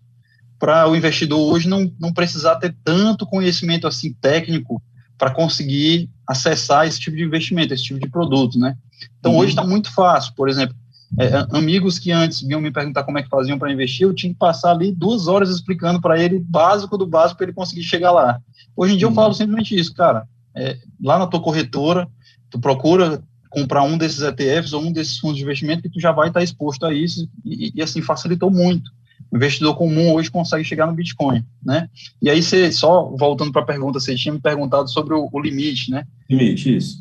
para 0.60 0.88
o 0.88 0.96
investidor 0.96 1.40
hoje 1.40 1.68
não, 1.68 1.92
não 2.00 2.14
precisar 2.14 2.58
ter 2.58 2.76
tanto 2.84 3.26
conhecimento 3.26 3.88
assim 3.88 4.14
técnico 4.14 4.80
para 5.18 5.32
conseguir 5.32 6.08
acessar 6.28 6.86
esse 6.86 7.00
tipo 7.00 7.18
de 7.18 7.24
investimento, 7.24 7.74
esse 7.74 7.84
tipo 7.84 8.00
de 8.00 8.08
produto, 8.08 8.60
né? 8.60 8.76
Então, 9.20 9.32
uhum. 9.32 9.40
hoje 9.40 9.54
está 9.54 9.64
muito 9.64 9.92
fácil. 9.92 10.34
Por 10.36 10.48
exemplo, 10.48 10.76
é, 11.20 11.58
amigos 11.58 12.00
que 12.00 12.12
antes 12.12 12.42
vinham 12.42 12.62
me 12.62 12.72
perguntar 12.72 13.04
como 13.04 13.18
é 13.18 13.24
que 13.24 13.30
faziam 13.30 13.60
para 13.60 13.72
investir, 13.72 14.08
eu 14.08 14.14
tinha 14.14 14.32
que 14.32 14.40
passar 14.40 14.72
ali 14.72 14.92
duas 14.92 15.28
horas 15.28 15.50
explicando 15.50 16.00
para 16.00 16.22
ele 16.22 16.40
básico 16.40 16.98
do 16.98 17.06
básico 17.06 17.38
para 17.38 17.48
ele 17.48 17.54
conseguir 17.54 17.84
chegar 17.84 18.12
lá. 18.12 18.40
Hoje 18.76 18.94
em 18.94 18.98
dia 18.98 19.08
eu 19.08 19.14
falo 19.14 19.34
simplesmente 19.34 19.78
isso, 19.78 19.94
cara. 19.94 20.28
É, 20.56 20.78
lá 21.02 21.20
na 21.20 21.28
tua 21.28 21.42
corretora, 21.42 22.08
tu 22.50 22.60
procura 22.60 23.22
comprar 23.50 23.84
um 23.84 23.98
desses 23.98 24.22
ETFs 24.22 24.72
ou 24.72 24.82
um 24.82 24.92
desses 24.92 25.20
fundos 25.20 25.38
de 25.38 25.44
investimento 25.44 25.82
que 25.82 25.90
tu 25.90 26.00
já 26.00 26.12
vai 26.12 26.30
estar 26.30 26.42
exposto 26.42 26.86
a 26.86 26.94
isso 26.94 27.30
e, 27.44 27.74
e 27.76 27.82
assim 27.82 28.02
facilitou 28.02 28.50
muito. 28.50 28.90
O 29.30 29.36
investidor 29.36 29.76
comum 29.76 30.14
hoje 30.14 30.32
consegue 30.32 30.64
chegar 30.64 30.88
no 30.88 30.94
Bitcoin, 30.94 31.46
né? 31.64 31.90
E 32.22 32.30
aí 32.30 32.42
você 32.42 32.72
só 32.72 33.14
voltando 33.18 33.52
para 33.52 33.62
a 33.62 33.66
pergunta, 33.66 34.00
você 34.00 34.16
tinha 34.16 34.34
me 34.34 34.42
perguntado 34.42 34.90
sobre 34.90 35.14
o, 35.14 35.30
o 35.32 35.40
limite, 35.40 35.92
né? 35.92 36.06
Limite, 36.30 36.76
isso. 36.76 36.98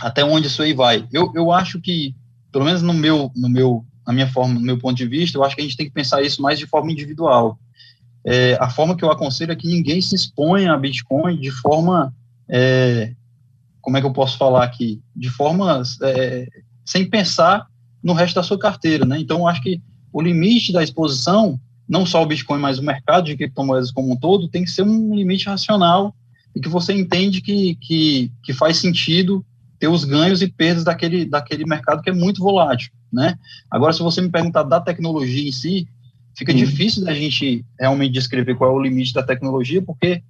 Até 0.00 0.24
onde 0.24 0.48
isso 0.48 0.62
aí 0.62 0.72
vai? 0.72 1.06
Eu, 1.12 1.32
eu 1.34 1.50
acho 1.50 1.80
que 1.80 2.14
pelo 2.52 2.64
menos 2.64 2.82
no 2.82 2.92
meu, 2.92 3.30
no 3.36 3.48
meu, 3.48 3.84
na 4.06 4.12
minha 4.12 4.28
forma, 4.28 4.54
no 4.54 4.60
meu 4.60 4.78
ponto 4.78 4.96
de 4.96 5.06
vista, 5.06 5.38
eu 5.38 5.44
acho 5.44 5.54
que 5.54 5.60
a 5.60 5.64
gente 5.64 5.76
tem 5.76 5.86
que 5.86 5.92
pensar 5.92 6.22
isso 6.22 6.42
mais 6.42 6.58
de 6.58 6.66
forma 6.66 6.90
individual. 6.90 7.58
É, 8.24 8.58
a 8.60 8.68
forma 8.68 8.96
que 8.96 9.04
eu 9.04 9.10
aconselho 9.10 9.52
é 9.52 9.56
que 9.56 9.66
ninguém 9.66 10.00
se 10.00 10.14
exponha 10.14 10.72
a 10.72 10.76
Bitcoin 10.76 11.38
de 11.40 11.50
forma, 11.50 12.14
é, 12.48 13.14
como 13.80 13.96
é 13.96 14.00
que 14.00 14.06
eu 14.06 14.12
posso 14.12 14.36
falar 14.36 14.64
aqui, 14.64 15.00
de 15.14 15.30
forma 15.30 15.82
é, 16.02 16.46
sem 16.84 17.08
pensar 17.08 17.66
no 18.02 18.12
resto 18.12 18.36
da 18.36 18.42
sua 18.42 18.58
carteira, 18.58 19.04
né? 19.04 19.18
Então, 19.18 19.40
eu 19.40 19.46
acho 19.46 19.62
que 19.62 19.80
o 20.12 20.20
limite 20.20 20.72
da 20.72 20.82
exposição, 20.82 21.60
não 21.88 22.06
só 22.06 22.22
o 22.22 22.26
Bitcoin, 22.26 22.60
mas 22.60 22.78
o 22.78 22.82
mercado 22.82 23.26
de 23.26 23.36
criptomoedas 23.36 23.90
como 23.90 24.12
um 24.12 24.16
todo, 24.16 24.48
tem 24.48 24.64
que 24.64 24.70
ser 24.70 24.82
um 24.82 25.14
limite 25.14 25.46
racional 25.46 26.14
e 26.54 26.60
que 26.60 26.68
você 26.68 26.92
entende 26.92 27.40
que, 27.40 27.76
que, 27.76 28.32
que 28.42 28.52
faz 28.52 28.78
sentido 28.78 29.44
ter 29.78 29.88
os 29.88 30.04
ganhos 30.04 30.42
e 30.42 30.48
perdas 30.48 30.84
daquele, 30.84 31.24
daquele 31.24 31.64
mercado 31.64 32.02
que 32.02 32.10
é 32.10 32.12
muito 32.12 32.42
volátil, 32.42 32.90
né? 33.12 33.36
Agora, 33.70 33.92
se 33.92 34.02
você 34.02 34.20
me 34.20 34.28
perguntar 34.28 34.64
da 34.64 34.80
tecnologia 34.80 35.48
em 35.48 35.52
si, 35.52 35.86
fica 36.36 36.52
uhum. 36.52 36.58
difícil 36.58 37.04
da 37.04 37.14
gente 37.14 37.64
realmente 37.78 38.12
descrever 38.12 38.54
qual 38.56 38.70
é 38.70 38.74
o 38.74 38.82
limite 38.82 39.12
da 39.12 39.22
tecnologia, 39.22 39.80
porque, 39.80 40.22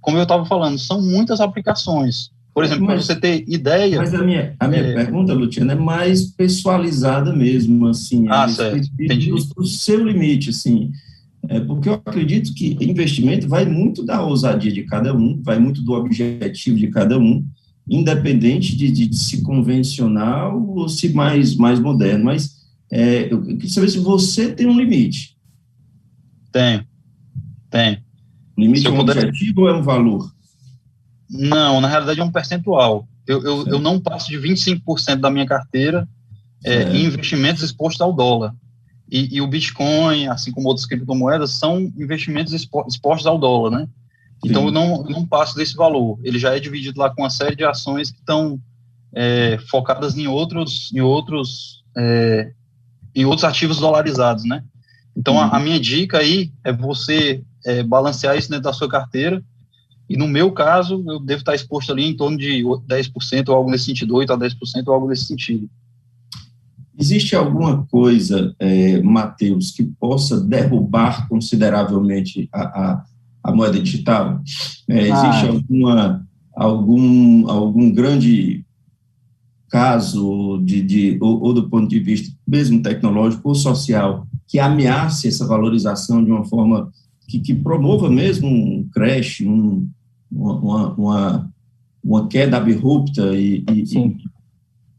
como 0.00 0.18
eu 0.18 0.22
estava 0.22 0.44
falando, 0.46 0.78
são 0.78 1.02
muitas 1.02 1.40
aplicações. 1.40 2.30
Por 2.54 2.62
exemplo, 2.62 2.86
para 2.86 2.96
você 2.96 3.16
ter 3.16 3.44
ideia... 3.48 3.98
Mas 3.98 4.14
a 4.14 4.22
minha, 4.22 4.54
a 4.60 4.68
minha 4.68 4.82
é, 4.82 4.94
pergunta, 4.94 5.32
Luciano, 5.32 5.72
é 5.72 5.74
mais 5.74 6.26
pessoalizada 6.30 7.32
mesmo, 7.32 7.88
assim. 7.88 8.26
Ah, 8.28 8.44
é 8.44 8.48
certo. 8.48 8.88
Entendi. 9.00 9.32
O 9.32 9.64
seu 9.64 10.04
limite, 10.04 10.50
assim. 10.50 10.92
É 11.48 11.58
porque 11.58 11.88
eu 11.88 11.94
acredito 11.94 12.54
que 12.54 12.76
investimento 12.80 13.48
vai 13.48 13.64
muito 13.64 14.04
da 14.04 14.22
ousadia 14.22 14.72
de 14.72 14.84
cada 14.84 15.14
um, 15.14 15.42
vai 15.42 15.58
muito 15.58 15.82
do 15.82 15.92
objetivo 15.92 16.78
de 16.78 16.88
cada 16.88 17.18
um 17.18 17.44
independente 17.88 18.76
de, 18.76 18.90
de, 18.90 19.06
de 19.06 19.16
se 19.16 19.42
convencional 19.42 20.60
ou 20.66 20.88
se 20.88 21.12
mais, 21.12 21.54
mais 21.54 21.78
moderno, 21.78 22.24
mas 22.24 22.64
é, 22.90 23.32
eu 23.32 23.42
queria 23.42 23.68
saber 23.68 23.88
se 23.88 23.98
você 23.98 24.52
tem 24.52 24.66
um 24.66 24.78
limite. 24.78 25.36
Tenho, 26.50 26.86
tenho. 27.70 28.02
Limite 28.56 28.86
é 28.86 28.90
um 28.90 28.96
puder... 28.96 29.18
objetivo 29.18 29.62
ou 29.62 29.68
é 29.68 29.76
um 29.76 29.82
valor? 29.82 30.32
Não, 31.28 31.80
na 31.80 31.88
realidade 31.88 32.20
é 32.20 32.24
um 32.24 32.30
percentual. 32.30 33.08
Eu, 33.26 33.42
eu, 33.42 33.66
eu 33.66 33.78
não 33.78 33.98
passo 33.98 34.28
de 34.28 34.38
25% 34.38 35.16
da 35.16 35.30
minha 35.30 35.46
carteira 35.46 36.08
é, 36.64 36.84
em 36.94 37.04
investimentos 37.04 37.62
expostos 37.62 38.00
ao 38.00 38.12
dólar. 38.12 38.54
E, 39.10 39.36
e, 39.36 39.40
o 39.40 39.46
Bitcoin, 39.46 40.28
assim 40.28 40.50
como 40.50 40.68
outras 40.68 40.86
criptomoedas, 40.86 41.52
são 41.52 41.92
investimentos 41.96 42.52
expostos 42.52 43.26
ao 43.26 43.38
dólar, 43.38 43.70
né? 43.78 43.88
Então, 44.44 44.66
eu 44.66 44.72
não, 44.72 45.02
não 45.04 45.26
passo 45.26 45.56
desse 45.56 45.74
valor. 45.74 46.18
Ele 46.22 46.38
já 46.38 46.54
é 46.54 46.60
dividido 46.60 47.00
lá 47.00 47.10
com 47.10 47.22
uma 47.22 47.30
série 47.30 47.56
de 47.56 47.64
ações 47.64 48.10
que 48.10 48.18
estão 48.18 48.60
é, 49.12 49.58
focadas 49.70 50.16
em 50.16 50.26
outros, 50.26 50.90
em 50.92 51.00
outros, 51.00 51.84
é, 51.96 52.52
em 53.14 53.24
outros 53.24 53.44
ativos 53.44 53.78
dolarizados, 53.78 54.44
né? 54.44 54.64
Então, 55.16 55.34
uhum. 55.34 55.40
a, 55.40 55.56
a, 55.56 55.60
minha 55.60 55.78
dica 55.78 56.18
aí 56.18 56.52
é 56.64 56.72
você 56.72 57.42
é, 57.64 57.82
balancear 57.82 58.36
isso 58.36 58.50
dentro 58.50 58.64
da 58.64 58.72
sua 58.72 58.88
carteira. 58.88 59.42
E 60.08 60.16
no 60.16 60.28
meu 60.28 60.52
caso, 60.52 61.02
eu 61.06 61.18
devo 61.18 61.40
estar 61.40 61.54
exposto 61.54 61.92
ali 61.92 62.04
em 62.04 62.16
torno 62.16 62.36
de 62.36 62.62
10% 62.62 63.48
ou 63.48 63.54
algo 63.54 63.70
nesse 63.70 63.84
sentido, 63.84 64.14
8% 64.14 64.30
a 64.30 64.36
10% 64.36 64.88
ou 64.88 64.94
algo 64.94 65.08
nesse 65.08 65.24
sentido. 65.24 65.68
Existe 66.98 67.34
alguma 67.34 67.84
coisa, 67.86 68.54
é, 68.58 69.00
Matheus, 69.02 69.70
que 69.70 69.82
possa 69.82 70.40
derrubar 70.40 71.26
consideravelmente 71.28 72.48
a, 72.52 72.62
a 72.62 73.04
a 73.44 73.52
moeda 73.52 73.78
digital? 73.78 74.40
É, 74.88 75.00
existe 75.00 75.46
ah. 75.46 75.48
alguma, 75.50 76.26
algum, 76.56 77.50
algum 77.50 77.92
grande 77.92 78.64
caso 79.68 80.58
de, 80.64 80.82
de 80.82 81.18
ou, 81.20 81.42
ou, 81.42 81.52
do 81.52 81.68
ponto 81.68 81.88
de 81.88 81.98
vista 81.98 82.34
mesmo 82.46 82.80
tecnológico 82.80 83.48
ou 83.48 83.54
social 83.54 84.26
que 84.46 84.58
ameace 84.58 85.26
essa 85.26 85.46
valorização 85.46 86.24
de 86.24 86.30
uma 86.30 86.44
forma 86.44 86.90
que, 87.26 87.40
que 87.40 87.54
promova 87.54 88.08
mesmo 88.08 88.48
um 88.48 88.88
crash, 88.92 89.40
um, 89.40 89.88
uma, 90.30 90.94
uma, 90.94 91.50
uma, 92.04 92.28
queda 92.28 92.58
abrupta 92.58 93.34
e, 93.34 93.64
e, 93.70 93.98
e 93.98 94.16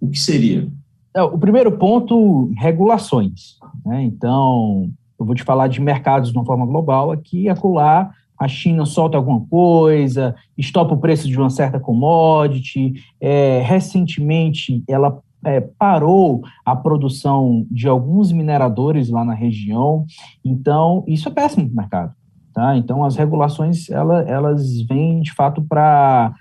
o 0.02 0.10
que 0.10 0.20
seria? 0.20 0.70
É, 1.16 1.24
o 1.24 1.38
primeiro 1.38 1.78
ponto, 1.78 2.52
regulações. 2.58 3.58
Né? 3.86 4.04
Então, 4.04 4.90
eu 5.18 5.26
vou 5.26 5.36
te 5.36 5.44
falar 5.44 5.68
de 5.68 5.80
mercados 5.80 6.32
de 6.32 6.38
uma 6.38 6.46
forma 6.46 6.66
global 6.66 7.12
aqui, 7.12 7.48
acolá, 7.48 8.12
a 8.38 8.48
China 8.48 8.86
solta 8.86 9.18
alguma 9.18 9.42
coisa, 9.48 10.36
estopa 10.58 10.94
o 10.94 11.00
preço 11.00 11.28
de 11.28 11.38
uma 11.40 11.50
certa 11.50 11.80
commodity. 11.80 12.94
É, 13.20 13.62
recentemente, 13.66 14.84
ela 14.88 15.20
é, 15.46 15.62
parou 15.62 16.42
a 16.66 16.76
produção 16.76 17.66
de 17.70 17.88
alguns 17.88 18.32
mineradores 18.32 19.10
lá 19.10 19.24
na 19.24 19.34
região. 19.34 20.06
Então, 20.44 21.04
isso 21.08 21.30
é 21.30 21.32
péssimo 21.32 21.66
para 21.68 21.74
o 21.74 21.78
mercado. 21.78 22.16
Tá? 22.54 22.78
Então, 22.78 23.04
as 23.04 23.16
regulações 23.16 23.90
ela, 23.90 24.22
elas 24.22 24.82
vêm 24.82 25.22
de 25.22 25.34
fato 25.34 25.62
para 25.62 26.34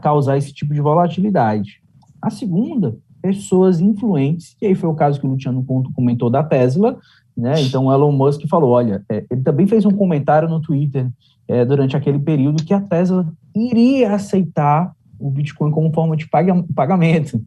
causar 0.00 0.36
esse 0.36 0.52
tipo 0.52 0.72
de 0.72 0.80
volatilidade. 0.80 1.82
A 2.22 2.30
segunda, 2.30 2.96
pessoas 3.20 3.80
influentes, 3.80 4.56
e 4.60 4.66
aí 4.66 4.74
foi 4.74 4.88
o 4.88 4.94
caso 4.94 5.20
que 5.20 5.26
o 5.26 5.30
Luciano 5.30 5.62
Ponto 5.62 5.92
comentou 5.92 6.30
da 6.30 6.42
Tesla, 6.42 6.98
né? 7.38 7.60
Então, 7.62 7.92
Elon 7.92 8.10
Musk 8.10 8.42
falou: 8.48 8.70
olha, 8.70 9.04
é, 9.08 9.24
ele 9.30 9.42
também 9.42 9.66
fez 9.68 9.86
um 9.86 9.92
comentário 9.92 10.48
no 10.48 10.60
Twitter 10.60 11.08
é, 11.46 11.64
durante 11.64 11.96
aquele 11.96 12.18
período 12.18 12.64
que 12.64 12.74
a 12.74 12.80
Tesla 12.80 13.32
iria 13.54 14.12
aceitar 14.12 14.92
o 15.20 15.30
Bitcoin 15.30 15.70
como 15.70 15.92
forma 15.92 16.16
de 16.16 16.28
pagamento. 16.74 17.40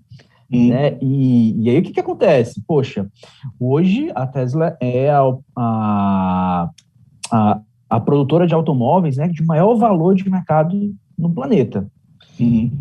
Hum. 0.49 0.69
Né? 0.69 0.97
E, 1.01 1.61
e, 1.61 1.69
aí 1.69 1.79
o 1.79 1.81
que, 1.83 1.91
que 1.91 1.99
acontece? 1.99 2.61
Poxa, 2.65 3.07
hoje 3.59 4.09
a 4.15 4.25
Tesla 4.25 4.77
é 4.79 5.09
a, 5.09 5.21
a, 5.57 6.69
a, 7.31 7.61
a 7.89 7.99
produtora 7.99 8.47
de 8.47 8.53
automóveis 8.53 9.17
né, 9.17 9.27
de 9.27 9.43
maior 9.43 9.75
valor 9.75 10.15
de 10.15 10.29
mercado 10.29 10.93
no 11.17 11.29
planeta. 11.29 11.85
Uhum. 12.39 12.71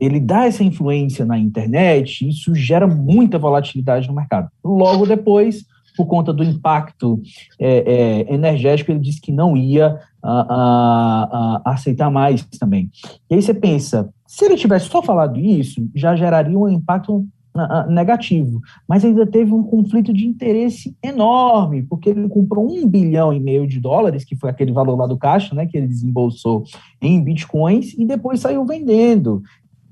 Ele 0.00 0.18
dá 0.18 0.46
essa 0.46 0.64
influência 0.64 1.24
na 1.24 1.38
internet, 1.38 2.26
isso 2.26 2.54
gera 2.54 2.86
muita 2.86 3.38
volatilidade 3.38 4.08
no 4.08 4.14
mercado. 4.14 4.48
Logo 4.64 5.06
depois, 5.06 5.64
por 5.96 6.06
conta 6.06 6.32
do 6.32 6.42
impacto 6.42 7.20
é, 7.58 8.24
é, 8.26 8.34
energético, 8.34 8.90
ele 8.90 9.00
disse 9.00 9.20
que 9.20 9.32
não 9.32 9.56
ia 9.56 9.98
a, 10.22 10.30
a, 10.32 11.62
a 11.64 11.70
aceitar 11.72 12.10
mais 12.10 12.44
também. 12.58 12.90
E 13.30 13.34
aí 13.34 13.42
você 13.42 13.54
pensa, 13.54 14.08
se 14.26 14.44
ele 14.44 14.56
tivesse 14.56 14.88
só 14.88 15.02
falado 15.02 15.38
isso, 15.38 15.88
já 15.94 16.16
geraria 16.16 16.58
um 16.58 16.68
impacto 16.68 17.26
negativo, 17.88 18.60
mas 18.88 19.04
ainda 19.04 19.26
teve 19.26 19.52
um 19.52 19.62
conflito 19.62 20.12
de 20.12 20.26
interesse 20.26 20.96
enorme, 21.02 21.82
porque 21.82 22.08
ele 22.08 22.26
comprou 22.28 22.66
um 22.66 22.88
bilhão 22.88 23.32
e 23.32 23.38
meio 23.38 23.66
de 23.66 23.78
dólares, 23.78 24.24
que 24.24 24.34
foi 24.34 24.48
aquele 24.48 24.72
valor 24.72 24.96
lá 24.96 25.06
do 25.06 25.18
caixa, 25.18 25.54
né, 25.54 25.66
que 25.66 25.76
ele 25.76 25.86
desembolsou 25.86 26.64
em 27.00 27.22
bitcoins, 27.22 27.92
e 27.98 28.06
depois 28.06 28.40
saiu 28.40 28.64
vendendo. 28.64 29.42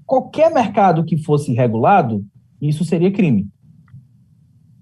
Qualquer 0.07 0.51
mercado 0.53 1.05
que 1.05 1.18
fosse 1.18 1.53
regulado, 1.53 2.24
isso 2.61 2.82
seria 2.82 3.12
crime, 3.12 3.46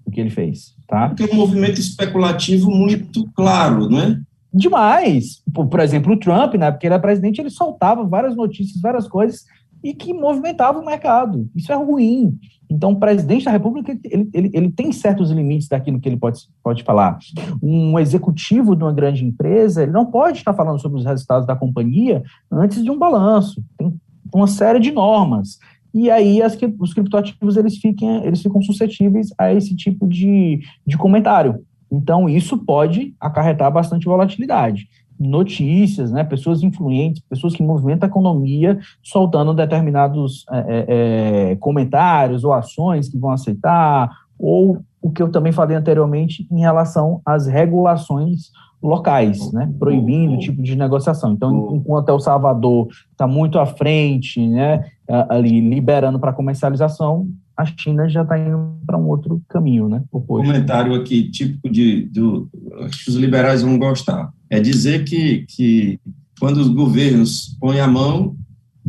o 0.09 0.11
que 0.11 0.19
ele 0.19 0.29
fez. 0.29 0.75
Tá? 0.87 1.09
Tem 1.09 1.27
um 1.31 1.35
movimento 1.35 1.79
especulativo 1.79 2.69
muito 2.69 3.29
claro, 3.33 3.89
né? 3.89 4.21
Demais. 4.53 5.41
Por, 5.53 5.67
por 5.67 5.79
exemplo, 5.79 6.13
o 6.13 6.17
Trump, 6.17 6.55
né, 6.55 6.71
porque 6.71 6.87
ele 6.87 6.93
era 6.93 7.01
presidente, 7.01 7.39
ele 7.39 7.49
soltava 7.49 8.03
várias 8.03 8.35
notícias, 8.35 8.81
várias 8.81 9.07
coisas, 9.07 9.45
e 9.83 9.93
que 9.93 10.13
movimentava 10.13 10.79
o 10.79 10.85
mercado. 10.85 11.49
Isso 11.55 11.71
é 11.71 11.75
ruim. 11.75 12.37
Então, 12.69 12.91
o 12.91 12.99
presidente 12.99 13.45
da 13.45 13.51
República 13.51 13.97
ele, 14.03 14.29
ele, 14.31 14.51
ele 14.53 14.71
tem 14.71 14.91
certos 14.91 15.31
limites 15.31 15.67
daquilo 15.67 15.99
que 15.99 16.07
ele 16.07 16.17
pode, 16.17 16.41
pode 16.63 16.83
falar. 16.83 17.17
Um 17.63 17.97
executivo 17.97 18.75
de 18.75 18.83
uma 18.83 18.93
grande 18.93 19.25
empresa 19.25 19.81
ele 19.81 19.91
não 19.91 20.05
pode 20.05 20.37
estar 20.37 20.53
falando 20.53 20.79
sobre 20.79 20.99
os 20.99 21.05
resultados 21.05 21.47
da 21.47 21.55
companhia 21.55 22.21
antes 22.51 22.83
de 22.83 22.91
um 22.91 22.97
balanço. 22.97 23.63
Tem 23.77 23.91
uma 24.33 24.47
série 24.47 24.79
de 24.79 24.91
normas. 24.91 25.57
E 25.93 26.09
aí 26.09 26.41
as, 26.41 26.57
os 26.79 26.93
criptoativos 26.93 27.57
eles, 27.57 27.77
fiquem, 27.77 28.23
eles 28.23 28.41
ficam 28.41 28.61
suscetíveis 28.61 29.33
a 29.37 29.53
esse 29.53 29.75
tipo 29.75 30.07
de, 30.07 30.61
de 30.85 30.97
comentário. 30.97 31.63
Então, 31.91 32.29
isso 32.29 32.57
pode 32.57 33.15
acarretar 33.19 33.71
bastante 33.71 34.05
volatilidade. 34.05 34.87
Notícias, 35.19 36.11
né, 36.11 36.23
pessoas 36.23 36.63
influentes, 36.63 37.21
pessoas 37.27 37.55
que 37.55 37.63
movimentam 37.63 38.07
a 38.07 38.09
economia, 38.09 38.79
soltando 39.01 39.53
determinados 39.53 40.45
é, 40.51 40.57
é, 40.67 41.51
é 41.51 41.55
comentários 41.55 42.43
ou 42.43 42.53
ações 42.53 43.09
que 43.09 43.17
vão 43.17 43.31
aceitar, 43.31 44.09
ou 44.37 44.79
o 45.01 45.09
que 45.09 45.21
eu 45.21 45.29
também 45.29 45.51
falei 45.51 45.75
anteriormente 45.75 46.47
em 46.51 46.59
relação 46.59 47.21
às 47.25 47.47
regulações 47.47 48.51
locais, 48.81 49.51
né, 49.51 49.71
proibindo 49.77 50.35
o 50.35 50.39
tipo 50.39 50.61
de 50.61 50.75
negociação. 50.75 51.33
Então, 51.33 51.75
enquanto 51.75 52.09
El 52.09 52.19
Salvador 52.19 52.87
está 53.11 53.27
muito 53.27 53.59
à 53.59 53.65
frente, 53.65 54.45
né, 54.47 54.85
ali 55.29 55.59
liberando 55.59 56.19
para 56.19 56.33
comercialização, 56.33 57.27
a 57.57 57.65
China 57.65 58.07
já 58.07 58.21
está 58.21 58.39
indo 58.39 58.77
para 58.85 58.97
um 58.97 59.05
outro 59.07 59.41
caminho, 59.49 59.89
né? 59.89 60.01
Oposto. 60.13 60.47
Comentário 60.47 60.95
aqui 60.95 61.29
típico 61.29 61.69
de, 61.69 62.05
do, 62.05 62.49
acho 62.85 63.03
que 63.03 63.09
os 63.09 63.17
liberais 63.17 63.61
vão 63.61 63.77
gostar, 63.77 64.31
é 64.49 64.61
dizer 64.61 65.03
que, 65.03 65.45
que 65.49 65.99
quando 66.39 66.57
os 66.57 66.69
governos 66.69 67.57
põem 67.59 67.81
a 67.81 67.87
mão 67.87 68.37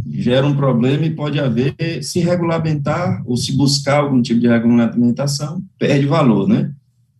gera 0.06 0.46
um 0.46 0.54
problema 0.54 1.04
e 1.04 1.10
pode 1.10 1.40
haver, 1.40 1.74
se 2.02 2.20
regulamentar 2.20 3.22
ou 3.26 3.36
se 3.36 3.56
buscar 3.56 4.02
algum 4.02 4.22
tipo 4.22 4.38
de 4.38 4.46
regulamentação, 4.46 5.60
perde 5.76 6.06
valor, 6.06 6.48
né? 6.48 6.72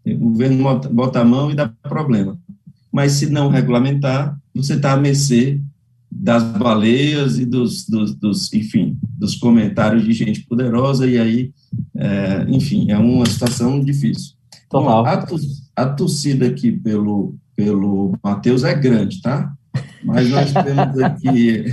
O 0.07 0.31
governo 0.31 0.81
bota 0.93 1.21
a 1.21 1.25
mão 1.25 1.51
e 1.51 1.55
dá 1.55 1.69
problema 1.83 2.39
mas 2.93 3.13
se 3.13 3.27
não 3.31 3.49
regulamentar, 3.49 4.37
você 4.55 4.75
está 4.75 4.93
à 4.93 4.97
mercê 4.97 5.61
das 6.11 6.43
baleias 6.43 7.39
e 7.39 7.47
dos, 7.47 7.89
dos, 7.89 8.15
dos, 8.15 8.53
enfim, 8.53 8.99
dos 9.17 9.37
comentários 9.37 10.05
de 10.05 10.13
gente 10.13 10.41
poderosa, 10.43 11.07
e 11.07 11.19
aí, 11.19 11.53
é, 11.97 12.47
enfim, 12.49 12.91
é 12.91 12.99
uma 12.99 13.27
situação 13.27 13.83
difícil. 13.83 14.35
Total. 14.69 15.05
Bom, 15.05 15.37
a, 15.77 15.83
a 15.83 15.87
torcida 15.87 16.47
aqui 16.47 16.73
pelo, 16.73 17.37
pelo 17.55 18.17
Matheus 18.23 18.65
é 18.65 18.75
grande, 18.75 19.23
tá? 19.23 19.53
Mas 20.05 20.29
nós 20.31 20.53
temos 20.53 20.99
aqui, 21.01 21.65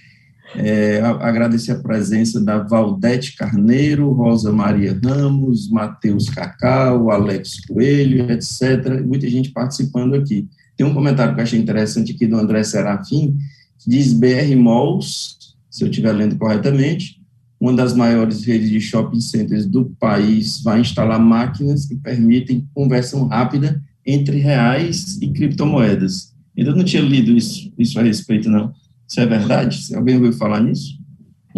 é, 0.56 1.00
agradecer 1.00 1.72
a 1.72 1.78
presença 1.78 2.40
da 2.44 2.58
Valdete 2.58 3.36
Carneiro, 3.36 4.12
Rosa 4.12 4.52
Maria 4.52 4.98
Ramos, 5.02 5.70
Matheus 5.70 6.28
Cacau, 6.28 7.10
Alex 7.10 7.64
Coelho, 7.66 8.30
etc. 8.30 9.02
Muita 9.04 9.28
gente 9.28 9.50
participando 9.50 10.14
aqui. 10.14 10.48
Tem 10.78 10.86
um 10.86 10.94
comentário 10.94 11.34
que 11.34 11.40
eu 11.40 11.42
achei 11.42 11.58
interessante 11.58 12.12
aqui 12.12 12.24
do 12.24 12.36
André 12.36 12.62
Serafim, 12.62 13.36
que 13.80 13.90
diz 13.90 14.12
BR 14.12 14.54
Malls, 14.56 15.36
se 15.68 15.82
eu 15.82 15.90
estiver 15.90 16.12
lendo 16.12 16.38
corretamente, 16.38 17.20
uma 17.60 17.72
das 17.72 17.92
maiores 17.92 18.44
redes 18.44 18.70
de 18.70 18.80
shopping 18.80 19.20
centers 19.20 19.66
do 19.66 19.86
país 19.98 20.62
vai 20.62 20.80
instalar 20.80 21.18
máquinas 21.18 21.84
que 21.84 21.96
permitem 21.96 22.68
conversão 22.72 23.26
rápida 23.26 23.82
entre 24.06 24.38
reais 24.38 25.18
e 25.20 25.28
criptomoedas. 25.32 26.32
Ainda 26.56 26.72
não 26.72 26.84
tinha 26.84 27.02
lido 27.02 27.32
isso, 27.32 27.72
isso 27.76 27.98
a 27.98 28.02
respeito, 28.04 28.48
não. 28.48 28.72
Isso 29.08 29.20
é 29.20 29.26
verdade? 29.26 29.94
Alguém 29.96 30.14
ouviu 30.14 30.32
falar 30.32 30.60
nisso? 30.60 30.97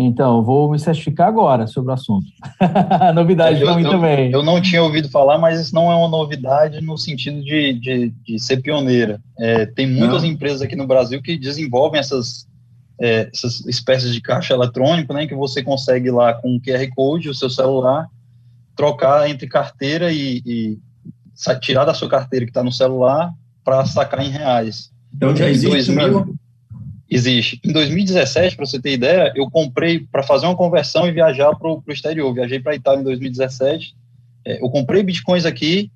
Então, 0.04 0.42
vou 0.42 0.70
me 0.70 0.78
certificar 0.78 1.28
agora 1.28 1.66
sobre 1.66 1.90
o 1.90 1.94
assunto. 1.94 2.26
novidade 3.14 3.60
para 3.60 3.76
mim 3.76 3.84
eu, 3.84 3.90
também. 3.90 4.30
Eu 4.30 4.42
não 4.42 4.60
tinha 4.60 4.82
ouvido 4.82 5.08
falar, 5.10 5.38
mas 5.38 5.60
isso 5.60 5.74
não 5.74 5.90
é 5.90 5.94
uma 5.94 6.08
novidade 6.08 6.80
no 6.80 6.96
sentido 6.96 7.42
de, 7.42 7.72
de, 7.74 8.14
de 8.24 8.38
ser 8.38 8.58
pioneira. 8.58 9.20
É, 9.38 9.66
tem 9.66 9.86
muitas 9.86 10.22
não. 10.22 10.30
empresas 10.30 10.62
aqui 10.62 10.76
no 10.76 10.86
Brasil 10.86 11.20
que 11.22 11.38
desenvolvem 11.38 12.00
essas, 12.00 12.46
é, 13.00 13.28
essas 13.32 13.64
espécies 13.66 14.12
de 14.12 14.20
caixa 14.20 14.54
eletrônico, 14.54 15.12
né, 15.12 15.26
que 15.26 15.34
você 15.34 15.62
consegue 15.62 16.10
lá 16.10 16.34
com 16.34 16.56
o 16.56 16.60
QR 16.60 16.88
Code, 16.94 17.28
o 17.28 17.34
seu 17.34 17.50
celular, 17.50 18.06
trocar 18.76 19.28
entre 19.28 19.46
carteira 19.46 20.12
e, 20.12 20.42
e 20.46 20.78
tirar 21.60 21.84
da 21.84 21.94
sua 21.94 22.08
carteira 22.08 22.44
que 22.44 22.50
está 22.50 22.62
no 22.62 22.72
celular 22.72 23.32
para 23.64 23.84
sacar 23.86 24.24
em 24.24 24.30
reais. 24.30 24.90
Então 25.14 25.34
já 25.34 25.48
existe 25.48 25.92
2000, 25.92 26.34
Existe. 27.10 27.60
Em 27.64 27.72
2017, 27.72 28.54
para 28.54 28.64
você 28.64 28.80
ter 28.80 28.92
ideia, 28.92 29.32
eu 29.34 29.50
comprei 29.50 29.98
para 29.98 30.22
fazer 30.22 30.46
uma 30.46 30.56
conversão 30.56 31.08
e 31.08 31.12
viajar 31.12 31.52
para 31.56 31.68
o 31.68 31.82
exterior. 31.88 32.32
Viajei 32.32 32.60
para 32.60 32.70
a 32.70 32.76
Itália 32.76 33.00
em 33.00 33.04
2017. 33.04 33.96
É, 34.46 34.62
eu 34.62 34.70
comprei 34.70 35.02
bitcoins 35.02 35.44
aqui 35.44 35.90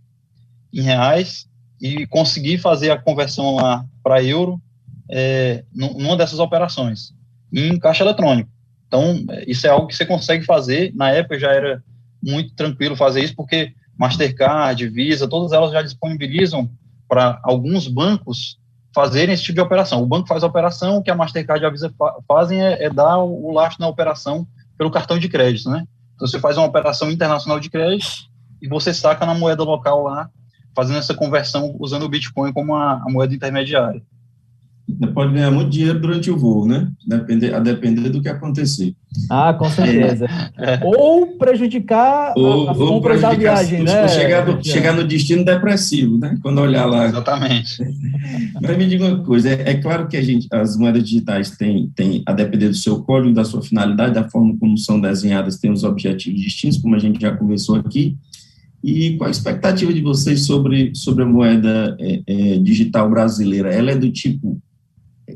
em 0.72 0.82
reais 0.82 1.46
e 1.80 2.04
consegui 2.08 2.58
fazer 2.58 2.90
a 2.90 2.98
conversão 2.98 3.54
lá 3.54 3.86
para 4.02 4.24
euro 4.24 4.60
é, 5.08 5.62
numa 5.72 6.16
dessas 6.16 6.40
operações 6.40 7.14
em 7.52 7.78
caixa 7.78 8.02
eletrônico. 8.02 8.50
Então, 8.88 9.24
é, 9.30 9.44
isso 9.46 9.68
é 9.68 9.70
algo 9.70 9.86
que 9.86 9.94
você 9.94 10.04
consegue 10.04 10.44
fazer. 10.44 10.92
Na 10.96 11.10
época 11.10 11.38
já 11.38 11.52
era 11.52 11.80
muito 12.20 12.54
tranquilo 12.54 12.96
fazer 12.96 13.22
isso, 13.22 13.36
porque 13.36 13.72
Mastercard, 13.96 14.88
Visa, 14.88 15.28
todas 15.28 15.52
elas 15.52 15.70
já 15.70 15.80
disponibilizam 15.80 16.68
para 17.08 17.38
alguns 17.44 17.86
bancos 17.86 18.58
fazerem 18.94 19.34
esse 19.34 19.42
tipo 19.42 19.56
de 19.56 19.60
operação. 19.60 20.02
O 20.02 20.06
banco 20.06 20.28
faz 20.28 20.44
a 20.44 20.46
operação, 20.46 20.98
o 20.98 21.02
que 21.02 21.10
a 21.10 21.14
Mastercard 21.14 21.62
e 21.62 21.66
a 21.66 21.70
Visa 21.70 21.92
fazem 22.28 22.62
é, 22.62 22.84
é 22.84 22.90
dar 22.90 23.18
o, 23.18 23.46
o 23.46 23.52
lastro 23.52 23.80
na 23.80 23.88
operação 23.88 24.46
pelo 24.78 24.90
cartão 24.90 25.18
de 25.18 25.28
crédito, 25.28 25.68
né? 25.68 25.84
Então, 26.14 26.28
você 26.28 26.38
faz 26.38 26.56
uma 26.56 26.66
operação 26.66 27.10
internacional 27.10 27.58
de 27.58 27.68
crédito 27.68 28.28
e 28.62 28.68
você 28.68 28.94
saca 28.94 29.26
na 29.26 29.34
moeda 29.34 29.64
local 29.64 30.04
lá, 30.04 30.30
fazendo 30.74 30.98
essa 30.98 31.14
conversão 31.14 31.74
usando 31.78 32.04
o 32.04 32.08
Bitcoin 32.08 32.52
como 32.52 32.74
a, 32.74 32.94
a 32.94 33.10
moeda 33.10 33.34
intermediária. 33.34 34.00
Você 34.86 35.06
pode 35.12 35.32
ganhar 35.32 35.50
muito 35.50 35.70
dinheiro 35.70 35.98
durante 35.98 36.30
o 36.30 36.36
voo, 36.36 36.66
né? 36.66 36.88
Depender, 37.06 37.54
a 37.54 37.58
depender 37.58 38.10
do 38.10 38.20
que 38.20 38.28
acontecer. 38.28 38.94
Ah, 39.30 39.54
com 39.54 39.68
certeza. 39.70 40.26
É. 40.58 40.78
Ou 40.84 41.38
prejudicar 41.38 42.34
ou, 42.36 42.68
a, 42.68 42.72
a 42.72 42.74
compra 42.74 43.18
da 43.18 43.32
viagem, 43.32 43.82
né? 43.82 44.06
Chegar 44.08 44.46
no, 44.46 44.62
chegar 44.62 44.92
no 44.92 45.04
destino 45.04 45.42
depressivo, 45.42 46.18
né? 46.18 46.38
Quando 46.42 46.60
olhar 46.60 46.84
lá. 46.84 47.06
Exatamente. 47.06 47.76
Mas 48.60 48.76
me 48.76 48.86
diga 48.86 49.06
uma 49.06 49.24
coisa, 49.24 49.48
é, 49.48 49.70
é, 49.70 49.74
claro 49.74 50.06
que 50.06 50.18
a 50.18 50.22
gente, 50.22 50.46
as 50.52 50.76
moedas 50.76 51.02
digitais 51.02 51.50
têm, 51.56 51.90
têm, 51.96 52.22
a 52.26 52.32
depender 52.32 52.68
do 52.68 52.74
seu 52.74 53.02
código, 53.02 53.34
da 53.34 53.44
sua 53.44 53.62
finalidade, 53.62 54.14
da 54.14 54.28
forma 54.28 54.54
como 54.58 54.76
são 54.76 55.00
desenhadas, 55.00 55.58
têm 55.58 55.72
os 55.72 55.82
objetivos 55.82 56.40
distintos, 56.40 56.78
como 56.78 56.94
a 56.94 56.98
gente 56.98 57.20
já 57.20 57.34
conversou 57.34 57.76
aqui. 57.76 58.16
E 58.82 59.16
qual 59.16 59.28
a 59.28 59.30
expectativa 59.30 59.94
de 59.94 60.02
vocês 60.02 60.44
sobre, 60.44 60.94
sobre 60.94 61.24
a 61.24 61.26
moeda 61.26 61.96
é, 61.98 62.22
é, 62.26 62.58
digital 62.58 63.08
brasileira? 63.08 63.72
Ela 63.72 63.92
é 63.92 63.96
do 63.96 64.10
tipo 64.10 64.60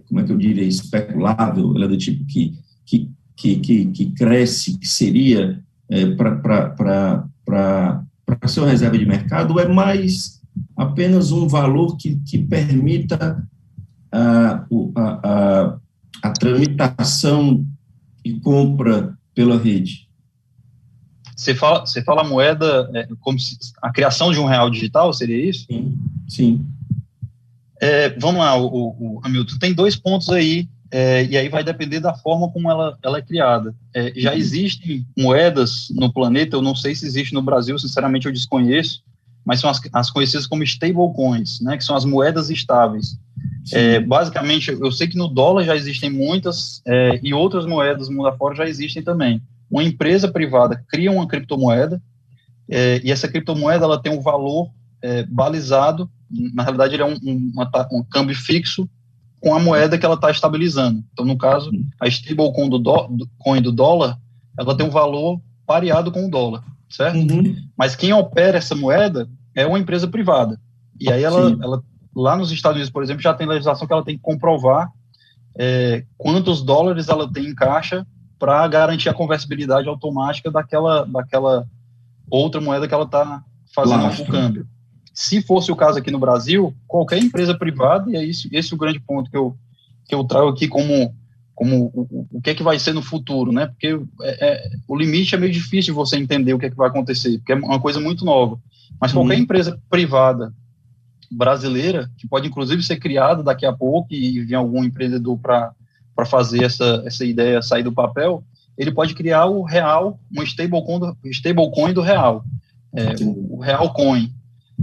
como 0.08 0.20
é 0.20 0.24
que 0.24 0.32
eu 0.32 0.36
diria, 0.36 0.64
especulável, 0.64 1.74
ela 1.74 1.84
é 1.84 1.88
do 1.88 1.96
tipo 1.96 2.24
que, 2.26 2.58
que, 2.84 3.10
que, 3.36 3.86
que, 3.86 4.10
cresce, 4.12 4.78
que 4.78 4.86
seria 4.86 5.62
é, 5.88 6.06
para 6.14 8.04
ser 8.46 8.60
uma 8.60 8.70
reserva 8.70 8.98
de 8.98 9.06
mercado, 9.06 9.52
ou 9.52 9.60
é 9.60 9.68
mais 9.68 10.40
apenas 10.76 11.30
um 11.32 11.46
valor 11.46 11.96
que, 11.96 12.16
que 12.26 12.38
permita 12.38 13.46
a, 14.10 14.64
a, 14.96 15.20
a, 15.22 15.78
a 16.22 16.30
tramitação 16.30 17.64
e 18.24 18.38
compra 18.40 19.16
pela 19.34 19.58
rede? 19.58 20.08
Você 21.36 21.54
fala, 21.54 21.86
você 21.86 22.02
fala 22.02 22.24
moeda 22.24 22.90
é, 22.92 23.06
como 23.20 23.38
se, 23.38 23.56
a 23.80 23.92
criação 23.92 24.32
de 24.32 24.40
um 24.40 24.44
real 24.44 24.68
digital, 24.68 25.12
seria 25.12 25.48
isso? 25.48 25.66
Sim, 25.66 25.96
sim. 26.26 26.66
É, 27.80 28.10
vamos 28.18 28.40
lá, 28.40 28.56
o, 28.56 28.66
o, 28.66 29.20
Hamilton, 29.24 29.58
tem 29.58 29.72
dois 29.72 29.96
pontos 29.96 30.28
aí, 30.30 30.68
é, 30.90 31.24
e 31.24 31.36
aí 31.36 31.48
vai 31.48 31.62
depender 31.62 32.00
da 32.00 32.14
forma 32.14 32.50
como 32.50 32.70
ela, 32.70 32.98
ela 33.02 33.18
é 33.18 33.22
criada. 33.22 33.74
É, 33.94 34.12
já 34.16 34.32
uhum. 34.32 34.36
existem 34.36 35.06
moedas 35.16 35.88
no 35.90 36.12
planeta, 36.12 36.56
eu 36.56 36.62
não 36.62 36.74
sei 36.74 36.94
se 36.94 37.06
existe 37.06 37.34
no 37.34 37.42
Brasil, 37.42 37.78
sinceramente 37.78 38.26
eu 38.26 38.32
desconheço, 38.32 39.02
mas 39.44 39.60
são 39.60 39.70
as, 39.70 39.80
as 39.92 40.10
conhecidas 40.10 40.46
como 40.46 40.62
stablecoins, 40.62 41.60
né, 41.60 41.76
que 41.76 41.84
são 41.84 41.96
as 41.96 42.04
moedas 42.04 42.50
estáveis. 42.50 43.18
É, 43.72 44.00
basicamente, 44.00 44.70
eu 44.70 44.90
sei 44.90 45.06
que 45.06 45.16
no 45.16 45.28
dólar 45.28 45.64
já 45.64 45.76
existem 45.76 46.10
muitas, 46.10 46.82
é, 46.86 47.20
e 47.22 47.34
outras 47.34 47.66
moedas 47.66 48.08
mundo 48.08 48.26
afora 48.26 48.54
já 48.54 48.66
existem 48.66 49.02
também. 49.02 49.42
Uma 49.70 49.84
empresa 49.84 50.28
privada 50.28 50.82
cria 50.88 51.12
uma 51.12 51.28
criptomoeda, 51.28 52.00
é, 52.68 53.00
e 53.04 53.10
essa 53.12 53.28
criptomoeda 53.28 53.84
ela 53.84 54.00
tem 54.00 54.12
um 54.12 54.20
valor 54.20 54.70
balizado 55.28 56.10
na 56.30 56.62
realidade, 56.62 56.94
ele 56.94 57.02
é 57.02 57.06
um, 57.06 57.16
um, 57.22 57.52
um 57.92 58.04
câmbio 58.04 58.36
fixo 58.36 58.88
com 59.40 59.54
a 59.54 59.60
moeda 59.60 59.96
que 59.96 60.04
ela 60.04 60.14
está 60.14 60.30
estabilizando. 60.30 61.02
Então, 61.12 61.24
no 61.24 61.38
caso, 61.38 61.70
a 62.00 62.06
stablecoin 62.06 62.68
do, 62.68 62.78
do, 62.78 63.28
coin 63.38 63.62
do 63.62 63.72
dólar, 63.72 64.18
ela 64.58 64.76
tem 64.76 64.84
um 64.84 64.90
valor 64.90 65.40
pareado 65.66 66.10
com 66.10 66.26
o 66.26 66.30
dólar, 66.30 66.64
certo? 66.88 67.16
Uhum. 67.16 67.56
Mas 67.76 67.94
quem 67.94 68.12
opera 68.12 68.58
essa 68.58 68.74
moeda 68.74 69.28
é 69.54 69.66
uma 69.66 69.78
empresa 69.78 70.08
privada. 70.08 70.60
E 71.00 71.10
aí 71.10 71.22
ela, 71.22 71.56
ela 71.62 71.82
lá 72.14 72.36
nos 72.36 72.50
Estados 72.50 72.76
Unidos, 72.76 72.92
por 72.92 73.02
exemplo, 73.02 73.22
já 73.22 73.32
tem 73.32 73.46
legislação 73.46 73.86
que 73.86 73.92
ela 73.92 74.04
tem 74.04 74.16
que 74.16 74.22
comprovar 74.22 74.90
é, 75.56 76.04
quantos 76.16 76.62
dólares 76.62 77.08
ela 77.08 77.30
tem 77.30 77.46
em 77.46 77.54
caixa 77.54 78.06
para 78.38 78.66
garantir 78.66 79.08
a 79.08 79.14
conversibilidade 79.14 79.88
automática 79.88 80.50
daquela, 80.50 81.04
daquela 81.04 81.66
outra 82.30 82.60
moeda 82.60 82.86
que 82.86 82.94
ela 82.94 83.04
está 83.04 83.42
fazendo 83.74 84.22
o 84.22 84.26
câmbio. 84.26 84.66
Se 85.18 85.42
fosse 85.42 85.72
o 85.72 85.74
caso 85.74 85.98
aqui 85.98 86.12
no 86.12 86.18
Brasil, 86.20 86.72
qualquer 86.86 87.18
empresa 87.18 87.52
privada, 87.52 88.08
e 88.08 88.14
é 88.14 88.24
esse, 88.24 88.48
esse 88.52 88.72
é 88.72 88.76
o 88.76 88.78
grande 88.78 89.00
ponto 89.00 89.28
que 89.28 89.36
eu, 89.36 89.56
que 90.04 90.14
eu 90.14 90.22
trago 90.22 90.46
aqui 90.46 90.68
como, 90.68 91.12
como 91.56 91.86
o, 91.92 92.28
o 92.34 92.40
que 92.40 92.50
é 92.50 92.54
que 92.54 92.62
vai 92.62 92.78
ser 92.78 92.92
no 92.92 93.02
futuro, 93.02 93.50
né? 93.50 93.66
Porque 93.66 94.00
é, 94.22 94.48
é, 94.48 94.70
o 94.86 94.96
limite 94.96 95.34
é 95.34 95.38
meio 95.38 95.52
difícil 95.52 95.92
você 95.92 96.16
entender 96.16 96.54
o 96.54 96.58
que 96.58 96.66
é 96.66 96.70
que 96.70 96.76
vai 96.76 96.86
acontecer, 96.86 97.38
porque 97.38 97.50
é 97.50 97.56
uma 97.56 97.80
coisa 97.80 97.98
muito 97.98 98.24
nova. 98.24 98.60
Mas 99.00 99.12
qualquer 99.12 99.34
uhum. 99.34 99.40
empresa 99.40 99.82
privada 99.90 100.54
brasileira, 101.28 102.08
que 102.16 102.28
pode 102.28 102.46
inclusive 102.46 102.80
ser 102.84 102.98
criada 103.00 103.42
daqui 103.42 103.66
a 103.66 103.72
pouco 103.72 104.14
e 104.14 104.40
vir 104.42 104.54
algum 104.54 104.84
empreendedor 104.84 105.36
para 105.36 105.74
fazer 106.26 106.62
essa, 106.62 107.02
essa 107.04 107.24
ideia 107.24 107.60
sair 107.60 107.82
do 107.82 107.90
papel, 107.90 108.44
ele 108.78 108.92
pode 108.92 109.16
criar 109.16 109.46
o 109.46 109.64
real, 109.64 110.20
um 110.32 110.44
stablecoin 110.44 111.00
do, 111.00 111.18
stablecoin 111.24 111.92
do 111.92 112.02
real, 112.02 112.44
é, 112.94 113.20
o, 113.24 113.56
o 113.56 113.60
real 113.60 113.92
coin. 113.92 114.32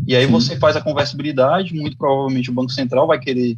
E 0.07 0.15
aí 0.15 0.25
Sim. 0.25 0.31
você 0.31 0.57
faz 0.57 0.75
a 0.75 0.81
conversibilidade, 0.81 1.73
muito 1.73 1.97
provavelmente 1.97 2.49
o 2.49 2.53
Banco 2.53 2.71
Central 2.71 3.07
vai 3.07 3.19
querer 3.19 3.57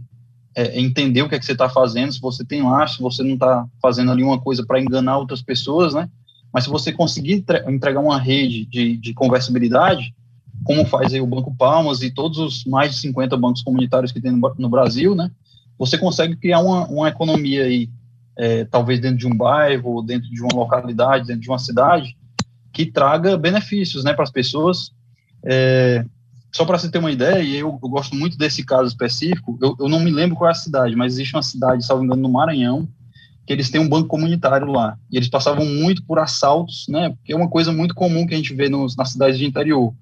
é, 0.56 0.80
entender 0.80 1.22
o 1.22 1.30
que 1.30 1.36
é 1.36 1.40
que 1.40 1.46
você 1.46 1.52
está 1.52 1.70
fazendo, 1.70 2.12
se 2.12 2.20
você 2.20 2.44
tem 2.44 2.64
lá, 2.64 2.88
se 2.88 3.00
você 3.00 3.24
não 3.24 3.36
está 3.36 3.66
fazendo 3.82 4.12
ali 4.12 4.24
uma 4.24 4.40
coisa 4.40 4.66
para 4.66 4.82
enganar 4.82 5.18
outras 5.18 5.42
pessoas, 5.42 5.94
né? 5.94 6.10
Mas 6.52 6.64
se 6.64 6.70
você 6.70 6.92
conseguir 6.92 7.46
entregar 7.68 8.00
uma 8.00 8.18
rede 8.18 8.66
de, 8.66 8.98
de 8.98 9.14
conversibilidade, 9.14 10.16
como 10.64 10.86
faz 10.86 11.14
aí 11.14 11.22
o 11.22 11.28
Banco 11.28 11.54
Palmas 11.56 12.02
e 12.02 12.10
todos 12.10 12.40
os 12.40 12.66
mais 12.66 12.92
de 12.92 12.98
50 13.02 13.38
bancos 13.38 13.62
comunitários 13.62 14.12
que 14.12 14.20
tem 14.20 14.32
no, 14.32 14.56
no 14.58 14.70
Brasil, 14.70 15.14
né? 15.14 15.30
Você 15.78 15.98
consegue 15.98 16.36
criar 16.36 16.60
uma, 16.60 16.88
uma 16.88 17.10
economia 17.10 17.66
aí, 17.66 17.90
é, 18.36 18.66
talvez 18.66 19.00
dentro 19.00 19.18
de 19.18 19.28
um 19.28 19.36
bairro, 19.36 20.02
dentro 20.02 20.30
de 20.30 20.42
uma 20.42 20.56
localidade, 20.56 21.28
dentro 21.28 21.42
de 21.42 21.50
uma 21.50 21.60
cidade, 21.60 22.18
que 22.74 22.86
traga 22.86 23.38
benefícios, 23.38 24.04
né, 24.04 24.14
para 24.14 24.24
as 24.24 24.32
pessoas, 24.32 24.92
é, 25.46 26.04
só 26.52 26.66
para 26.66 26.78
você 26.78 26.90
ter 26.90 26.98
uma 26.98 27.12
ideia, 27.12 27.42
e 27.42 27.58
eu, 27.58 27.80
eu, 27.82 27.90
gosto 27.90 28.16
muito 28.16 28.38
desse 28.38 28.64
caso 28.64 28.88
específico, 28.88 29.58
eu, 29.62 29.76
eu, 29.80 29.90
não 29.90 30.00
me 30.00 30.12
lembro 30.12 30.36
qual 30.36 30.50
é 30.50 30.52
a 30.52 30.56
cidade, 30.56 30.96
mas 30.96 31.14
existe 31.14 31.36
uma 31.36 31.44
cidade, 31.44 31.86
salvo 31.86 32.04
engano, 32.04 32.22
no 32.22 32.30
Maranhão, 32.30 32.88
que 33.46 33.54
eles 33.54 33.70
têm 33.70 33.80
um 33.80 33.88
banco 33.88 34.08
comunitário 34.10 34.68
lá. 34.68 34.98
E 35.12 35.18
eles 35.18 35.30
passavam 35.30 35.66
muito 35.66 36.04
por 36.04 36.20
assaltos, 36.20 36.86
né? 36.90 37.12
Porque 37.12 37.32
é 37.32 37.36
uma 37.36 37.50
coisa 37.50 37.72
muito 37.72 37.96
comum 37.96 38.26
que 38.26 38.34
a 38.34 38.38
gente 38.38 38.54
vê 38.54 38.68
nos, 38.68 38.96
nas 38.96 39.12
cidades 39.12 39.38
de 39.38 39.46
interior. 39.46 39.94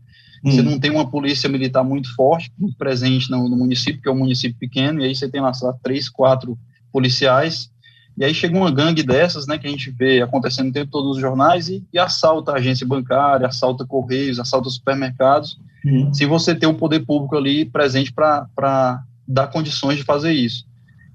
Hum. 0.44 0.52
Você 0.52 0.62
não 0.62 0.80
tem 0.80 0.92
uma 0.92 1.10
polícia 1.10 1.48
militar 1.48 1.84
muito 1.84 2.14
forte, 2.16 2.52
muito 2.58 2.76
presente 2.78 3.30
no, 3.30 3.48
no, 3.48 3.56
município, 3.56 4.02
que 4.02 4.10
é 4.10 4.12
um 4.12 4.18
município 4.18 4.58
pequeno, 4.58 5.02
e 5.02 5.06
aí 5.06 5.16
você 5.16 5.30
tem 5.30 5.42
lá, 5.42 5.52
lá 5.62 5.74
três, 5.84 6.10
quatro 6.10 6.58
policiais, 6.92 7.70
e 8.18 8.24
aí 8.24 8.34
chega 8.34 8.58
uma 8.58 8.72
gangue 8.72 9.04
dessas, 9.04 9.46
né, 9.48 9.58
que 9.58 9.68
a 9.68 9.70
gente 9.70 9.92
vê 9.92 10.22
acontecendo 10.22 10.70
o 10.70 10.74
tempo 10.74 10.92
todo 10.92 11.10
nos 11.10 11.20
jornais, 11.20 11.70
e, 11.70 11.84
e 11.92 12.00
assalta 12.00 12.52
a 12.52 12.56
agência 12.56 12.88
bancária, 12.88 13.48
assalta 13.48 13.86
correios, 13.86 14.40
assalta 14.40 14.70
supermercados, 14.70 15.58
Uhum. 15.86 16.12
se 16.12 16.26
você 16.26 16.56
tem 16.56 16.68
o 16.68 16.74
poder 16.74 17.06
público 17.06 17.38
ali 17.38 17.64
presente 17.64 18.12
para 18.12 19.04
dar 19.28 19.48
condições 19.48 19.98
de 19.98 20.04
fazer 20.04 20.34
isso. 20.34 20.66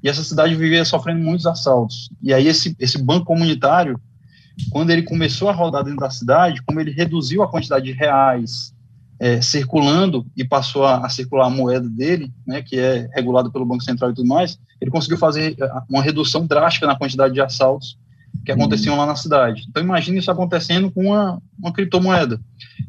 E 0.02 0.08
essa 0.08 0.22
cidade 0.22 0.54
vivia 0.54 0.84
sofrendo 0.84 1.20
muitos 1.22 1.44
assaltos. 1.44 2.08
E 2.22 2.32
aí 2.32 2.46
esse, 2.46 2.76
esse 2.78 2.96
banco 3.02 3.26
comunitário, 3.26 4.00
quando 4.70 4.90
ele 4.90 5.02
começou 5.02 5.48
a 5.48 5.52
rodar 5.52 5.82
dentro 5.82 5.98
da 5.98 6.10
cidade, 6.10 6.62
como 6.62 6.80
ele 6.80 6.92
reduziu 6.92 7.42
a 7.42 7.50
quantidade 7.50 7.84
de 7.84 7.92
reais 7.92 8.72
é, 9.20 9.42
circulando 9.42 10.26
e 10.34 10.42
passou 10.42 10.84
a, 10.86 11.04
a, 11.04 11.08
circular 11.10 11.46
a 11.46 11.50
moeda 11.50 11.86
dele, 11.86 12.32
né, 12.46 12.62
que 12.62 12.78
é 12.78 13.06
regulado 13.14 13.52
pelo 13.52 13.66
Banco 13.66 13.84
Central 13.84 14.10
e 14.10 14.14
tudo 14.14 14.26
mais, 14.26 14.58
ele 14.80 14.90
conseguiu 14.90 15.18
fazer 15.18 15.54
é, 15.60 15.70
uma 15.90 16.02
redução 16.02 16.46
drástica 16.46 16.86
na 16.86 16.96
quantidade 16.96 17.34
de 17.34 17.40
assaltos 17.40 17.98
que 18.44 18.50
aconteciam 18.50 18.96
lá 18.96 19.04
na 19.04 19.14
cidade. 19.14 19.66
Então 19.68 19.82
imagine 19.82 20.18
isso 20.18 20.30
acontecendo 20.30 20.90
com 20.90 21.08
uma, 21.08 21.42
uma 21.58 21.72
criptomoeda, 21.72 22.40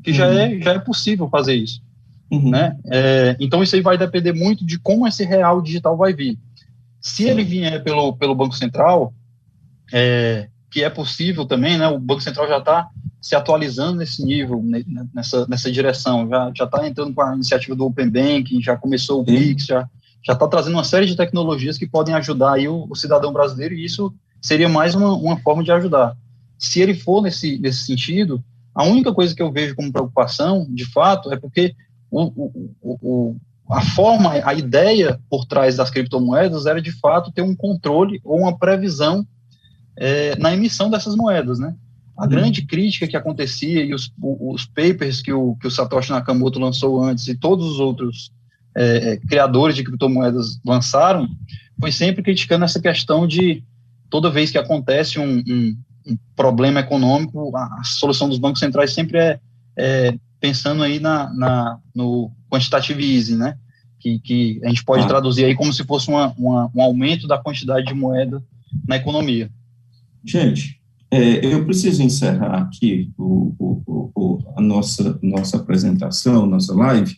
que 0.01 0.13
já, 0.13 0.27
é, 0.27 0.57
já 0.61 0.73
é 0.73 0.79
possível 0.79 1.27
fazer 1.27 1.55
isso. 1.55 1.81
Uhum. 2.31 2.49
Né? 2.49 2.77
É, 2.85 3.35
então 3.37 3.61
isso 3.61 3.75
aí 3.75 3.81
vai 3.81 3.97
depender 3.97 4.31
muito 4.31 4.65
de 4.65 4.79
como 4.79 5.05
esse 5.05 5.25
real 5.25 5.61
digital 5.61 5.97
vai 5.97 6.13
vir. 6.13 6.39
Se 7.01 7.25
ele 7.25 7.43
vier 7.43 7.83
pelo, 7.83 8.15
pelo 8.15 8.35
Banco 8.35 8.55
Central, 8.55 9.13
é, 9.91 10.47
que 10.71 10.81
é 10.81 10.89
possível 10.89 11.45
também, 11.45 11.77
né? 11.77 11.89
o 11.89 11.99
Banco 11.99 12.21
Central 12.21 12.47
já 12.47 12.59
está 12.59 12.87
se 13.21 13.35
atualizando 13.35 13.99
nesse 13.99 14.25
nível, 14.25 14.63
nessa, 15.13 15.45
nessa 15.47 15.71
direção, 15.71 16.27
já 16.55 16.65
está 16.65 16.87
entrando 16.87 17.13
com 17.13 17.21
a 17.21 17.35
iniciativa 17.35 17.75
do 17.75 17.85
Open 17.85 18.09
Banking, 18.09 18.61
já 18.61 18.75
começou 18.75 19.21
o 19.21 19.23
Pix, 19.23 19.65
já 19.67 19.87
está 20.27 20.47
trazendo 20.47 20.73
uma 20.73 20.83
série 20.83 21.05
de 21.05 21.15
tecnologias 21.15 21.77
que 21.77 21.87
podem 21.87 22.15
ajudar 22.15 22.53
aí 22.53 22.67
o, 22.67 22.87
o 22.89 22.95
cidadão 22.95 23.31
brasileiro, 23.31 23.75
e 23.75 23.85
isso 23.85 24.11
seria 24.41 24.67
mais 24.67 24.95
uma, 24.95 25.13
uma 25.13 25.37
forma 25.37 25.63
de 25.63 25.71
ajudar. 25.71 26.17
Se 26.57 26.81
ele 26.81 26.95
for 26.95 27.21
nesse, 27.21 27.59
nesse 27.59 27.85
sentido, 27.85 28.43
a 28.73 28.85
única 28.85 29.13
coisa 29.13 29.35
que 29.35 29.41
eu 29.41 29.51
vejo 29.51 29.75
como 29.75 29.91
preocupação, 29.91 30.65
de 30.69 30.85
fato, 30.85 31.31
é 31.31 31.37
porque 31.37 31.75
o, 32.09 32.23
o, 32.23 32.71
o, 32.81 33.35
a 33.69 33.81
forma, 33.81 34.33
a 34.43 34.53
ideia 34.55 35.19
por 35.29 35.45
trás 35.45 35.75
das 35.75 35.91
criptomoedas 35.91 36.65
era, 36.65 36.81
de 36.81 36.91
fato, 36.91 37.31
ter 37.31 37.43
um 37.43 37.55
controle 37.55 38.19
ou 38.23 38.39
uma 38.39 38.57
previsão 38.57 39.25
é, 39.95 40.35
na 40.37 40.53
emissão 40.53 40.89
dessas 40.89 41.15
moedas, 41.15 41.59
né? 41.59 41.75
A 42.21 42.27
grande 42.27 42.61
crítica 42.61 43.07
que 43.07 43.17
acontecia 43.17 43.83
e 43.83 43.95
os, 43.95 44.13
os 44.21 44.65
papers 44.65 45.23
que 45.23 45.33
o, 45.33 45.55
que 45.55 45.65
o 45.65 45.71
Satoshi 45.71 46.11
Nakamoto 46.11 46.59
lançou 46.59 47.03
antes 47.03 47.27
e 47.27 47.35
todos 47.35 47.65
os 47.65 47.79
outros 47.79 48.31
é, 48.75 49.17
criadores 49.27 49.75
de 49.75 49.83
criptomoedas 49.83 50.59
lançaram 50.63 51.27
foi 51.79 51.91
sempre 51.91 52.21
criticando 52.21 52.63
essa 52.63 52.79
questão 52.79 53.25
de 53.25 53.63
toda 54.07 54.29
vez 54.29 54.51
que 54.51 54.57
acontece 54.59 55.17
um, 55.19 55.39
um, 55.39 55.77
um 56.07 56.17
problema 56.35 56.81
econômico, 56.81 57.57
a, 57.57 57.79
a, 57.79 57.83
solução 57.83 58.29
dos 58.29 58.37
bancos 58.37 58.59
centrais 58.59 58.93
sempre 58.93 59.17
é, 59.17 59.39
é 59.75 60.13
pensando 60.39 60.83
aí 60.83 60.99
na, 60.99 61.33
na, 61.33 61.79
no 61.95 62.31
quantitative 62.51 63.03
easing, 63.03 63.37
né? 63.37 63.57
Que, 63.99 64.19
que 64.19 64.61
a 64.63 64.67
gente 64.67 64.83
pode 64.83 65.03
ah. 65.05 65.07
traduzir 65.07 65.45
aí 65.45 65.55
como 65.55 65.73
se 65.73 65.83
fosse 65.83 66.07
uma, 66.07 66.33
uma, 66.37 66.69
um 66.75 66.81
aumento 66.81 67.27
da 67.27 67.37
quantidade 67.37 67.87
de 67.87 67.93
moeda 67.95 68.43
na 68.87 68.97
economia. 68.97 69.49
Gente, 70.25 70.80
é, 71.11 71.45
eu 71.45 71.65
preciso 71.65 72.01
encerrar 72.01 72.61
aqui 72.61 73.11
o, 73.17 73.53
o, 73.59 74.11
o, 74.15 74.39
a 74.55 74.61
nossa, 74.61 75.19
nossa 75.21 75.57
apresentação, 75.57 76.45
nossa 76.45 76.73
live, 76.73 77.15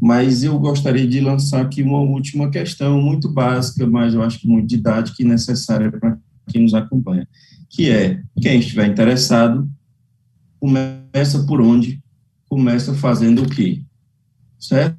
mas 0.00 0.44
eu 0.44 0.58
gostaria 0.58 1.06
de 1.06 1.20
lançar 1.20 1.62
aqui 1.62 1.82
uma 1.82 2.00
última 2.00 2.50
questão 2.50 3.00
muito 3.00 3.30
básica, 3.30 3.86
mas 3.86 4.12
eu 4.12 4.22
acho 4.22 4.38
que 4.38 4.46
muito 4.46 4.68
didática 4.68 5.22
e 5.22 5.24
necessária 5.24 5.90
para 5.90 6.18
quem 6.48 6.62
nos 6.62 6.74
acompanha, 6.74 7.26
que 7.70 7.90
é, 7.90 8.20
quem 8.40 8.58
estiver 8.58 8.86
interessado, 8.86 9.66
começa 10.60 11.42
por 11.46 11.60
onde? 11.60 12.02
Começa 12.48 12.92
fazendo 12.92 13.44
o 13.44 13.48
quê? 13.48 13.82
Certo? 14.58 14.98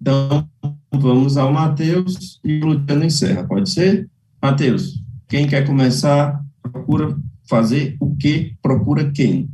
Então, 0.00 0.48
vamos 0.92 1.36
ao 1.36 1.52
Matheus 1.52 2.40
e 2.44 2.58
o 2.58 2.66
Luciano 2.66 3.04
encerra, 3.04 3.44
pode 3.44 3.70
ser? 3.70 4.08
Matheus, 4.42 5.02
quem 5.28 5.46
quer 5.46 5.66
começar, 5.66 6.43
procura 6.70 7.16
fazer 7.48 7.96
o 8.00 8.14
que, 8.16 8.54
procura 8.62 9.10
quem? 9.10 9.48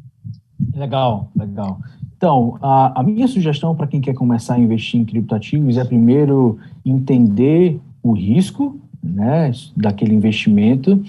Legal, 0.74 1.30
legal. 1.36 1.80
Então, 2.16 2.58
a, 2.60 3.00
a 3.00 3.02
minha 3.02 3.26
sugestão 3.26 3.74
para 3.74 3.86
quem 3.86 4.00
quer 4.00 4.14
começar 4.14 4.54
a 4.54 4.58
investir 4.58 5.00
em 5.00 5.04
criptativos 5.04 5.76
é 5.76 5.84
primeiro 5.84 6.58
entender 6.84 7.80
o 8.02 8.12
risco 8.12 8.78
né, 9.02 9.50
daquele 9.76 10.14
investimento 10.14 11.02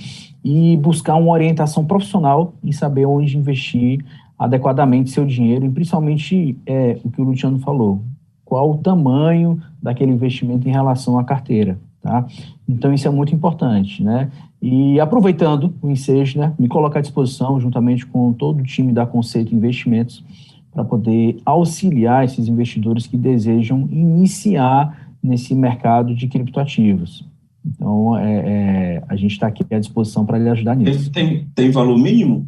e 0.43 0.77
buscar 0.77 1.15
uma 1.15 1.31
orientação 1.31 1.85
profissional 1.85 2.53
e 2.63 2.73
saber 2.73 3.05
onde 3.05 3.37
investir 3.37 4.03
adequadamente 4.39 5.11
seu 5.11 5.25
dinheiro 5.25 5.65
e 5.65 5.69
principalmente 5.69 6.57
é, 6.65 6.97
o 7.03 7.11
que 7.11 7.21
o 7.21 7.25
Luciano 7.25 7.59
falou, 7.59 8.01
qual 8.43 8.71
o 8.71 8.77
tamanho 8.77 9.61
daquele 9.81 10.11
investimento 10.11 10.67
em 10.67 10.71
relação 10.71 11.19
à 11.19 11.23
carteira, 11.23 11.77
tá? 12.01 12.25
Então 12.67 12.93
isso 12.93 13.07
é 13.07 13.11
muito 13.11 13.33
importante, 13.33 14.03
né? 14.03 14.29
E 14.61 14.99
aproveitando 14.99 15.73
o 15.81 15.89
ensejo, 15.89 16.39
né, 16.39 16.53
me 16.57 16.67
colocar 16.67 16.99
à 16.99 17.01
disposição 17.01 17.59
juntamente 17.59 18.05
com 18.05 18.31
todo 18.31 18.59
o 18.59 18.63
time 18.63 18.93
da 18.93 19.05
Conceito 19.05 19.55
Investimentos 19.55 20.23
para 20.71 20.83
poder 20.83 21.37
auxiliar 21.45 22.23
esses 22.23 22.47
investidores 22.47 23.07
que 23.07 23.17
desejam 23.17 23.87
iniciar 23.91 25.09
nesse 25.21 25.53
mercado 25.53 26.15
de 26.15 26.27
criptoativos. 26.27 27.25
Então, 27.65 28.17
é, 28.17 28.33
é, 28.33 29.03
a 29.07 29.15
gente 29.15 29.31
está 29.31 29.47
aqui 29.47 29.63
à 29.73 29.79
disposição 29.79 30.25
para 30.25 30.37
lhe 30.37 30.49
ajudar 30.49 30.75
nisso. 30.75 31.11
Tem, 31.11 31.47
tem 31.53 31.71
valor 31.71 31.97
mínimo? 31.97 32.47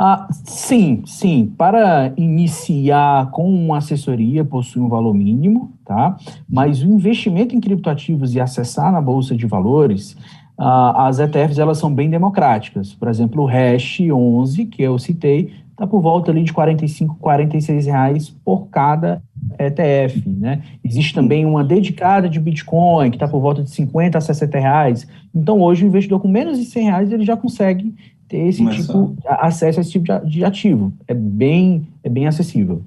Ah, 0.00 0.28
sim, 0.30 1.02
sim. 1.04 1.52
Para 1.58 2.12
iniciar 2.16 3.32
com 3.32 3.52
uma 3.52 3.78
assessoria, 3.78 4.44
possui 4.44 4.80
um 4.80 4.88
valor 4.88 5.12
mínimo, 5.12 5.72
tá? 5.84 6.16
Mas 6.48 6.82
o 6.84 6.86
investimento 6.86 7.56
em 7.56 7.60
criptoativos 7.60 8.32
e 8.32 8.40
acessar 8.40 8.92
na 8.92 9.00
Bolsa 9.00 9.34
de 9.34 9.44
Valores, 9.44 10.16
ah, 10.56 11.08
as 11.08 11.18
ETFs, 11.18 11.58
elas 11.58 11.78
são 11.78 11.92
bem 11.92 12.08
democráticas. 12.08 12.94
Por 12.94 13.08
exemplo, 13.08 13.42
o 13.42 13.46
Hash 13.46 13.98
11, 14.00 14.66
que 14.66 14.82
eu 14.82 14.96
citei, 15.00 15.52
está 15.72 15.84
por 15.84 16.00
volta 16.00 16.30
ali 16.30 16.44
de 16.44 16.52
45, 16.52 17.16
46 17.16 17.86
reais 17.86 18.28
por 18.44 18.68
cada 18.68 19.20
ETF, 19.58 20.28
né? 20.28 20.62
Existe 20.84 21.12
também 21.12 21.44
uma 21.44 21.64
dedicada 21.64 22.28
de 22.28 22.38
Bitcoin, 22.38 23.10
que 23.10 23.16
está 23.16 23.26
por 23.26 23.40
volta 23.40 23.64
de 23.64 23.70
50 23.70 24.16
a 24.16 24.20
60 24.20 24.58
reais. 24.60 25.08
Então, 25.34 25.60
hoje, 25.60 25.84
o 25.84 25.88
investidor 25.88 26.20
com 26.20 26.28
menos 26.28 26.56
de 26.56 26.66
100 26.66 26.84
reais, 26.84 27.12
ele 27.12 27.24
já 27.24 27.36
consegue 27.36 27.94
ter 28.28 28.48
esse 28.48 28.58
Começar. 28.58 28.82
tipo, 28.82 29.16
acesso 29.26 29.78
a 29.78 29.82
esse 29.82 29.90
tipo 29.92 30.06
de 30.26 30.44
ativo. 30.44 30.92
É 31.06 31.14
bem, 31.14 31.86
é 32.04 32.08
bem 32.08 32.26
acessível. 32.26 32.84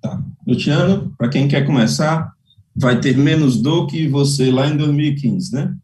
Tá. 0.00 0.20
Luciano, 0.46 1.12
para 1.16 1.28
quem 1.28 1.46
quer 1.46 1.64
começar, 1.64 2.32
vai 2.74 3.00
ter 3.00 3.16
menos 3.16 3.60
do 3.60 3.86
que 3.86 4.08
você 4.08 4.50
lá 4.50 4.66
em 4.66 4.76
2015, 4.76 5.54
né? 5.54 5.74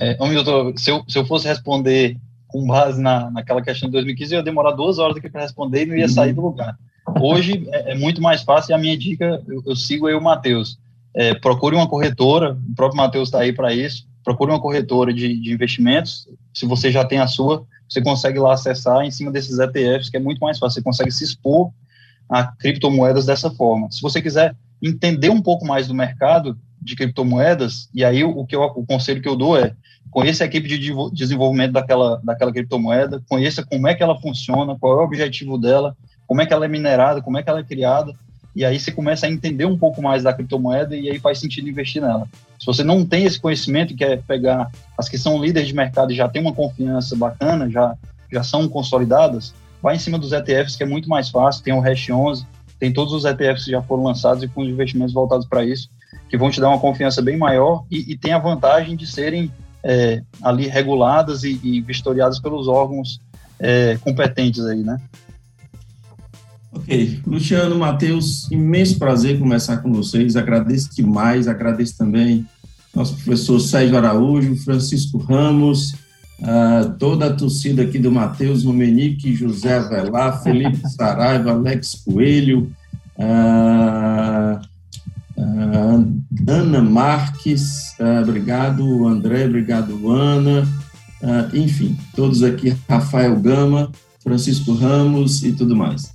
É, 0.00 0.28
Milton, 0.28 0.76
se 0.76 0.90
eu, 0.90 1.04
se 1.06 1.18
eu 1.18 1.24
fosse 1.24 1.46
responder 1.46 2.16
com 2.48 2.66
base 2.66 3.00
na, 3.00 3.30
naquela 3.30 3.62
questão 3.62 3.88
de 3.88 3.92
2015, 3.92 4.34
eu 4.34 4.38
ia 4.38 4.44
demorar 4.44 4.72
duas 4.72 4.98
horas 4.98 5.16
aqui 5.16 5.30
para 5.30 5.42
responder 5.42 5.82
e 5.82 5.86
não 5.86 5.96
ia 5.96 6.08
sair 6.08 6.32
do 6.32 6.40
lugar. 6.40 6.76
Hoje 7.20 7.66
é, 7.72 7.92
é 7.92 7.94
muito 7.94 8.20
mais 8.20 8.42
fácil 8.42 8.72
e 8.72 8.74
a 8.74 8.78
minha 8.78 8.96
dica, 8.96 9.42
eu, 9.46 9.62
eu 9.66 9.76
sigo 9.76 10.06
aí 10.06 10.14
o 10.14 10.20
Matheus. 10.20 10.78
É, 11.14 11.34
procure 11.34 11.76
uma 11.76 11.88
corretora, 11.88 12.58
o 12.70 12.74
próprio 12.74 12.96
Matheus 12.96 13.28
está 13.28 13.40
aí 13.40 13.52
para 13.52 13.72
isso, 13.72 14.06
procure 14.24 14.50
uma 14.50 14.60
corretora 14.60 15.12
de, 15.12 15.38
de 15.38 15.52
investimentos, 15.52 16.28
se 16.52 16.66
você 16.66 16.90
já 16.90 17.04
tem 17.04 17.18
a 17.18 17.26
sua, 17.26 17.64
você 17.88 18.00
consegue 18.00 18.38
lá 18.38 18.54
acessar 18.54 19.04
em 19.04 19.10
cima 19.10 19.30
desses 19.30 19.58
ETFs, 19.58 20.10
que 20.10 20.16
é 20.16 20.20
muito 20.20 20.40
mais 20.40 20.58
fácil, 20.58 20.74
você 20.74 20.82
consegue 20.82 21.10
se 21.10 21.24
expor 21.24 21.70
a 22.28 22.44
criptomoedas 22.44 23.26
dessa 23.26 23.50
forma. 23.50 23.90
Se 23.90 24.00
você 24.00 24.20
quiser 24.20 24.56
entender 24.82 25.30
um 25.30 25.40
pouco 25.40 25.66
mais 25.66 25.86
do 25.86 25.94
mercado 25.94 26.58
de 26.80 26.96
criptomoedas, 26.96 27.88
e 27.94 28.04
aí 28.04 28.24
o, 28.24 28.44
que 28.44 28.54
eu, 28.54 28.62
o 28.62 28.84
conselho 28.84 29.22
que 29.22 29.28
eu 29.28 29.36
dou 29.36 29.56
é 29.56 29.74
conheça 30.10 30.44
a 30.44 30.46
equipe 30.46 30.68
de 30.68 30.92
desenvolvimento 31.12 31.72
daquela, 31.72 32.20
daquela 32.22 32.52
criptomoeda, 32.52 33.22
conheça 33.28 33.64
como 33.64 33.88
é 33.88 33.94
que 33.94 34.02
ela 34.02 34.20
funciona, 34.20 34.76
qual 34.78 34.92
é 34.92 34.96
o 35.00 35.04
objetivo 35.04 35.58
dela, 35.58 35.96
como 36.26 36.40
é 36.40 36.46
que 36.46 36.52
ela 36.52 36.64
é 36.64 36.68
minerada, 36.68 37.20
como 37.20 37.38
é 37.38 37.42
que 37.42 37.50
ela 37.50 37.60
é 37.60 37.64
criada, 37.64 38.14
e 38.54 38.64
aí 38.64 38.78
você 38.78 38.92
começa 38.92 39.26
a 39.26 39.30
entender 39.30 39.64
um 39.64 39.76
pouco 39.76 40.00
mais 40.00 40.22
da 40.22 40.32
criptomoeda 40.32 40.94
e 40.94 41.10
aí 41.10 41.18
faz 41.18 41.38
sentido 41.38 41.68
investir 41.68 42.00
nela. 42.00 42.28
Se 42.58 42.66
você 42.66 42.82
não 42.82 43.04
tem 43.04 43.24
esse 43.24 43.38
conhecimento 43.38 43.92
e 43.92 43.96
quer 43.96 44.22
pegar 44.22 44.70
as 44.96 45.08
que 45.08 45.18
são 45.18 45.42
líderes 45.42 45.68
de 45.68 45.74
mercado 45.74 46.12
e 46.12 46.16
já 46.16 46.28
tem 46.28 46.40
uma 46.40 46.54
confiança 46.54 47.16
bacana, 47.16 47.68
já, 47.68 47.94
já 48.32 48.42
são 48.42 48.68
consolidadas, 48.68 49.54
vai 49.82 49.96
em 49.96 49.98
cima 49.98 50.18
dos 50.18 50.32
ETFs, 50.32 50.76
que 50.76 50.82
é 50.82 50.86
muito 50.86 51.08
mais 51.08 51.28
fácil, 51.28 51.62
tem 51.62 51.74
o 51.74 51.80
Hash 51.80 52.08
11, 52.10 52.46
tem 52.78 52.92
todos 52.92 53.12
os 53.12 53.24
ETFs 53.24 53.64
que 53.64 53.70
já 53.70 53.82
foram 53.82 54.04
lançados 54.04 54.42
e 54.42 54.48
com 54.48 54.64
investimentos 54.64 55.12
voltados 55.12 55.46
para 55.46 55.64
isso, 55.64 55.88
que 56.28 56.36
vão 56.36 56.50
te 56.50 56.60
dar 56.60 56.68
uma 56.68 56.80
confiança 56.80 57.20
bem 57.20 57.36
maior 57.36 57.84
e, 57.90 58.12
e 58.12 58.16
tem 58.16 58.32
a 58.32 58.38
vantagem 58.38 58.96
de 58.96 59.06
serem 59.06 59.52
é, 59.82 60.22
ali 60.42 60.66
reguladas 60.66 61.44
e, 61.44 61.60
e, 61.62 61.80
vistoriadas 61.82 62.40
pelos 62.40 62.66
órgãos 62.66 63.20
é, 63.58 63.98
competentes 63.98 64.64
aí, 64.64 64.82
né? 64.82 64.98
Ok. 66.74 67.20
Luciano, 67.26 67.78
Matheus, 67.78 68.50
imenso 68.50 68.98
prazer 68.98 69.38
conversar 69.38 69.78
com 69.78 69.92
vocês. 69.92 70.34
Agradeço 70.34 70.90
demais, 70.94 71.46
agradeço 71.46 71.96
também 71.96 72.44
nosso 72.94 73.14
professor 73.16 73.60
Sérgio 73.60 73.96
Araújo, 73.96 74.56
Francisco 74.56 75.18
Ramos, 75.18 75.92
uh, 76.40 76.92
toda 76.98 77.26
a 77.26 77.32
torcida 77.32 77.82
aqui 77.82 77.98
do 77.98 78.10
Matheus 78.10 78.64
Numenique, 78.64 79.34
José 79.34 79.78
Avelar, 79.78 80.42
Felipe 80.42 80.80
Saraiva, 80.90 81.50
Alex 81.50 82.02
Coelho, 82.04 82.70
uh, 83.18 84.64
Uh, 85.36 86.22
Ana 86.46 86.80
Marques, 86.80 87.96
obrigado, 88.22 89.04
André, 89.04 89.46
obrigado, 89.46 90.08
Ana, 90.08 90.66
enfim, 91.52 91.96
todos 92.14 92.44
aqui, 92.44 92.76
Rafael 92.88 93.34
Gama, 93.40 93.90
Francisco 94.22 94.74
Ramos 94.74 95.42
e 95.42 95.50
tudo 95.50 95.74
mais. 95.74 96.13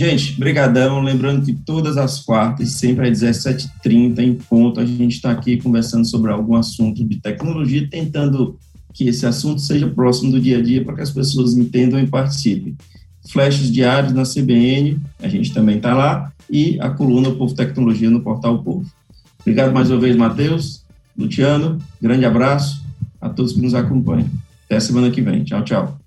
Gente, 0.00 0.32
brigadão, 0.40 1.02
lembrando 1.02 1.44
que 1.44 1.52
todas 1.52 1.98
as 1.98 2.20
quartas, 2.20 2.70
sempre 2.70 3.06
às 3.06 3.20
17h30 3.20 4.18
em 4.20 4.32
ponto, 4.34 4.80
a 4.80 4.86
gente 4.86 5.16
está 5.16 5.30
aqui 5.30 5.58
conversando 5.58 6.06
sobre 6.06 6.32
algum 6.32 6.54
assunto 6.54 7.04
de 7.04 7.20
tecnologia, 7.20 7.86
tentando 7.86 8.58
que 8.94 9.08
esse 9.08 9.26
assunto 9.26 9.60
seja 9.60 9.86
próximo 9.86 10.32
do 10.32 10.40
dia 10.40 10.56
a 10.56 10.62
dia 10.62 10.82
para 10.82 10.94
que 10.94 11.02
as 11.02 11.10
pessoas 11.10 11.54
entendam 11.54 12.00
e 12.00 12.06
participem. 12.06 12.78
Flashes 13.30 13.70
diários 13.70 14.14
na 14.14 14.22
CBN, 14.22 14.98
a 15.22 15.28
gente 15.28 15.52
também 15.52 15.76
está 15.76 15.92
lá, 15.92 16.32
e 16.48 16.80
a 16.80 16.88
coluna 16.88 17.32
Povo 17.32 17.54
Tecnologia 17.54 18.08
no 18.08 18.22
Portal 18.22 18.62
Povo. 18.62 18.90
Obrigado 19.40 19.70
mais 19.70 19.90
uma 19.90 20.00
vez, 20.00 20.16
Matheus, 20.16 20.82
Luciano, 21.14 21.76
grande 22.00 22.24
abraço 22.24 22.82
a 23.20 23.28
todos 23.28 23.52
que 23.52 23.60
nos 23.60 23.74
acompanham. 23.74 24.30
Até 24.64 24.80
semana 24.80 25.10
que 25.10 25.20
vem. 25.20 25.44
Tchau, 25.44 25.62
tchau. 25.62 25.99